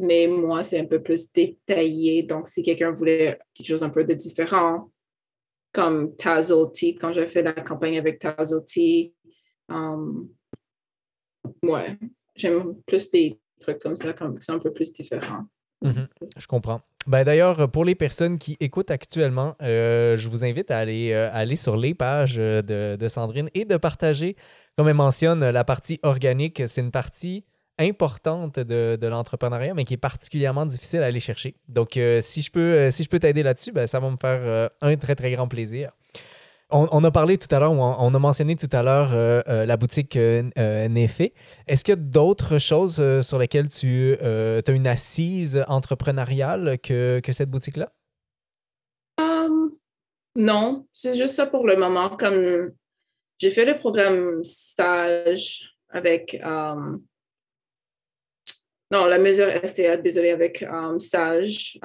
Mais 0.00 0.26
moi, 0.26 0.62
c'est 0.62 0.78
un 0.78 0.86
peu 0.86 1.02
plus 1.02 1.30
détaillé. 1.32 2.22
Donc, 2.22 2.48
si 2.48 2.62
quelqu'un 2.62 2.90
voulait 2.90 3.38
quelque 3.54 3.66
chose 3.66 3.82
un 3.82 3.90
peu 3.90 4.04
de 4.04 4.14
différent, 4.14 4.90
comme 5.72 6.16
Tazoti, 6.16 6.94
quand 6.94 7.12
j'ai 7.12 7.28
fait 7.28 7.42
la 7.42 7.52
campagne 7.52 7.98
avec 7.98 8.18
Tazoti, 8.18 9.14
um, 9.68 10.28
ouais, 11.62 11.98
j'aime 12.34 12.74
plus 12.86 13.10
des 13.10 13.38
trucs 13.60 13.78
comme 13.78 13.96
ça, 13.96 14.12
comme, 14.12 14.38
qui 14.38 14.44
sont 14.44 14.54
un 14.54 14.58
peu 14.58 14.72
plus 14.72 14.92
différents. 14.92 15.44
Mhm. 15.82 16.08
je 16.38 16.46
comprends. 16.46 16.80
Ben, 17.06 17.22
D'ailleurs, 17.22 17.70
pour 17.70 17.84
les 17.84 17.94
personnes 17.94 18.38
qui 18.38 18.56
écoutent 18.60 18.90
actuellement, 18.90 19.54
euh, 19.62 20.16
je 20.16 20.28
vous 20.28 20.44
invite 20.44 20.70
à 20.70 20.78
aller, 20.78 21.12
euh, 21.12 21.30
aller 21.32 21.54
sur 21.54 21.76
les 21.76 21.94
pages 21.94 22.36
de, 22.36 22.96
de, 22.96 23.08
Sandrine 23.08 23.48
et 23.54 23.64
de 23.64 23.76
partager, 23.76 24.36
comme 24.76 24.88
elle 24.88 24.94
mentionne, 24.94 25.48
la 25.48 25.64
partie 25.64 26.00
organique. 26.02 26.62
C'est 26.66 26.80
une 26.80 26.90
partie 26.90 27.44
importante 27.78 28.58
de, 28.58 28.96
de 29.00 29.06
l'entrepreneuriat, 29.06 29.74
mais 29.74 29.84
qui 29.84 29.94
est 29.94 29.98
particulièrement 29.98 30.66
difficile 30.66 31.02
à 31.02 31.06
aller 31.06 31.20
chercher. 31.20 31.54
Donc, 31.68 31.96
euh, 31.96 32.20
si 32.22 32.42
je 32.42 32.50
peux, 32.50 32.90
si 32.90 33.04
je 33.04 33.08
peux 33.08 33.18
t'aider 33.18 33.42
là-dessus, 33.42 33.70
ben, 33.70 33.86
ça 33.86 34.00
va 34.00 34.10
me 34.10 34.16
faire 34.16 34.70
un 34.80 34.96
très, 34.96 35.14
très 35.14 35.30
grand 35.30 35.46
plaisir. 35.46 35.92
On, 36.70 37.04
a 37.04 37.12
parlé 37.12 37.38
tout 37.38 37.54
à 37.54 37.60
l'heure, 37.60 37.70
on, 37.70 38.12
a 38.12 38.18
mentionné 38.18 38.56
tout 38.56 38.68
à 38.72 38.82
l'heure 38.82 39.12
euh, 39.12 39.40
euh, 39.46 39.66
la 39.66 39.76
boutique 39.76 40.16
euh, 40.16 40.42
Nefé. 40.88 41.32
Est-ce 41.68 41.84
qu'il 41.84 41.92
y 41.92 41.96
a 41.96 42.00
d'autres 42.00 42.58
choses 42.58 43.00
sur 43.22 43.38
lesquelles 43.38 43.68
tu 43.68 44.14
as 44.20 44.70
une 44.72 44.88
assise 44.88 45.64
entrepreneuriale 45.68 46.78
que, 46.82 47.20
cette 47.30 47.50
boutique-là? 47.50 47.92
non, 50.38 50.86
c'est 50.92 51.14
juste 51.14 51.34
ça 51.34 51.46
pour 51.46 51.66
le 51.66 51.76
moment. 51.76 52.10
Comme 52.10 52.72
j'ai 53.38 53.50
fait 53.50 53.64
le 53.64 53.78
programme 53.78 54.44
stage 54.44 55.72
avec 55.88 56.38
non, 58.90 59.06
la 59.06 59.18
mesure 59.18 59.50
STA, 59.64 59.96
désolé, 59.96 60.30
avec 60.30 60.66
SAGE, 60.98 61.78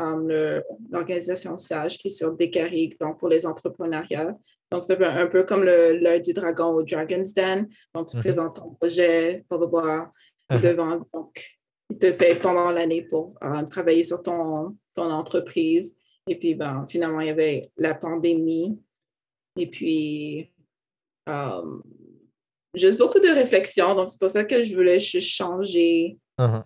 l'organisation 0.89 1.55
SAGE 1.55 1.97
qui 1.97 2.07
est 2.07 2.11
sur 2.11 2.33
Décaric, 2.33 2.99
donc 2.99 3.19
pour 3.19 3.29
les 3.29 3.45
entrepreneuriats. 3.45 4.35
Donc, 4.71 4.83
c'est 4.83 5.03
un, 5.03 5.27
peu 5.27 5.43
comme 5.43 5.63
le 5.63 6.19
du 6.19 6.33
dragon 6.33 6.75
ou 6.75 6.83
Dragon's 6.83 7.33
Den. 7.33 7.67
Donc, 7.93 8.07
tu 8.07 8.15
mhm. 8.15 8.23
présentes 8.23 8.55
ton 8.55 8.73
projet, 8.75 9.45
blablabla, 9.49 10.11
uh-huh. 10.49 10.61
devant. 10.61 11.05
Donc, 11.13 11.43
ils 11.89 11.97
te 11.97 12.11
payent 12.11 12.39
pendant 12.39 12.71
l'année 12.71 13.01
pour 13.01 13.35
euh, 13.43 13.63
travailler 13.63 14.03
sur 14.03 14.23
ton, 14.23 14.77
ton 14.95 15.11
entreprise. 15.11 15.97
Et 16.27 16.37
puis, 16.37 16.55
ben, 16.55 16.85
finalement, 16.87 17.19
il 17.19 17.27
y 17.27 17.31
avait 17.31 17.71
la 17.75 17.93
pandémie. 17.93 18.79
Et 19.57 19.69
puis, 19.69 20.53
euh, 21.27 21.79
juste 22.73 22.97
beaucoup 22.97 23.19
de 23.19 23.27
réflexion. 23.27 23.93
Donc, 23.93 24.09
c'est 24.09 24.19
pour 24.19 24.29
ça 24.29 24.45
que 24.45 24.63
je 24.63 24.73
voulais 24.73 24.99
changer. 24.99 26.17
Uh-huh. 26.39 26.63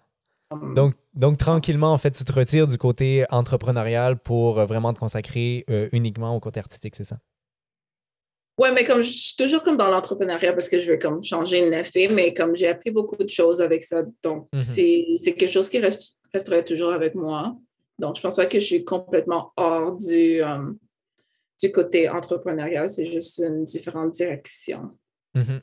Donc, 0.75 0.93
donc, 1.15 1.37
tranquillement, 1.39 1.91
en 1.91 1.97
fait, 1.97 2.11
tu 2.11 2.23
te 2.23 2.31
retires 2.31 2.67
du 2.67 2.77
côté 2.77 3.25
entrepreneurial 3.31 4.19
pour 4.19 4.59
euh, 4.59 4.65
vraiment 4.67 4.93
te 4.93 4.99
consacrer 4.99 5.65
uniquement 5.91 6.35
au 6.35 6.39
côté 6.39 6.59
artistique, 6.59 6.95
c'est 6.95 7.03
ça? 7.03 7.17
Oui, 8.57 8.69
mais 8.73 8.85
comme 8.85 9.01
je 9.01 9.09
suis 9.09 9.35
toujours 9.35 9.63
comme 9.63 9.75
dans 9.75 9.89
l'entrepreneuriat 9.89 10.53
parce 10.53 10.69
que 10.69 10.79
je 10.79 10.91
veux 10.91 10.97
comme 10.97 11.23
changer 11.23 11.65
une 11.65 11.73
effet, 11.73 12.07
mais 12.07 12.33
comme 12.33 12.55
j'ai 12.55 12.67
appris 12.67 12.89
beaucoup 12.89 13.17
de 13.17 13.29
choses 13.29 13.61
avec 13.61 13.83
ça, 13.83 14.03
donc 14.23 14.47
mhm. 14.53 14.61
c'est 14.61 15.17
quelque 15.23 15.47
chose 15.47 15.67
qui 15.67 15.79
reste, 15.79 16.15
resterait 16.33 16.63
toujours 16.63 16.93
avec 16.93 17.15
moi. 17.15 17.55
Donc, 17.99 18.17
je 18.17 18.21
pense 18.21 18.35
pas 18.35 18.45
que 18.45 18.59
je 18.59 18.65
suis 18.65 18.83
complètement 18.83 19.51
hors 19.55 19.97
du, 19.97 20.41
euh, 20.41 20.71
du 21.61 21.71
côté 21.71 22.09
entrepreneurial, 22.09 22.89
c'est 22.89 23.05
juste 23.05 23.39
une 23.39 23.65
différente 23.65 24.11
direction. 24.11 24.91
Mhm. 25.33 25.61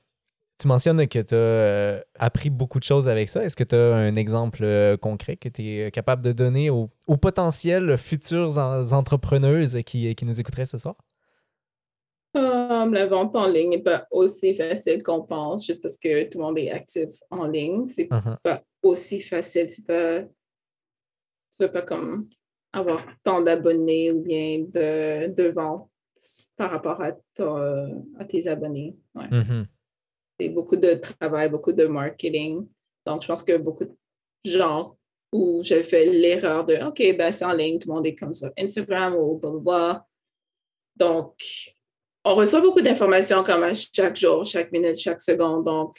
Tu 0.59 0.69
mentionnes 0.69 1.09
que 1.09 1.19
tu 1.19 1.35
as 1.35 1.39
euh, 1.39 2.01
appris 2.19 2.49
beaucoup 2.49 2.79
de 2.79 2.85
choses 2.85 3.09
avec 3.09 3.29
ça. 3.29 3.45
Est-ce 3.45 3.57
que 3.57 3.65
tu 3.65 3.75
as 3.75 3.97
un 3.97 4.15
exemple 4.15 4.63
euh, 4.63 4.97
concret 4.97 5.37
que 5.37 5.49
tu 5.49 5.63
es 5.63 5.91
capable 5.91 6.23
de 6.23 6.33
donner 6.33 6.71
aux, 6.71 6.89
aux 7.07 7.17
potentielles 7.17 7.99
futures 7.99 8.59
entrepreneuses 8.59 9.81
qui, 9.85 10.15
qui 10.15 10.25
nous 10.25 10.41
écouteraient 10.41 10.65
ce 10.65 10.79
soir? 10.79 10.95
La 12.35 13.07
vente 13.07 13.37
en 13.37 13.47
ligne 13.47 13.71
n'est 13.71 13.83
pas 13.83 14.07
aussi 14.11 14.55
facile 14.55 15.03
qu'on 15.03 15.23
pense, 15.23 15.67
juste 15.67 15.83
parce 15.83 15.97
que 15.97 16.25
tout 16.25 16.39
le 16.39 16.45
monde 16.45 16.59
est 16.59 16.71
actif 16.71 17.11
en 17.31 17.47
ligne. 17.47 17.87
C'est 17.87 18.05
uh-huh. 18.05 18.39
pas 18.43 18.63
aussi 18.83 19.21
facile. 19.21 19.67
Tu 19.67 19.83
peux, 19.83 20.25
tu 21.51 21.59
peux 21.59 21.71
pas 21.71 21.83
comme 21.83 22.29
avoir 22.73 23.05
tant 23.23 23.43
d'abonnés 23.43 24.11
ou 24.13 24.21
bien 24.23 24.61
de, 24.61 25.29
de 25.29 25.49
ventes 25.49 25.89
par 26.57 26.71
rapport 26.71 27.03
à, 27.03 27.13
à 28.19 28.25
tes 28.25 28.47
abonnés. 28.47 28.97
Ouais. 29.15 29.29
Mhm. 29.31 29.67
C'est 30.39 30.49
beaucoup 30.49 30.77
de 30.77 30.95
travail, 30.95 31.51
beaucoup 31.51 31.73
de 31.73 31.85
marketing. 31.87 32.67
Donc, 33.05 33.23
je 33.23 33.27
pense 33.27 33.43
que 33.43 33.57
beaucoup 33.57 33.85
de 33.85 33.95
gens 34.45 34.97
où 35.33 35.63
j'ai 35.63 35.83
fait 35.83 36.07
l'erreur 36.07 36.65
de 36.65 36.77
OK, 36.87 37.17
ben 37.17 37.33
c'est 37.33 37.45
en 37.45 37.53
ligne, 37.53 37.79
tout 37.79 37.89
le 37.89 37.95
monde 37.95 38.07
est 38.07 38.15
comme 38.15 38.35
ça, 38.35 38.53
Instagram 38.59 39.15
ou 39.17 39.39
blablabla. 39.39 40.07
Donc, 40.97 41.35
on 42.25 42.35
reçoit 42.35 42.61
beaucoup 42.61 42.81
d'informations 42.81 43.43
comme 43.45 43.63
à 43.65 43.73
chaque 43.75 44.17
jour, 44.17 44.45
chaque 44.45 44.73
minute, 44.73 44.99
chaque 44.99 45.21
seconde. 45.21 45.65
Donc, 45.65 45.99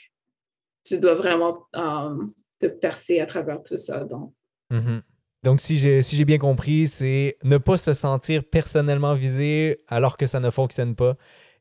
tu 0.86 1.00
dois 1.00 1.16
vraiment 1.16 1.66
um, 1.74 2.32
te 2.60 2.68
percer 2.68 3.20
à 3.20 3.26
travers 3.26 3.62
tout 3.62 3.78
ça. 3.78 4.04
Donc, 4.04 4.34
Mhm. 4.70 5.02
Donc, 5.44 5.60
si 5.60 5.78
j'ai 5.78 6.02
si 6.02 6.16
j'ai 6.16 6.24
bien 6.26 6.38
compris, 6.38 6.88
c'est 6.88 7.38
ne 7.44 7.58
pas 7.58 7.76
se 7.78 7.94
sentir 7.94 8.44
personnellement 8.46 9.14
visé 9.14 9.82
alors 9.88 10.16
que 10.18 10.26
ça 10.26 10.40
ne 10.40 10.50
fonctionne 10.50 10.96
pas 10.96 11.16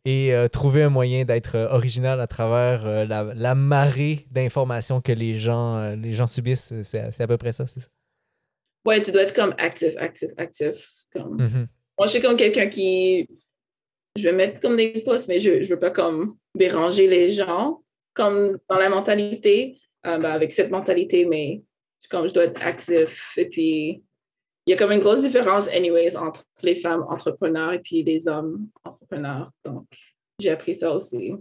et 0.04 0.32
euh, 0.32 0.48
trouver 0.48 0.84
un 0.84 0.88
moyen 0.88 1.24
d'être 1.24 1.56
euh, 1.56 1.68
original 1.68 2.20
à 2.20 2.26
travers 2.28 2.86
euh, 2.86 3.04
la, 3.04 3.34
la 3.34 3.54
marée 3.56 4.26
d'informations 4.30 5.00
que 5.00 5.12
les 5.12 5.34
gens, 5.34 5.76
euh, 5.78 5.96
les 5.96 6.12
gens 6.12 6.28
subissent. 6.28 6.72
C'est 6.82 7.20
à 7.20 7.26
peu 7.26 7.36
près 7.36 7.52
ça, 7.52 7.66
c'est 7.66 7.80
ça? 7.80 7.88
ouais, 8.84 9.00
tu 9.00 9.10
dois 9.12 9.22
être 9.22 9.34
comme 9.34 9.54
actif, 9.58 9.96
actif, 9.96 10.30
actif. 10.36 10.88
Comme... 11.12 11.36
Mhm. 11.40 11.66
Moi, 11.98 12.06
je 12.06 12.12
suis 12.12 12.20
comme 12.22 12.36
quelqu'un 12.36 12.68
qui. 12.68 13.28
Je 14.16 14.24
vais 14.24 14.32
mettre 14.32 14.60
comme 14.60 14.76
des 14.76 15.02
posts, 15.04 15.28
mais 15.28 15.38
je 15.38 15.50
ne 15.50 15.64
veux 15.64 15.78
pas 15.78 15.90
comme 15.90 16.36
déranger 16.54 17.06
les 17.06 17.28
gens, 17.30 17.82
comme 18.14 18.58
dans 18.68 18.76
la 18.76 18.88
mentalité, 18.90 19.78
euh, 20.06 20.18
ben, 20.18 20.30
avec 20.32 20.52
cette 20.52 20.70
mentalité, 20.70 21.24
mais 21.24 21.62
comme 22.10 22.28
je 22.28 22.34
dois 22.34 22.44
être 22.44 22.60
actif. 22.60 23.32
Et 23.38 23.46
puis, 23.48 24.02
il 24.66 24.70
y 24.70 24.72
a 24.74 24.76
comme 24.76 24.92
une 24.92 25.00
grosse 25.00 25.22
différence, 25.22 25.66
anyways, 25.68 26.16
entre 26.16 26.44
les 26.62 26.74
femmes 26.74 27.04
entrepreneurs 27.08 27.72
et 27.72 27.78
puis 27.78 28.02
les 28.02 28.28
hommes 28.28 28.68
entrepreneurs. 28.84 29.50
Donc, 29.64 29.86
j'ai 30.38 30.50
appris 30.50 30.74
ça 30.74 30.92
aussi. 30.92 31.34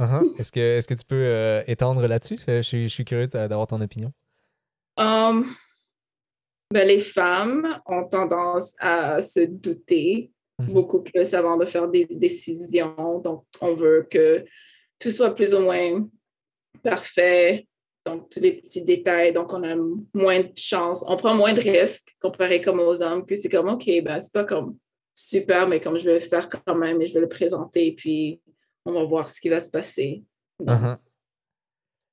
Uh-huh. 0.00 0.24
Est-ce 0.40 0.52
que, 0.52 0.60
est 0.78 0.86
que 0.86 0.94
tu 0.94 1.04
peux 1.06 1.14
euh, 1.16 1.62
étendre 1.66 2.06
là-dessus? 2.06 2.38
Je, 2.46 2.60
suis- 2.62 2.88
je 2.88 2.92
suis 2.92 3.04
curieux 3.04 3.26
de- 3.28 3.46
d'avoir 3.46 3.66
ton 3.66 3.80
opinion. 3.80 4.12
Um, 4.98 5.44
ben, 6.72 6.86
les 6.88 7.00
femmes 7.00 7.80
ont 7.86 8.04
tendance 8.08 8.74
à 8.78 9.20
se 9.22 9.40
douter 9.40 10.32
Mhm. 10.58 10.72
beaucoup 10.72 11.02
plus 11.02 11.34
avant 11.34 11.56
de 11.56 11.66
faire 11.66 11.88
des 11.88 12.06
décisions. 12.06 13.20
Donc, 13.22 13.44
on 13.60 13.74
veut 13.74 14.06
que 14.10 14.44
tout 14.98 15.10
soit 15.10 15.34
plus 15.34 15.54
ou 15.54 15.60
moins 15.60 16.08
parfait. 16.82 17.66
Donc, 18.06 18.30
tous 18.30 18.40
les 18.40 18.52
petits 18.52 18.82
détails. 18.82 19.32
Donc, 19.32 19.52
on 19.52 19.62
a 19.64 19.74
moins 20.14 20.40
de 20.40 20.52
chances. 20.56 21.04
On 21.06 21.16
prend 21.16 21.34
moins 21.34 21.52
de 21.52 21.60
risques 21.60 22.14
comparé 22.20 22.60
comme 22.60 22.80
aux 22.80 23.02
hommes, 23.02 23.26
que 23.26 23.36
c'est 23.36 23.48
comme, 23.48 23.68
OK, 23.68 23.84
ben, 24.02 24.18
c'est 24.20 24.32
pas 24.32 24.44
comme 24.44 24.78
super, 25.14 25.66
mais 25.66 25.80
comme 25.80 25.98
je 25.98 26.04
vais 26.04 26.14
le 26.14 26.20
faire 26.20 26.48
quand 26.48 26.74
même 26.74 27.02
et 27.02 27.06
je 27.06 27.14
vais 27.14 27.20
le 27.20 27.28
présenter, 27.28 27.92
puis 27.92 28.40
on 28.84 28.92
va 28.92 29.04
voir 29.04 29.28
ce 29.28 29.40
qui 29.40 29.48
va 29.48 29.60
se 29.60 29.70
passer. 29.70 30.22
Uh-huh. 30.62 30.96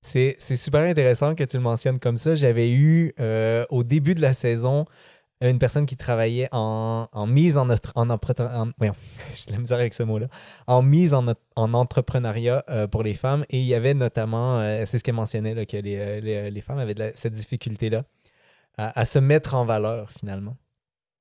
C'est 0.02 0.36
c'est 0.38 0.56
super 0.56 0.82
intéressant 0.82 1.36
que 1.36 1.44
tu 1.44 1.58
le 1.58 1.64
mentionnes 1.64 2.00
comme 2.00 2.18
ça. 2.18 2.36
J'avais 2.36 2.72
eu 2.72 3.14
euh, 3.20 3.64
au 3.70 3.84
début 3.84 4.16
de 4.16 4.22
la 4.22 4.34
saison 4.34 4.86
une 5.41 5.59
personne 5.59 5.86
qui 5.86 5.97
travaillait 5.97 6.47
en, 6.51 7.07
mise 7.27 7.57
en, 7.57 7.69
entre- 7.69 7.91
en, 7.95 8.09
avec 9.71 9.93
ce 9.93 10.03
mot-là, 10.03 10.27
en 10.67 10.81
mise 10.81 11.13
en, 11.13 11.25
en 11.55 11.73
entrepreneuriat 11.73 12.63
euh, 12.69 12.88
pour 12.88 13.03
les 13.03 13.13
femmes. 13.13 13.45
Et 13.49 13.59
il 13.59 13.65
y 13.65 13.73
avait 13.73 13.93
notamment, 13.93 14.59
euh, 14.59 14.84
c'est 14.86 14.99
ce 14.99 15.03
qu'elle 15.03 15.15
mentionnait, 15.15 15.53
là, 15.53 15.65
que 15.65 15.77
les, 15.77 15.97
euh, 15.97 16.49
les, 16.49 16.61
femmes 16.61 16.79
avaient 16.79 17.11
cette 17.15 17.34
difficulté-là 17.34 18.03
à, 18.77 19.05
se 19.05 19.19
mettre 19.19 19.53
en 19.53 19.65
valeur 19.65 20.11
finalement. 20.11 20.55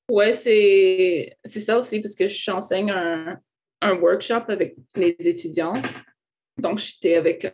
Ouais, 0.08 0.32
c'est 0.32 1.36
ça 1.44 1.78
aussi, 1.78 2.00
parce 2.00 2.14
que 2.14 2.28
j'enseigne 2.28 2.90
un, 2.90 3.38
un 3.80 3.94
workshop 3.94 4.44
avec 4.48 4.76
les 4.94 5.16
étudiants. 5.18 5.82
Donc, 6.58 6.78
j'étais 6.78 7.16
avec 7.16 7.52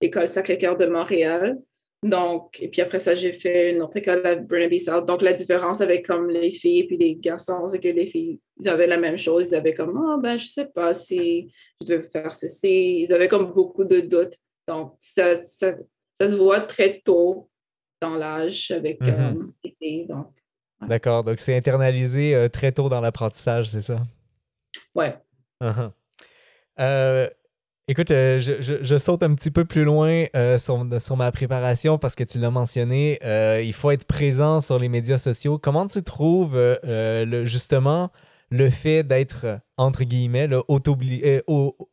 l'école 0.00 0.28
Sacré-Cœur 0.28 0.76
de 0.76 0.86
Montréal. 0.86 1.58
Donc, 2.02 2.60
et 2.60 2.68
puis 2.68 2.80
après 2.82 2.98
ça, 2.98 3.14
j'ai 3.14 3.30
fait 3.32 3.72
une 3.72 3.82
autre 3.82 3.96
école 3.96 4.26
à 4.26 4.34
Burnaby 4.34 4.80
South. 4.80 5.06
Donc, 5.06 5.22
la 5.22 5.32
différence 5.32 5.80
avec 5.80 6.04
comme 6.06 6.28
les 6.30 6.50
filles 6.50 6.80
et 6.80 6.86
puis 6.88 6.96
les 6.96 7.14
garçons, 7.14 7.68
c'est 7.68 7.78
que 7.78 7.86
les 7.88 8.06
filles, 8.08 8.40
ils 8.58 8.68
avaient 8.68 8.88
la 8.88 8.96
même 8.98 9.16
chose. 9.18 9.48
Ils 9.50 9.54
avaient 9.54 9.74
comme, 9.74 9.96
ah, 10.10 10.16
ben, 10.20 10.36
je 10.36 10.46
sais 10.48 10.66
pas 10.66 10.94
si 10.94 11.52
je 11.80 11.86
devais 11.86 12.02
faire 12.02 12.32
ceci. 12.32 13.02
Ils 13.02 13.12
avaient 13.12 13.28
comme 13.28 13.52
beaucoup 13.52 13.84
de 13.84 14.00
doutes. 14.00 14.34
Donc, 14.66 14.94
ça, 14.98 15.40
ça, 15.42 15.74
ça 16.20 16.26
se 16.28 16.34
voit 16.34 16.60
très 16.60 17.00
tôt 17.04 17.48
dans 18.00 18.16
l'âge 18.16 18.72
avec 18.72 19.00
Mhm. 19.00 19.08
euh, 19.08 19.44
les 19.64 19.76
filles. 19.80 20.06
Donc, 20.06 20.26
D'accord, 20.88 21.22
donc 21.22 21.38
c'est 21.38 21.56
internalisé 21.56 22.34
euh, 22.34 22.48
très 22.48 22.72
tôt 22.72 22.88
dans 22.88 23.00
l'apprentissage, 23.00 23.68
c'est 23.68 23.82
ça? 23.82 24.02
ouais. 24.96 25.14
Uh-huh. 25.62 25.92
Euh, 26.80 27.28
écoute, 27.92 28.10
euh, 28.10 28.40
je, 28.40 28.82
je- 28.82 28.98
saute 28.98 29.22
un 29.22 29.34
petit 29.34 29.50
peu 29.50 29.64
plus 29.64 29.84
loin 29.84 30.24
euh, 30.34 30.58
sur, 30.58 30.84
sur 31.00 31.16
ma 31.16 31.30
préparation 31.32 31.98
parce 31.98 32.14
que 32.14 32.24
tu 32.24 32.38
l'as 32.38 32.50
mentionné. 32.50 33.18
euh, 33.24 33.62
il 33.64 33.72
faut 33.72 33.90
être 33.90 34.04
présent 34.04 34.60
sur 34.60 34.78
les 34.78 34.88
médias 34.88 35.18
sociaux. 35.18 35.58
Comment 35.58 35.86
tu 35.86 36.02
trouves 36.02 36.58
justement 37.44 38.10
le 38.50 38.68
fait 38.70 39.02
d'être, 39.02 39.60
entre 39.76 40.04
guillemets, 40.04 40.48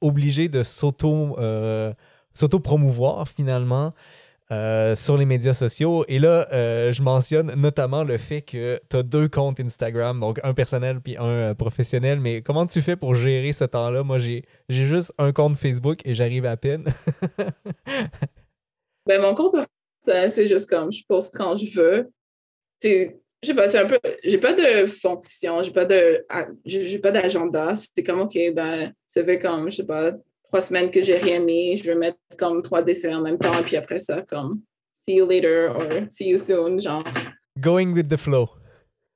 obligé 0.01 0.49
de 0.49 0.63
s'auto, 0.63 1.37
s'auto-promouvoir 2.33 3.27
finalement? 3.27 3.93
Euh, 4.51 4.95
sur 4.95 5.15
les 5.15 5.25
médias 5.25 5.53
sociaux. 5.53 6.05
Et 6.07 6.17
là, 6.17 6.47
euh, 6.51 6.91
je 6.91 7.03
mentionne 7.03 7.53
notamment 7.55 8.03
le 8.03 8.17
fait 8.17 8.41
que 8.41 8.79
tu 8.89 8.97
as 8.97 9.03
deux 9.03 9.27
comptes 9.27 9.59
Instagram, 9.59 10.19
donc 10.19 10.39
un 10.43 10.53
personnel 10.53 11.01
puis 11.01 11.17
un 11.17 11.23
euh, 11.25 11.53
professionnel. 11.53 12.19
Mais 12.19 12.41
comment 12.41 12.65
tu 12.65 12.81
fais 12.81 12.95
pour 12.95 13.13
gérer 13.13 13.51
ce 13.51 13.65
temps-là? 13.65 14.03
Moi, 14.03 14.17
j'ai 14.17 14.43
juste 14.69 15.13
un 15.19 15.31
compte 15.31 15.55
Facebook 15.55 15.99
et 16.03 16.13
j'arrive 16.13 16.45
à 16.45 16.57
peine. 16.57 16.85
Ben, 19.05 19.19
mon 19.19 19.33
compte 19.33 19.55
c'est 20.05 20.45
juste 20.45 20.69
comme 20.69 20.91
je 20.91 21.03
poste 21.07 21.35
quand 21.35 21.55
je 21.55 21.79
veux. 21.79 22.11
C'est, 22.79 23.17
je 23.41 23.47
sais 23.47 23.53
pas, 23.55 23.67
c'est 23.67 23.79
un 23.79 23.87
peu. 23.87 23.99
J'ai 24.23 24.37
pas 24.37 24.53
de 24.53 24.85
fonction, 24.85 25.63
j'ai 25.63 25.71
pas 25.71 25.85
de. 25.85 26.25
ah, 26.29 26.47
j'ai 26.65 26.99
pas 26.99 27.11
d'agenda. 27.11 27.73
C'est 27.75 28.03
comme, 28.03 28.21
OK, 28.21 28.37
ben, 28.53 28.93
ça 29.07 29.23
fait 29.23 29.39
comme, 29.39 29.69
je 29.71 29.77
sais 29.77 29.85
pas, 29.85 30.11
trois 30.49 30.61
semaines 30.61 30.91
que 30.91 31.01
j'ai 31.01 31.17
rien 31.17 31.39
mis. 31.39 31.77
Je 31.77 31.85
vais 31.85 31.95
mettre 31.95 32.17
comme 32.37 32.61
trois 32.61 32.81
dessins 32.81 33.17
en 33.17 33.21
même 33.21 33.37
temps, 33.37 33.63
puis 33.63 33.77
après 33.77 33.99
ça, 33.99 34.23
comme, 34.23 34.61
see 35.05 35.15
you 35.15 35.25
later 35.25 35.69
or 35.69 35.83
see 36.09 36.29
you 36.29 36.37
soon, 36.37 36.79
genre. 36.79 37.03
Going 37.59 37.93
with 37.93 38.09
the 38.09 38.17
flow. 38.17 38.49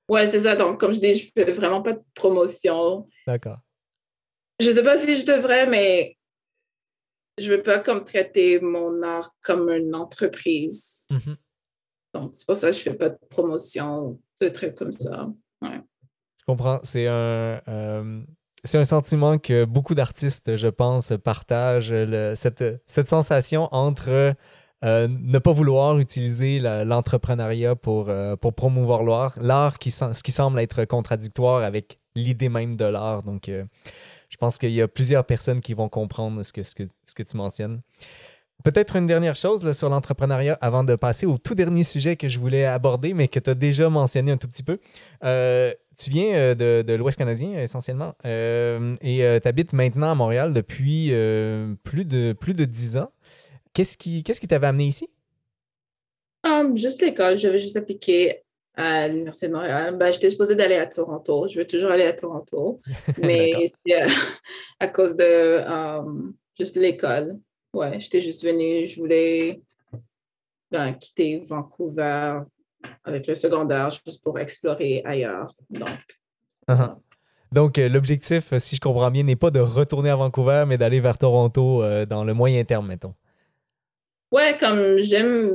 Ouais, 0.10 0.28
c'est 0.28 0.42
ça. 0.42 0.56
Donc, 0.56 0.80
comme 0.80 0.94
je 0.94 1.00
dis, 1.00 1.14
je 1.14 1.32
fais 1.36 1.52
vraiment 1.52 1.82
pas 1.82 1.94
de 1.94 2.02
promotion. 2.14 3.08
D'accord. 3.26 3.58
Je 4.60 4.70
sais 4.70 4.84
pas 4.84 4.98
si 4.98 5.18
je 5.18 5.26
devrais, 5.26 5.66
mais 5.66 6.18
je 7.38 7.52
veux 7.52 7.64
pas 7.64 7.80
comme 7.80 8.04
traiter 8.04 8.60
mon 8.60 9.02
art 9.02 9.34
comme 9.42 9.70
une 9.70 9.96
entreprise. 9.96 11.08
Mhm. 11.10 11.38
Donc, 12.14 12.32
c'est 12.36 12.46
pour 12.46 12.56
ça 12.56 12.70
que 12.70 12.76
je 12.76 12.82
fais 12.82 12.94
pas 12.94 13.10
de 13.10 13.18
promotion, 13.30 14.20
de 14.40 14.50
trucs 14.50 14.76
comme 14.76 14.92
ça. 14.92 15.28
Je 15.62 16.46
comprends. 16.46 16.80
C'est 16.84 17.08
un, 17.08 17.62
euh, 17.68 18.22
c'est 18.64 18.78
un 18.78 18.86
sentiment 18.86 19.38
que 19.38 19.66
beaucoup 19.66 19.96
d'artistes, 19.96 20.56
je 20.56 20.68
pense, 20.68 21.14
partagent. 21.24 21.94
cette, 22.36 23.10
sensation 23.10 23.68
entre 23.72 24.36
euh, 24.84 25.08
ne 25.10 25.40
pas 25.40 25.54
vouloir 25.54 25.98
utiliser 26.00 26.60
l'entrepreneuriat 26.60 27.76
pour, 27.76 28.10
euh, 28.10 28.36
promouvoir 28.36 29.04
l'art, 29.38 29.80
qui, 29.80 29.92
ce 29.92 30.24
qui 30.24 30.32
semble 30.34 30.60
être 30.60 30.84
contradictoire 30.86 31.64
avec 31.64 32.00
l'idée 32.16 32.50
même 32.50 32.76
de 32.76 32.86
l'art. 32.86 33.24
Donc, 33.24 33.48
euh, 33.48 33.64
je 34.30 34.38
pense 34.38 34.58
qu'il 34.58 34.72
y 34.72 34.82
a 34.82 34.88
plusieurs 34.88 35.26
personnes 35.26 35.62
qui 35.62 35.74
vont 35.74 35.88
comprendre 35.88 36.44
ce 36.44 36.52
que, 36.52 36.64
ce 36.64 36.76
que, 36.76 37.24
tu 37.24 37.38
mentionnes. 37.38 37.80
Peut-être 38.64 38.96
une 38.98 39.08
dernière 39.08 39.36
chose 39.36 39.72
sur 39.72 39.90
l'entrepreneuriat 39.90 40.58
avant 40.60 40.84
de 40.84 40.96
passer 40.96 41.26
au 41.26 41.38
tout 41.38 41.56
dernier 41.56 41.84
sujet 41.84 42.18
que 42.18 42.28
je 42.28 42.40
voulais 42.40 42.66
aborder, 42.66 43.14
mais 43.14 43.28
que 43.28 43.40
tu 43.40 43.50
as 43.50 43.56
déjà 43.56 43.90
mentionné 43.90 44.32
un 44.32 44.38
tout 44.38 44.48
petit 44.48 44.64
peu. 44.64 44.80
Tu 45.98 46.10
viens 46.10 46.34
euh, 46.34 46.56
de, 46.56 46.82
de 46.82 46.94
l'Ouest 46.94 47.18
canadien 47.18 47.60
essentiellement 47.60 48.16
euh, 48.26 48.96
et 49.02 49.20
tu 49.42 49.48
habites 49.48 49.74
maintenant 49.74 50.12
à 50.12 50.16
Montréal 50.16 50.54
depuis 50.54 51.10
euh, 51.12 51.76
plus, 51.84 52.06
de, 52.06 52.34
plus 52.34 52.54
de 52.54 52.66
10 52.66 52.98
ans. 52.98 53.12
Qu'est-ce 53.74 53.98
qui 53.98 54.24
qu'est-ce 54.24 54.40
qui 54.40 54.48
t'avait 54.48 54.68
amené 54.68 54.86
ici? 54.86 55.10
Um, 56.44 56.78
juste 56.78 57.02
l'école, 57.02 57.38
j'avais 57.38 57.58
juste 57.58 57.78
appliqué 57.78 58.44
à 58.76 59.08
l'Université 59.08 59.48
de 59.48 59.54
Montréal. 59.54 59.98
Ben, 59.98 60.12
j'étais 60.12 60.30
supposée 60.30 60.56
d'aller 60.56 60.76
à 60.76 60.88
Toronto. 60.88 61.48
Je 61.48 61.60
veux 61.60 61.66
toujours 61.66 61.92
aller 61.92 62.06
à 62.06 62.14
Toronto. 62.14 62.80
Mais 63.22 63.72
euh, 63.90 64.08
à 64.80 64.88
cause 64.88 65.16
de 65.16 65.60
um, 65.68 66.34
juste 66.58 66.76
l'école. 66.76 67.40
Ouais, 67.74 68.00
j'étais 68.00 68.22
juste 68.22 68.44
venue. 68.44 68.86
Je 68.88 69.00
voulais 69.00 69.62
ben, 70.72 70.94
quitter 70.94 71.40
Vancouver 71.40 72.42
avec 73.04 73.28
le 73.28 73.36
secondaire 73.36 73.92
juste 74.06 74.24
pour 74.24 74.40
explorer 74.40 75.02
ailleurs. 75.06 75.56
Donc, 75.70 76.00
Uh-huh. 76.68 76.96
Donc, 77.52 77.78
euh, 77.78 77.88
l'objectif, 77.88 78.54
euh, 78.54 78.60
si 78.60 78.76
je 78.76 78.82
comprends 78.82 79.12
bien, 79.12 79.24
n'est 79.24 79.36
pas 79.36 79.52
de 79.52 79.60
retourner 79.60 80.10
à 80.10 80.16
Vancouver, 80.16 80.66
mais 80.68 80.78
d'aller 80.78 81.00
vers 81.00 81.18
Toronto 81.18 81.84
euh, 81.84 82.06
dans 82.06 82.24
le 82.24 82.34
moyen 82.34 82.64
terme, 82.64 82.88
mettons. 82.88 83.14
Ouais, 84.32 84.58
comme 84.60 84.98
j'aime 85.00 85.52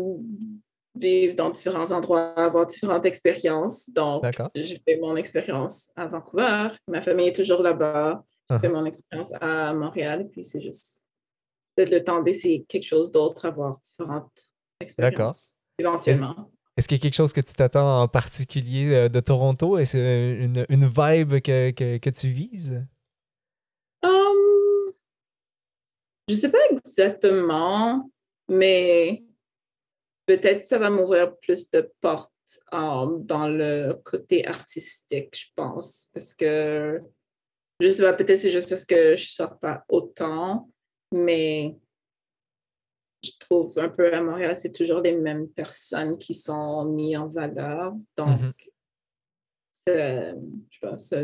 vivre 0.95 1.35
dans 1.35 1.51
différents 1.51 1.91
endroits, 1.91 2.33
avoir 2.39 2.67
différentes 2.67 3.05
expériences. 3.05 3.91
Donc, 3.91 4.25
j'ai 4.55 4.81
fait 4.87 4.99
mon 5.01 5.17
expérience 5.17 5.91
à 5.97 6.07
Vancouver. 6.07 6.69
Ma 6.87 7.01
famille 7.01 7.29
est 7.29 7.37
toujours 7.37 7.63
là-bas. 7.63 8.23
J'ai 8.51 8.59
fait 8.59 8.69
uh-huh. 8.69 8.73
mon 8.73 8.85
expérience 8.85 9.33
à 9.41 9.75
Montréal. 9.75 10.29
Puis 10.31 10.45
c'est 10.45 10.61
juste 10.61 11.03
peut-être 11.75 11.91
le 11.91 12.03
temps 12.03 12.23
d'essayer 12.23 12.65
quelque 12.65 12.87
chose 12.87 13.11
d'autre, 13.11 13.45
avoir 13.45 13.79
différentes 13.81 14.33
expériences 14.81 15.57
éventuellement. 15.79 16.51
Est-ce 16.79 16.87
qu'il 16.87 16.97
y 16.99 17.01
a 17.01 17.03
quelque 17.03 17.17
chose 17.17 17.33
que 17.33 17.41
tu 17.41 17.55
t'attends 17.55 18.03
en 18.03 18.07
particulier 18.07 18.95
euh, 18.95 19.09
de 19.09 19.19
Toronto? 19.19 19.79
Est-ce 19.79 19.99
une, 19.99 20.65
une 20.69 20.87
vibe 20.87 21.41
que, 21.41 21.73
que, 21.73 22.11
tu 22.11 22.29
vises? 22.29 22.87
Um, 24.05 24.93
je 26.29 26.35
ne 26.35 26.39
sais 26.39 26.53
pas 26.53 26.65
exactement, 26.71 28.09
mais 28.47 29.25
peut-être 30.25 30.67
ça 30.67 30.79
va 30.79 30.89
m'ouvrir 30.89 31.37
plus 31.39 31.69
de 31.69 31.93
portes 32.01 32.31
um, 32.71 33.27
dans 33.27 33.49
le 33.49 33.95
côté 34.05 34.47
artistique, 34.47 35.37
je 35.37 35.47
pense. 35.57 36.07
Parce 36.15 36.33
que, 36.33 37.03
je 37.81 37.91
sais 37.91 38.05
pas, 38.05 38.13
peut-être 38.13 38.39
c'est 38.39 38.53
juste 38.53 38.69
parce 38.69 38.85
que 38.85 39.17
je 39.17 39.25
ne 39.25 39.27
sors 39.27 39.59
pas 39.59 39.85
autant, 39.89 40.71
mais 41.13 41.77
je 43.23 43.31
trouve 43.41 43.73
un 43.79 43.89
peu 43.89 44.13
à 44.13 44.21
Montréal, 44.23 44.57
c'est 44.57 44.73
toujours 44.73 45.01
les 45.01 45.15
mêmes 45.15 45.49
personnes 45.49 46.19
qui 46.19 46.35
sont 46.35 46.85
mises 46.85 47.17
en 47.17 47.29
valeur. 47.29 47.95
Donc, 48.17 48.39
mm-hmm. 49.87 50.37
je 50.71 50.79
pense, 50.81 51.15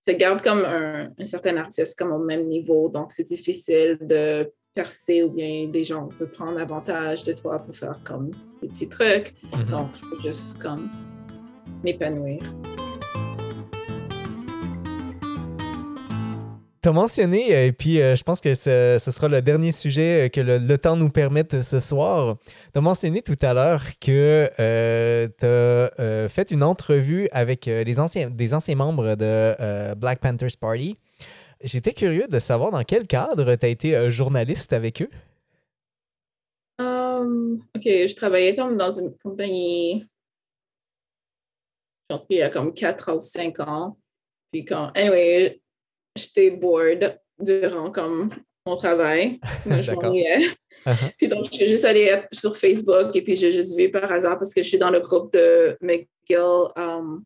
ça, 0.00 0.12
garde 0.14 0.42
comme 0.42 0.64
un, 0.64 1.24
certain 1.24 1.56
artiste 1.56 1.98
comme 1.98 2.12
au 2.12 2.18
même 2.18 2.46
niveau. 2.46 2.88
Donc, 2.88 3.12
c'est 3.12 3.24
difficile 3.24 3.98
de 4.00 4.52
percer 4.74 5.22
ou 5.22 5.30
bien 5.30 5.68
des 5.68 5.84
gens 5.84 6.08
peuvent 6.08 6.30
prendre 6.30 6.58
avantage 6.58 7.22
de 7.24 7.32
toi 7.32 7.56
pour 7.56 7.76
faire 7.76 7.98
comme 8.04 8.30
des 8.60 8.68
petits 8.68 8.88
trucs. 8.88 9.34
Mm-hmm. 9.50 9.70
Donc, 9.70 9.88
je 9.96 10.10
peux 10.10 10.22
juste 10.22 10.58
comme 10.62 10.88
m'épanouir. 11.82 12.40
Tu 16.84 16.90
as 16.90 16.92
mentionné, 16.92 17.66
et 17.66 17.72
puis 17.72 17.98
euh, 17.98 18.14
je 18.14 18.22
pense 18.24 18.42
que 18.42 18.52
ce, 18.52 18.98
sera 18.98 19.28
le 19.28 19.40
dernier 19.40 19.72
sujet 19.72 20.26
euh, 20.26 20.28
que 20.28 20.42
le, 20.42 20.76
temps 20.76 20.96
nous 20.96 21.08
permette 21.08 21.62
ce 21.62 21.80
soir. 21.80 22.36
Tu 22.74 22.78
as 22.78 22.82
mentionné 22.82 23.22
tout 23.22 23.38
à 23.40 23.54
l'heure 23.54 23.80
que 24.02 24.50
euh, 24.60 25.26
tu 25.38 25.46
as 25.46 26.28
fait 26.28 26.50
une 26.50 26.62
entrevue 26.62 27.26
avec 27.32 27.70
des 27.70 28.00
anciens 28.00 28.74
membres 28.76 29.14
de 29.14 29.94
Black 29.94 30.20
Panthers 30.20 30.58
Party. 30.60 30.98
J'étais 31.62 31.94
curieux 31.94 32.28
de 32.28 32.38
savoir 32.38 32.70
dans 32.70 32.82
quel 32.82 33.06
cadre 33.06 33.54
tu 33.54 33.64
as 33.64 33.70
été 33.70 34.10
journaliste 34.10 34.74
avec 34.74 35.00
eux. 35.00 35.08
Um, 36.78 37.62
ok, 37.74 37.82
je 37.82 38.14
travaillais 38.14 38.54
comme 38.54 38.76
dans 38.76 38.90
une 38.90 39.16
compagnie, 39.24 40.00
je 42.10 42.14
pense 42.14 42.26
qu'il 42.26 42.36
y 42.36 42.42
a 42.42 42.50
comme 42.50 42.74
4 42.74 43.16
ou 43.16 43.22
5 43.22 43.60
ans. 43.60 43.96
Puis 44.52 44.66
quand, 44.66 44.92
anyway, 44.94 45.62
j'étais 46.16 46.50
bored 46.50 47.18
durant 47.38 47.90
comme 47.90 48.30
mon 48.66 48.76
travail. 48.76 49.40
je 49.66 49.92
m'ennuyais. 49.92 50.48
Uh-huh. 50.86 51.12
Puis 51.16 51.28
donc, 51.28 51.46
je 51.46 51.54
suis 51.54 51.66
juste 51.66 51.86
allée 51.86 52.20
sur 52.30 52.58
Facebook 52.58 53.16
et 53.16 53.22
puis 53.22 53.36
j'ai 53.36 53.52
juste 53.52 53.74
vu 53.74 53.90
par 53.90 54.12
hasard 54.12 54.36
parce 54.36 54.52
que 54.52 54.62
je 54.62 54.68
suis 54.68 54.76
dans 54.76 54.90
le 54.90 55.00
groupe 55.00 55.32
de 55.32 55.78
McGill 55.80 56.68
um, 56.76 57.24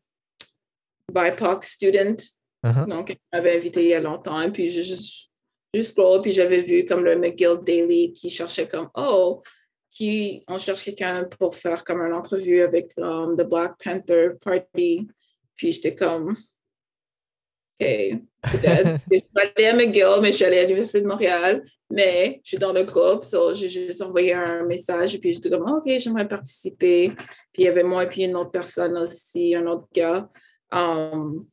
BIPOC 1.13 1.65
Student. 1.65 2.17
Uh-huh. 2.65 2.89
Donc, 2.89 3.11
elle 3.11 3.19
m'avait 3.33 3.57
invité 3.57 3.83
il 3.83 3.89
y 3.89 3.95
a 3.95 4.01
longtemps 4.01 4.41
et 4.43 4.53
puis 4.53 4.71
j'ai 4.71 4.85
juste, 4.85 5.31
juste 5.75 5.99
puis 6.23 6.31
j'avais 6.31 6.61
vu 6.61 6.85
comme 6.85 7.05
le 7.05 7.17
McGill 7.19 7.59
Daily 7.65 8.13
qui 8.13 8.31
cherchait 8.31 8.69
comme, 8.69 8.91
oh, 8.95 9.43
qui, 9.91 10.45
on 10.47 10.59
cherche 10.59 10.85
quelqu'un 10.85 11.25
pour 11.25 11.57
faire 11.57 11.83
comme 11.83 12.01
une 12.01 12.13
entrevue 12.13 12.63
avec 12.63 12.93
um, 12.99 13.35
The 13.37 13.43
Black 13.43 13.73
Panther 13.83 14.31
Party. 14.41 15.09
Puis 15.57 15.73
j'étais 15.73 15.97
comme, 15.97 16.37
OK, 17.81 17.87
peut-être. 18.43 19.01
je 19.13 19.19
suis 19.19 19.25
allée 19.35 19.67
à 19.67 19.75
McGill, 19.75 20.21
mais 20.21 20.31
je 20.31 20.37
suis 20.37 20.45
allée 20.45 20.59
à 20.59 20.65
l'Université 20.65 21.01
de 21.01 21.07
Montréal. 21.07 21.65
Mais 21.91 22.41
je 22.45 22.49
suis 22.49 22.59
dans 22.59 22.73
le 22.73 22.85
groupe, 22.85 23.25
so 23.25 23.55
j'ai 23.55 23.71
juste 23.71 24.03
envoyé 24.03 24.35
un 24.35 24.65
message 24.67 25.15
et 25.15 25.19
puis 25.19 25.33
j'étais 25.33 25.49
comme, 25.49 25.71
OK, 25.71 25.85
j'aimerais 25.87 26.29
participer. 26.29 27.13
Puis 27.53 27.63
il 27.63 27.65
y 27.65 27.69
avait 27.69 27.83
moi 27.83 28.05
et 28.05 28.09
puis 28.09 28.25
une 28.25 28.37
autre 28.37 28.51
personne 28.51 28.97
aussi, 28.99 29.55
un 29.55 29.67
autre 29.67 29.89
gars. 29.95 30.29
Um, 30.71 31.47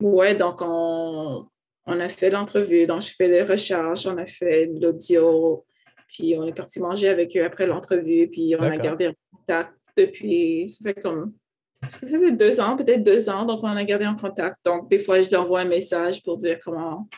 ouais, 0.00 0.34
donc 0.34 0.60
on, 0.62 1.46
on 1.86 2.00
a 2.00 2.08
fait 2.08 2.30
l'entrevue, 2.30 2.86
donc 2.86 3.02
je 3.02 3.14
fais 3.14 3.28
des 3.28 3.42
recherches, 3.42 4.06
on 4.06 4.16
a 4.16 4.24
fait 4.24 4.68
de 4.68 4.80
l'audio, 4.80 5.66
puis 6.08 6.34
on 6.38 6.46
est 6.46 6.54
parti 6.54 6.80
manger 6.80 7.10
avec 7.10 7.36
eux 7.36 7.44
après 7.44 7.66
l'entrevue, 7.66 8.28
puis 8.28 8.54
on 8.58 8.62
a 8.62 8.78
gardé 8.78 9.08
en 9.08 9.14
contact 9.30 9.74
depuis, 9.96 10.68
ça 10.68 10.82
fait 10.82 11.02
comme 11.02 11.34
parce 11.80 11.96
que 11.96 12.06
ça 12.06 12.18
fait 12.18 12.32
deux 12.32 12.60
ans, 12.60 12.76
peut-être 12.76 13.02
deux 13.02 13.28
ans, 13.30 13.44
donc 13.46 13.60
on 13.62 13.68
a 13.68 13.84
gardé 13.84 14.06
en 14.06 14.16
contact. 14.16 14.58
Donc, 14.64 14.90
des 14.90 14.98
fois, 14.98 15.22
je 15.22 15.30
leur 15.30 15.42
envoie 15.42 15.60
un 15.60 15.68
message 15.68 16.22
pour 16.22 16.36
dire 16.36 16.58
comment, 16.62 17.08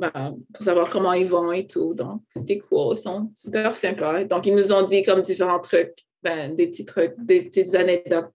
ben, 0.00 0.36
pour 0.52 0.64
savoir 0.64 0.88
comment 0.88 1.12
ils 1.12 1.26
vont 1.26 1.52
et 1.52 1.66
tout. 1.66 1.94
Donc, 1.94 2.22
c'était 2.30 2.58
cool, 2.58 2.94
ils 2.96 3.00
sont 3.00 3.30
super 3.36 3.74
sympas. 3.74 4.24
Donc, 4.24 4.46
ils 4.46 4.54
nous 4.54 4.72
ont 4.72 4.82
dit 4.82 5.02
comme 5.02 5.20
différents 5.20 5.60
trucs, 5.60 5.94
ben, 6.22 6.56
des 6.56 6.68
petits 6.68 6.86
trucs, 6.86 7.14
des 7.18 7.42
petites 7.42 7.74
anecdotes 7.74 8.30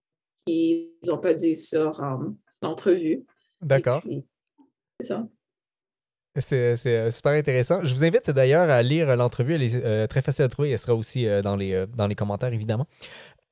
qu'ils 0.46 0.92
n'ont 1.08 1.18
pas 1.18 1.34
dit 1.34 1.56
sur 1.56 2.00
um, 2.02 2.38
l'entrevue. 2.62 3.26
D'accord. 3.62 4.04
C'est 5.00 5.08
ça. 5.08 5.28
C'est 6.36 6.86
euh, 6.86 7.10
super 7.10 7.32
intéressant. 7.32 7.84
Je 7.84 7.94
vous 7.94 8.06
invite 8.06 8.30
d'ailleurs 8.30 8.70
à 8.70 8.82
lire 8.82 9.14
l'entrevue. 9.18 9.56
Elle 9.56 9.64
est 9.64 9.84
euh, 9.84 10.08
très 10.08 10.22
facile 10.22 10.46
à 10.46 10.48
trouver. 10.48 10.70
Elle 10.70 10.80
sera 10.80 10.96
aussi 10.96 11.28
euh, 11.28 11.42
dans, 11.42 11.56
les, 11.56 11.86
dans 11.98 12.08
les 12.08 12.16
commentaires, 12.16 12.54
évidemment 12.54 12.88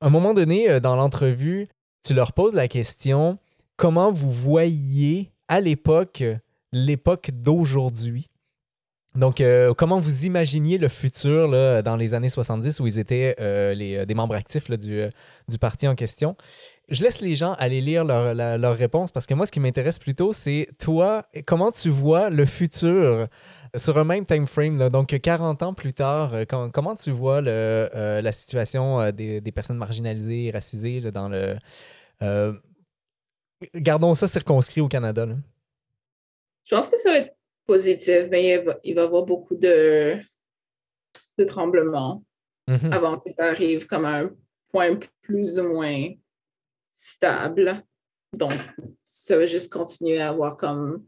à 0.00 0.06
un 0.06 0.10
moment 0.10 0.34
donné, 0.34 0.68
euh, 0.70 0.80
dans 0.80 0.96
l'entrevue, 0.96 1.68
tu 2.04 2.14
leur 2.14 2.32
poses 2.32 2.54
la 2.54 2.68
question 2.68 3.38
comment 3.76 4.12
vous 4.12 4.30
voyez 4.32 5.30
à 5.48 5.60
l'époque 5.60 6.22
l'époque 6.72 7.30
d'aujourd'hui? 7.32 8.28
Donc, 9.14 9.40
euh, 9.40 9.74
comment 9.74 9.98
vous 9.98 10.26
imaginiez 10.26 10.78
le 10.78 10.88
futur 10.88 11.50
dans 11.82 11.96
les 11.96 12.14
années 12.14 12.28
70 12.28 12.80
où 12.80 12.86
ils 12.86 12.98
étaient 12.98 13.34
euh, 13.40 13.74
les, 13.74 14.06
des 14.06 14.14
membres 14.14 14.34
actifs 14.34 14.70
du, 14.70 15.08
parti 15.60 15.88
en 15.88 15.94
question? 15.94 16.36
Je 16.88 17.02
laisse 17.02 17.20
les 17.20 17.34
gens 17.34 17.54
aller 17.54 17.80
lire 17.80 18.04
leur, 18.04 18.34
leur 18.34 18.76
réponse 18.76 19.10
parce 19.10 19.26
que 19.26 19.34
moi, 19.34 19.46
ce 19.46 19.52
qui 19.52 19.60
m'intéresse 19.60 19.98
plutôt, 19.98 20.32
c'est 20.32 20.68
toi, 20.78 21.26
comment 21.46 21.70
tu 21.70 21.90
vois 21.90 22.30
le 22.30 22.46
futur 22.46 23.28
sur 23.76 23.98
un 23.98 24.04
même 24.04 24.24
time 24.24 24.46
frame, 24.46 24.88
donc 24.88 25.18
40 25.18 25.62
ans 25.62 25.74
plus 25.74 25.92
tard, 25.92 26.34
euh, 26.34 26.44
comment 26.46 26.94
tu 26.94 27.10
vois 27.10 27.42
euh, 27.42 28.20
la 28.22 28.32
situation 28.32 29.00
euh, 29.00 29.12
des, 29.12 29.52
personnes 29.52 29.76
marginalisées 29.76 30.46
et 30.46 30.50
racisées 30.50 31.00
dans 31.12 31.28
le. 31.28 31.56
gardons 33.74 34.14
ça 34.14 34.28
circonscrit 34.28 34.80
au 34.80 34.88
Canada. 34.88 35.26
Je 36.64 36.74
pense 36.74 36.88
que 36.88 36.96
ça 36.96 37.10
va 37.10 37.18
être 37.18 37.37
positif, 37.68 38.28
mais 38.30 38.48
il 38.48 38.64
va, 38.64 38.78
y 38.82 38.98
avoir 38.98 39.24
beaucoup 39.24 39.54
de, 39.54 40.16
de 41.36 41.44
tremblements 41.44 42.24
mm-hmm. 42.66 42.92
avant 42.92 43.18
que 43.18 43.30
ça 43.30 43.44
arrive 43.44 43.86
comme 43.86 44.06
un 44.06 44.30
point 44.72 44.98
plus 45.20 45.58
ou 45.58 45.68
moins 45.68 46.12
stable. 46.96 47.84
Donc, 48.32 48.54
ça 49.04 49.36
va 49.36 49.46
juste 49.46 49.70
continuer 49.72 50.18
à 50.18 50.30
avoir 50.30 50.56
comme 50.56 51.04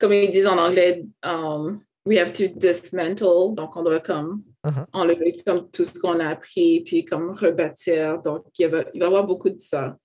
comme 0.00 0.12
ils 0.12 0.30
disent 0.30 0.46
en 0.46 0.58
anglais, 0.58 1.04
um, 1.22 1.80
we 2.04 2.18
have 2.18 2.32
to 2.32 2.48
dismantle. 2.48 3.54
Donc, 3.54 3.76
on 3.76 3.82
doit 3.82 4.00
comme 4.00 4.42
uh-huh. 4.66 4.86
enlever 4.92 5.32
comme 5.46 5.70
tout 5.70 5.84
ce 5.84 5.98
qu'on 5.98 6.18
a 6.20 6.28
appris, 6.28 6.80
puis 6.80 7.04
comme 7.04 7.30
rebâtir. 7.30 8.20
Donc, 8.22 8.44
il 8.58 8.68
va, 8.68 8.84
il 8.92 9.00
va 9.00 9.06
y 9.06 9.08
avoir 9.08 9.24
beaucoup 9.24 9.50
de 9.50 9.60
ça. 9.60 9.96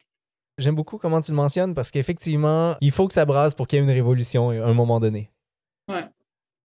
J'aime 0.58 0.76
beaucoup 0.76 0.98
comment 0.98 1.22
tu 1.22 1.32
le 1.32 1.38
mentionnes 1.38 1.74
parce 1.74 1.90
qu'effectivement, 1.90 2.76
il 2.82 2.92
faut 2.92 3.08
que 3.08 3.14
ça 3.14 3.26
brasse 3.26 3.56
pour 3.56 3.68
qu'il 3.68 3.80
y 3.80 3.82
ait 3.82 3.86
une 3.86 3.92
révolution 3.92 4.50
à 4.50 4.66
un 4.66 4.74
moment 4.74 5.00
donné. 5.00 5.32
Ouais. 5.90 6.06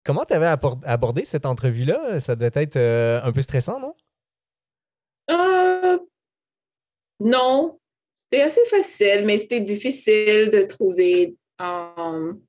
Comment 0.04 0.24
tu 0.24 0.34
avais 0.34 0.46
abordé 0.84 1.24
cette 1.24 1.46
entrevue-là? 1.46 2.18
Ça 2.18 2.34
devait 2.34 2.50
être 2.54 2.76
euh, 2.76 3.20
un 3.22 3.32
peu 3.32 3.40
stressant, 3.40 3.78
non? 3.78 3.94
Euh, 5.30 5.98
non. 7.20 7.78
C'était 8.16 8.42
assez 8.42 8.64
facile, 8.64 9.24
mais 9.24 9.38
c'était 9.38 9.60
difficile 9.60 10.50
de 10.50 10.62
trouver 10.62 11.36
um, 11.60 12.40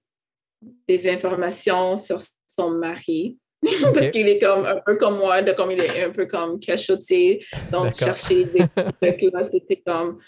des 0.88 1.10
informations 1.10 1.96
sur 1.96 2.18
son 2.48 2.72
mari. 2.72 3.38
Parce 3.94 4.10
qu'il 4.10 4.28
est 4.28 4.40
comme 4.40 4.66
un 4.66 4.82
peu 4.86 4.96
comme 4.96 5.18
moi, 5.18 5.42
de, 5.42 5.52
comme 5.54 5.72
il 5.72 5.80
est 5.80 6.04
un 6.04 6.10
peu 6.10 6.26
comme 6.26 6.60
cachoté. 6.60 7.46
Donc, 7.72 7.94
chercher 7.94 8.46
des 8.46 8.68
trucs 9.02 9.52
c'était 9.52 9.82
comme 9.86 10.20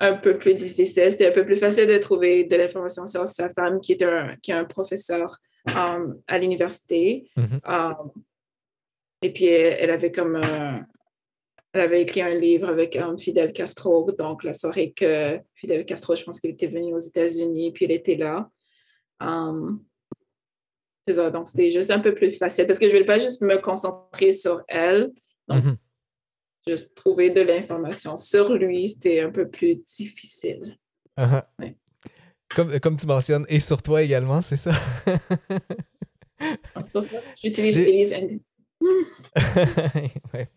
un 0.00 0.14
peu 0.14 0.38
plus 0.38 0.54
difficile. 0.54 1.10
C'était 1.10 1.28
un 1.28 1.32
peu 1.32 1.44
plus 1.44 1.56
facile 1.56 1.86
de 1.86 1.98
trouver 1.98 2.44
de 2.44 2.56
l'information 2.56 3.06
sur 3.06 3.26
sa 3.26 3.48
femme 3.48 3.80
qui 3.80 3.92
est 3.92 4.02
un, 4.02 4.36
qui 4.42 4.52
est 4.52 4.54
un 4.54 4.64
professeur 4.64 5.38
um, 5.76 6.20
à 6.26 6.38
l'université. 6.38 7.30
Mm-hmm. 7.36 7.60
Um, 7.64 8.10
et 9.22 9.32
puis, 9.32 9.46
elle, 9.46 9.90
avait 9.90 10.12
comme 10.12 10.36
elle 10.36 11.80
avait 11.80 12.02
écrit 12.02 12.22
un 12.22 12.34
livre 12.34 12.68
avec 12.68 12.96
um, 12.96 13.18
Fidel 13.18 13.52
Castro. 13.52 14.10
Donc, 14.12 14.44
la 14.44 14.52
soirée 14.52 14.92
que 14.92 15.38
Fidel 15.54 15.84
Castro, 15.84 16.14
je 16.14 16.24
pense 16.24 16.40
qu'il 16.40 16.50
était 16.50 16.66
venu 16.66 16.94
aux 16.94 16.98
États-Unis, 16.98 17.72
puis 17.72 17.84
elle 17.84 17.92
était 17.92 18.16
là. 18.16 18.48
C'est 21.06 21.14
ça, 21.14 21.30
donc 21.30 21.48
c'était 21.48 21.70
juste 21.70 21.90
un 21.90 22.00
peu 22.00 22.14
plus 22.14 22.32
facile 22.32 22.66
parce 22.66 22.78
que 22.78 22.86
je 22.86 22.92
ne 22.92 22.98
voulais 22.98 23.06
pas 23.06 23.18
juste 23.18 23.40
me 23.40 23.56
concentrer 23.56 24.32
sur 24.32 24.62
elle. 24.68 25.10
Donc, 25.48 25.64
mm-hmm. 25.64 25.76
juste 26.68 26.94
trouver 26.94 27.30
de 27.30 27.40
l'information 27.40 28.14
sur 28.14 28.54
lui, 28.54 28.90
c'était 28.90 29.20
un 29.20 29.30
peu 29.30 29.48
plus 29.48 29.76
difficile. 29.76 30.76
Uh-huh. 31.18 31.42
Comme, 32.54 32.80
comme 32.80 32.96
tu 32.96 33.06
mentionnes, 33.06 33.44
et 33.48 33.60
sur 33.60 33.82
toi 33.82 34.02
également, 34.02 34.42
c'est 34.42 34.56
ça? 34.56 34.72
c'est 36.40 36.92
pour 36.92 37.02
ça 37.02 37.18
j'utilise 37.42 37.76
ouais. 40.34 40.48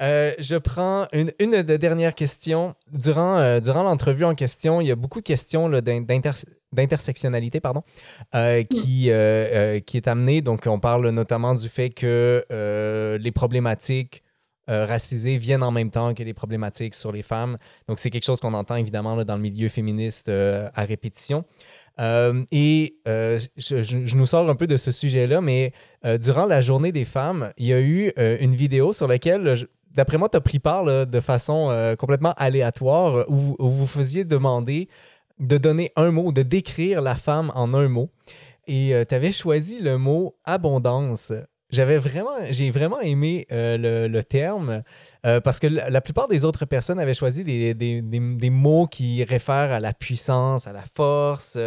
Euh, 0.00 0.32
je 0.38 0.56
prends 0.56 1.06
une, 1.12 1.32
une 1.38 1.62
des 1.62 1.78
dernières 1.78 2.14
questions. 2.14 2.74
Durant, 2.90 3.38
euh, 3.38 3.60
durant 3.60 3.82
l'entrevue 3.82 4.24
en 4.24 4.34
question, 4.34 4.80
il 4.80 4.86
y 4.86 4.90
a 4.90 4.96
beaucoup 4.96 5.20
de 5.20 5.26
questions 5.26 5.68
d'intersectionnalité 5.70 7.60
pardon, 7.60 7.82
euh, 8.34 8.64
qui, 8.64 9.10
qui 9.86 9.96
est 9.96 10.08
amenée. 10.08 10.40
Donc, 10.40 10.66
on 10.66 10.80
parle 10.80 11.08
notamment 11.10 11.54
du 11.54 11.68
fait 11.68 11.90
que 11.90 12.44
les 13.20 13.32
problématiques 13.32 14.22
racisées 14.68 15.38
viennent 15.38 15.62
en 15.62 15.70
même 15.70 15.90
temps 15.90 16.14
que 16.14 16.22
les 16.22 16.34
problématiques 16.34 16.94
sur 16.94 17.12
les 17.12 17.22
femmes. 17.22 17.56
Donc, 17.88 17.98
c'est 17.98 18.10
quelque 18.10 18.24
chose 18.24 18.40
qu'on 18.40 18.54
entend 18.54 18.76
évidemment 18.76 19.24
dans 19.24 19.36
le 19.36 19.42
milieu 19.42 19.68
féministe 19.68 20.28
à 20.28 20.84
répétition. 20.84 21.44
et 21.98 22.96
je, 23.06 23.46
je, 23.56 24.16
nous 24.16 24.26
sors 24.26 24.48
un 24.48 24.54
peu 24.54 24.66
de 24.66 24.76
ce 24.76 24.92
sujet-là, 24.92 25.40
mais 25.40 25.72
durant 26.20 26.46
la 26.46 26.60
journée 26.60 26.92
des 26.92 27.04
femmes, 27.04 27.52
il 27.56 27.66
y 27.66 27.72
a 27.72 27.80
eu 27.80 28.12
une 28.16 28.54
vidéo 28.54 28.92
sur 28.92 29.08
laquelle 29.08 29.66
d'après 29.94 30.18
moi, 30.18 30.28
tu 30.28 30.36
as 30.36 30.40
pris 30.40 30.58
part 30.58 31.06
de 31.06 31.20
façon 31.20 31.70
euh, 31.70 31.96
complètement 31.96 32.34
aléatoire 32.36 33.24
où, 33.28 33.56
vous 33.58 33.86
faisiez 33.86 34.24
demander 34.24 34.88
de 35.38 35.58
donner 35.58 35.92
un 35.96 36.10
mot, 36.10 36.32
de 36.32 36.42
décrire 36.42 37.00
la 37.00 37.16
femme 37.16 37.50
en 37.54 37.74
un 37.74 37.88
mot. 37.88 38.10
Et 38.66 38.94
euh, 38.94 39.04
tu 39.04 39.14
avais 39.14 39.32
choisi 39.32 39.80
le 39.80 39.98
mot 39.98 40.36
abondance. 40.44 41.32
J'avais 41.72 41.98
vraiment, 41.98 42.36
j'ai 42.50 42.70
vraiment 42.70 43.00
aimé 43.00 43.46
euh, 43.50 44.08
le, 44.08 44.22
terme 44.22 44.82
parce 45.22 45.58
que 45.58 45.66
la, 45.66 46.00
plupart 46.00 46.28
des 46.28 46.44
autres 46.44 46.64
personnes 46.64 47.00
avaient 47.00 47.14
choisi 47.14 47.44
des, 47.44 47.74
des, 47.74 48.50
mots 48.50 48.86
qui 48.86 49.24
réfèrent 49.24 49.72
à 49.72 49.80
la 49.80 49.92
puissance, 49.92 50.66
à 50.66 50.72
la 50.72 50.84
force, 50.94 51.58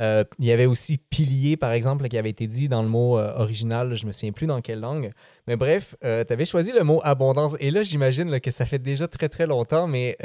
euh, 0.00 0.24
il 0.38 0.44
y 0.44 0.52
avait 0.52 0.66
aussi 0.66 0.98
pilier, 0.98 1.56
par 1.56 1.72
exemple, 1.72 2.06
qui 2.08 2.18
avait 2.18 2.30
été 2.30 2.46
dit 2.46 2.68
dans 2.68 2.82
le 2.82 2.88
mot 2.88 3.18
euh, 3.18 3.32
original. 3.36 3.94
Je 3.94 4.06
me 4.06 4.12
souviens 4.12 4.32
plus 4.32 4.46
dans 4.46 4.60
quelle 4.60 4.80
langue. 4.80 5.12
Mais 5.46 5.56
bref, 5.56 5.96
euh, 6.04 6.24
tu 6.24 6.32
avais 6.32 6.44
choisi 6.44 6.72
le 6.72 6.84
mot 6.84 7.00
abondance. 7.02 7.56
Et 7.60 7.70
là, 7.70 7.82
j'imagine 7.82 8.40
que 8.40 8.50
ça 8.50 8.66
fait 8.66 8.78
déjà 8.78 9.08
très, 9.08 9.28
très 9.28 9.46
longtemps. 9.46 9.86
Mais 9.86 10.16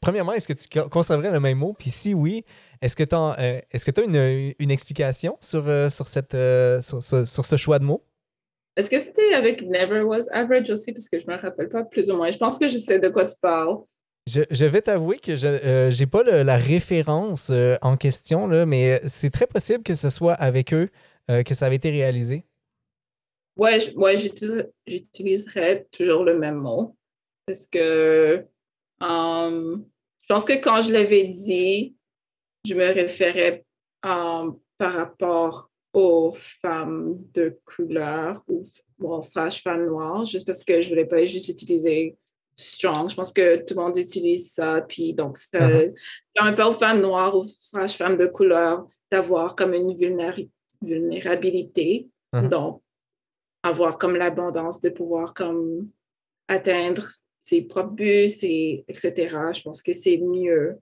premièrement, 0.00 0.32
est-ce 0.32 0.48
que 0.48 0.52
tu 0.52 0.68
conserverais 0.88 1.32
le 1.32 1.40
même 1.40 1.58
mot? 1.58 1.74
Puis 1.78 1.90
si 1.90 2.14
oui, 2.14 2.44
est-ce 2.80 2.94
que 2.94 3.04
tu 3.04 3.14
as, 3.14 3.36
que 3.72 4.04
une, 4.04 4.54
une, 4.58 4.70
explication 4.70 5.36
sur, 5.40 5.64
sur, 5.90 6.08
cette, 6.08 6.36
sur, 6.80 7.02
sur, 7.02 7.46
ce 7.46 7.56
choix 7.56 7.78
de 7.78 7.84
mots? 7.84 8.04
Est-ce 8.78 8.88
que 8.88 9.00
c'était 9.00 9.34
avec 9.34 9.60
Never 9.62 10.02
Was 10.02 10.28
Average 10.30 10.70
aussi? 10.70 10.92
Parce 10.92 11.08
que 11.08 11.18
je 11.18 11.26
ne 11.26 11.32
me 11.32 11.40
rappelle 11.40 11.68
pas 11.68 11.82
plus 11.82 12.10
ou 12.10 12.16
moins. 12.16 12.30
Je 12.30 12.38
pense 12.38 12.60
que 12.60 12.68
je 12.68 12.78
sais 12.78 13.00
de 13.00 13.08
quoi 13.08 13.26
tu 13.26 13.34
parles. 13.42 13.78
Je, 14.28 14.64
vais 14.66 14.82
t'avouer 14.82 15.18
que 15.18 15.34
je 15.34 15.48
n'ai 15.48 16.04
euh, 16.04 16.06
pas 16.06 16.22
la 16.22 16.56
référence 16.56 17.50
euh, 17.50 17.74
en 17.82 17.96
question, 17.96 18.46
là, 18.46 18.66
mais 18.66 19.00
c'est 19.04 19.30
très 19.30 19.48
possible 19.48 19.82
que 19.82 19.94
ce 19.94 20.10
soit 20.10 20.34
avec 20.34 20.72
eux 20.72 20.90
euh, 21.28 21.42
que 21.42 21.54
ça 21.54 21.66
avait 21.66 21.76
été 21.76 21.90
réalisé. 21.90 22.44
Ouais, 23.56 23.92
moi 23.96 24.12
j'utiliserais 24.86 25.88
toujours 25.90 26.22
le 26.22 26.38
même 26.38 26.58
mot 26.58 26.94
parce 27.46 27.66
que 27.66 28.44
je 29.00 30.26
pense 30.28 30.44
que 30.44 30.52
quand 30.52 30.82
je 30.82 30.92
l'avais 30.92 31.24
dit, 31.24 31.96
je 32.64 32.74
me 32.74 32.92
référais 32.92 33.64
par 34.02 34.54
rapport 34.78 35.68
aux 35.92 36.34
femmes 36.60 37.18
de 37.34 37.58
couleur 37.64 38.42
ou 38.48 38.62
bon, 38.98 39.20
femmes 39.22 39.86
noires, 39.86 40.24
juste 40.24 40.46
parce 40.46 40.64
que 40.64 40.80
je 40.80 40.88
voulais 40.88 41.06
pas 41.06 41.24
juste 41.24 41.48
utiliser 41.48 42.16
strong. 42.56 43.08
Je 43.08 43.14
pense 43.14 43.32
que 43.32 43.56
tout 43.64 43.74
le 43.74 43.82
monde 43.82 43.96
utilise 43.96 44.52
ça. 44.52 44.82
Puis 44.86 45.14
donc, 45.14 45.38
ça 45.38 45.84
uh 45.84 45.94
permet 46.34 46.62
aux 46.62 46.72
femmes 46.72 47.00
noires 47.00 47.36
ou 47.36 47.44
femmes 47.88 48.16
de 48.16 48.26
couleur 48.26 48.86
d'avoir 49.10 49.56
comme 49.56 49.74
une 49.74 49.94
vulnérabilité. 50.82 52.08
Uh-huh. 52.32 52.48
Donc, 52.48 52.82
avoir 53.62 53.98
comme 53.98 54.16
l'abondance 54.16 54.80
de 54.80 54.90
pouvoir 54.90 55.34
comme 55.34 55.90
atteindre 56.48 57.08
ses 57.40 57.62
propres 57.62 57.92
buts, 57.92 58.30
et, 58.42 58.84
etc. 58.88 59.36
Je 59.54 59.62
pense 59.62 59.82
que 59.82 59.92
c'est 59.92 60.18
mieux 60.18 60.78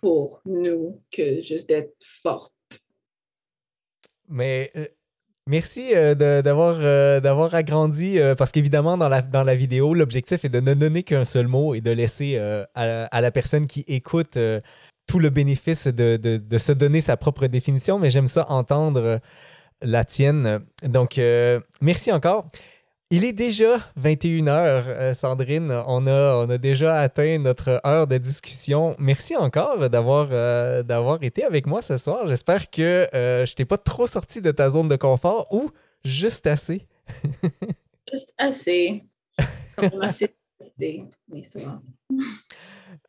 pour 0.00 0.40
nous 0.44 1.00
que 1.10 1.40
juste 1.42 1.68
d'être 1.68 1.94
forte. 2.22 2.52
Mais 4.28 4.70
euh, 4.76 4.86
Merci 5.46 5.94
euh, 5.94 6.14
d'avoir 6.42 6.76
euh, 6.78 7.20
d'avoir 7.20 7.54
agrandi, 7.54 8.18
parce 8.36 8.52
qu'évidemment, 8.52 8.98
dans 8.98 9.08
la, 9.08 9.54
vidéo, 9.54 9.94
l'objectif 9.94 10.44
est 10.44 10.50
de 10.50 10.60
ne 10.60 10.74
donner 10.74 11.02
qu'un 11.04 11.24
seul 11.24 11.46
mot 11.46 11.74
et 11.74 11.80
de 11.80 11.90
laisser 11.90 12.38
à, 12.74 13.20
la 13.22 13.30
personne 13.30 13.66
qui 13.66 13.82
écoute 13.88 14.38
tout 15.06 15.18
le 15.18 15.30
bénéfice 15.30 15.86
de, 15.86 16.18
de, 16.18 16.36
de, 16.36 16.58
se 16.58 16.72
donner 16.72 17.00
sa 17.00 17.16
propre 17.16 17.46
définition, 17.46 17.98
mais 17.98 18.10
j'aime 18.10 18.28
ça 18.28 18.44
entendre 18.50 19.20
la 19.80 20.04
tienne. 20.04 20.60
Donc, 20.82 21.18
merci 21.80 22.12
encore. 22.12 22.50
Il 23.10 23.24
est 23.24 23.32
déjà 23.32 23.78
21h, 23.98 24.50
euh, 24.50 25.14
Sandrine. 25.14 25.72
On 25.86 26.06
a, 26.06 26.44
on 26.44 26.50
a 26.50 26.58
déjà 26.58 26.96
atteint 26.96 27.38
notre 27.38 27.80
heure 27.86 28.06
de 28.06 28.18
discussion. 28.18 28.94
Merci 28.98 29.34
encore 29.34 29.88
d'avoir 29.88 30.28
euh, 30.30 30.82
d'avoir 30.82 31.22
été 31.22 31.42
avec 31.42 31.66
moi 31.66 31.80
ce 31.80 31.96
soir. 31.96 32.26
J'espère 32.26 32.68
que 32.68 33.08
euh, 33.14 33.46
je 33.46 33.54
t'ai 33.54 33.64
pas 33.64 33.78
trop 33.78 34.06
sorti 34.06 34.42
de 34.42 34.50
ta 34.50 34.68
zone 34.68 34.88
de 34.88 34.96
confort 34.96 35.46
ou 35.50 35.70
juste 36.04 36.46
assez. 36.46 36.86
juste 38.12 38.34
assez. 38.36 39.02
assez. 40.02 40.34
Mais 41.28 41.42
ça 41.44 41.60
va. 41.60 41.80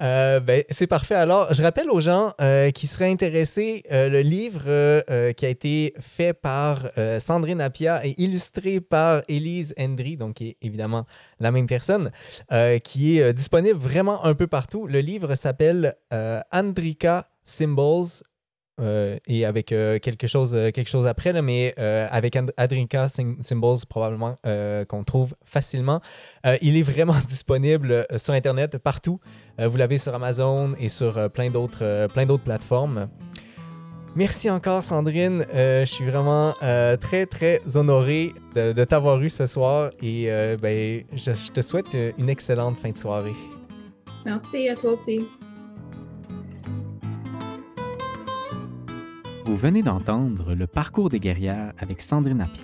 Euh, 0.02 0.40
ben, 0.40 0.64
c'est 0.70 0.88
parfait. 0.88 1.16
Alors, 1.16 1.54
je 1.54 1.62
rappelle 1.62 1.90
aux 1.90 2.00
gens 2.00 2.34
euh, 2.42 2.72
qui 2.72 2.88
seraient 2.88 3.12
intéressés, 3.12 3.84
euh, 3.92 4.10
le 4.10 4.22
livre 4.22 4.60
qui 5.34 5.46
a 5.46 5.50
été 5.50 5.94
fait 6.00 6.34
par 6.34 6.90
Sandrine 7.20 7.62
Appia 7.62 8.06
et 8.06 8.16
illustré 8.18 8.80
par 8.80 9.24
Elise 9.28 9.74
Hendry, 9.80 10.18
donc 10.18 10.36
qui 10.36 10.50
est 10.50 10.58
évidemment 10.62 11.06
la 11.40 11.52
même 11.52 11.68
personne, 11.68 12.12
qui 12.84 13.20
est 13.20 13.34
disponible 13.34 13.78
vraiment 13.80 14.26
un 14.26 14.34
peu 14.34 14.48
partout. 14.48 14.88
Le 14.88 15.00
livre 15.00 15.36
s'appelle 15.36 15.96
Andrika 16.52 17.30
Symbols, 17.44 18.24
euh, 18.80 19.18
et 19.28 19.46
avec 19.46 19.72
euh, 19.72 20.00
quelque, 20.00 20.28
chose, 20.28 20.56
euh, 20.56 20.72
quelque 20.72 20.88
chose 20.88 21.08
après, 21.08 21.34
là, 21.34 21.42
mais 21.42 21.76
avec 21.78 22.38
Adrinka 22.58 23.08
Symbols, 23.08 23.78
probablement 23.90 24.38
qu'on 24.88 25.04
trouve 25.04 25.36
facilement. 25.44 26.02
il 26.62 26.78
est 26.78 26.82
vraiment 26.82 27.16
disponible 27.28 28.06
sur 28.18 28.34
Internet 28.34 28.78
partout. 28.78 29.20
vous 29.58 29.78
l'avez 29.78 29.98
sur 29.98 30.14
Amazon 30.14 30.74
et 30.80 30.90
sur 30.90 31.30
plein 31.32 31.50
d'autres 31.50 32.08
plein 32.14 32.26
plateformes. 32.26 33.10
Merci 34.16 34.50
encore, 34.50 34.84
Sandrine. 34.84 35.46
je 35.54 35.86
suis 35.86 36.06
vraiment 36.06 36.54
très, 37.00 37.26
très 37.26 37.62
honoré 37.76 38.34
de, 38.56 38.84
t'avoir 38.84 39.22
eu 39.22 39.30
ce 39.30 39.48
soir 39.48 39.92
et 40.02 40.30
ben, 40.62 41.04
je 41.14 41.52
te 41.52 41.62
souhaite 41.62 41.96
une 42.18 42.30
excellente 42.30 42.78
fin 42.78 42.92
de 42.92 42.98
soirée. 42.98 43.36
Merci 44.26 44.70
à 44.70 44.76
toi 44.76 44.94
aussi. 44.94 45.26
Vous 49.50 49.58
venez 49.58 49.82
d'entendre 49.82 50.54
le 50.54 50.68
parcours 50.68 51.10
des 51.10 51.20
guerrières 51.20 51.74
avec 51.80 52.04
Sandrine 52.04 52.40
Appia. 52.40 52.64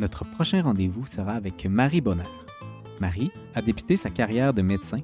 Notre 0.00 0.24
prochain 0.24 0.62
rendez-vous 0.62 1.06
sera 1.06 1.34
avec 1.34 1.64
Marie 1.64 2.00
Bonheur. 2.00 2.44
Marie 3.00 3.30
a 3.54 3.62
débuté 3.62 3.96
sa 3.96 4.10
carrière 4.10 4.52
de 4.52 4.60
médecin 4.60 4.98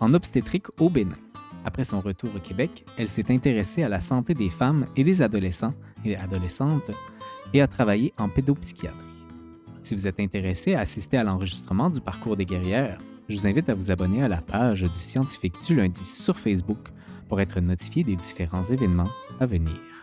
en 0.00 0.14
obstétrique 0.14 0.68
au 0.80 0.88
Bénin. 0.88 1.18
Après 1.66 1.84
son 1.84 2.00
retour 2.00 2.30
au 2.34 2.38
Québec, 2.38 2.86
elle 2.96 3.10
s'est 3.10 3.30
intéressée 3.30 3.82
à 3.82 3.90
la 3.90 4.00
santé 4.00 4.32
des 4.32 4.48
femmes 4.48 4.86
et 4.96 5.04
des 5.04 5.20
adolescents 5.20 5.74
et 6.02 6.16
adolescentes 6.16 6.90
et 7.52 7.60
a 7.60 7.66
travaillé 7.66 8.14
en 8.18 8.30
pédopsychiatrie. 8.30 9.04
Si 9.82 9.94
vous 9.94 10.06
êtes 10.06 10.18
intéressé 10.18 10.76
à 10.76 10.80
assister 10.80 11.18
à 11.18 11.24
l'enregistrement 11.24 11.90
du 11.90 12.00
parcours 12.00 12.38
des 12.38 12.46
guerrières, 12.46 12.96
je 13.28 13.36
vous 13.36 13.46
invite 13.46 13.68
à 13.68 13.74
vous 13.74 13.90
abonner 13.90 14.22
à 14.22 14.28
la 14.28 14.40
page 14.40 14.80
du 14.80 15.00
scientifique 15.00 15.60
du 15.66 15.76
lundi 15.76 16.06
sur 16.06 16.38
Facebook 16.38 16.88
pour 17.28 17.42
être 17.42 17.60
notifié 17.60 18.02
des 18.02 18.16
différents 18.16 18.64
événements 18.64 19.10
à 19.38 19.44
venir. 19.44 19.93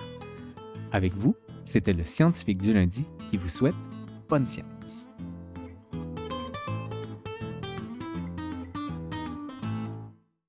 Avec 0.92 1.14
vous, 1.14 1.36
c'était 1.64 1.94
le 1.94 2.06
scientifique 2.06 2.62
du 2.62 2.74
lundi 2.74 3.06
qui 3.30 3.38
vous 3.38 3.50
souhaite 3.50 3.76
bonne 4.28 4.48
science. 4.48 4.71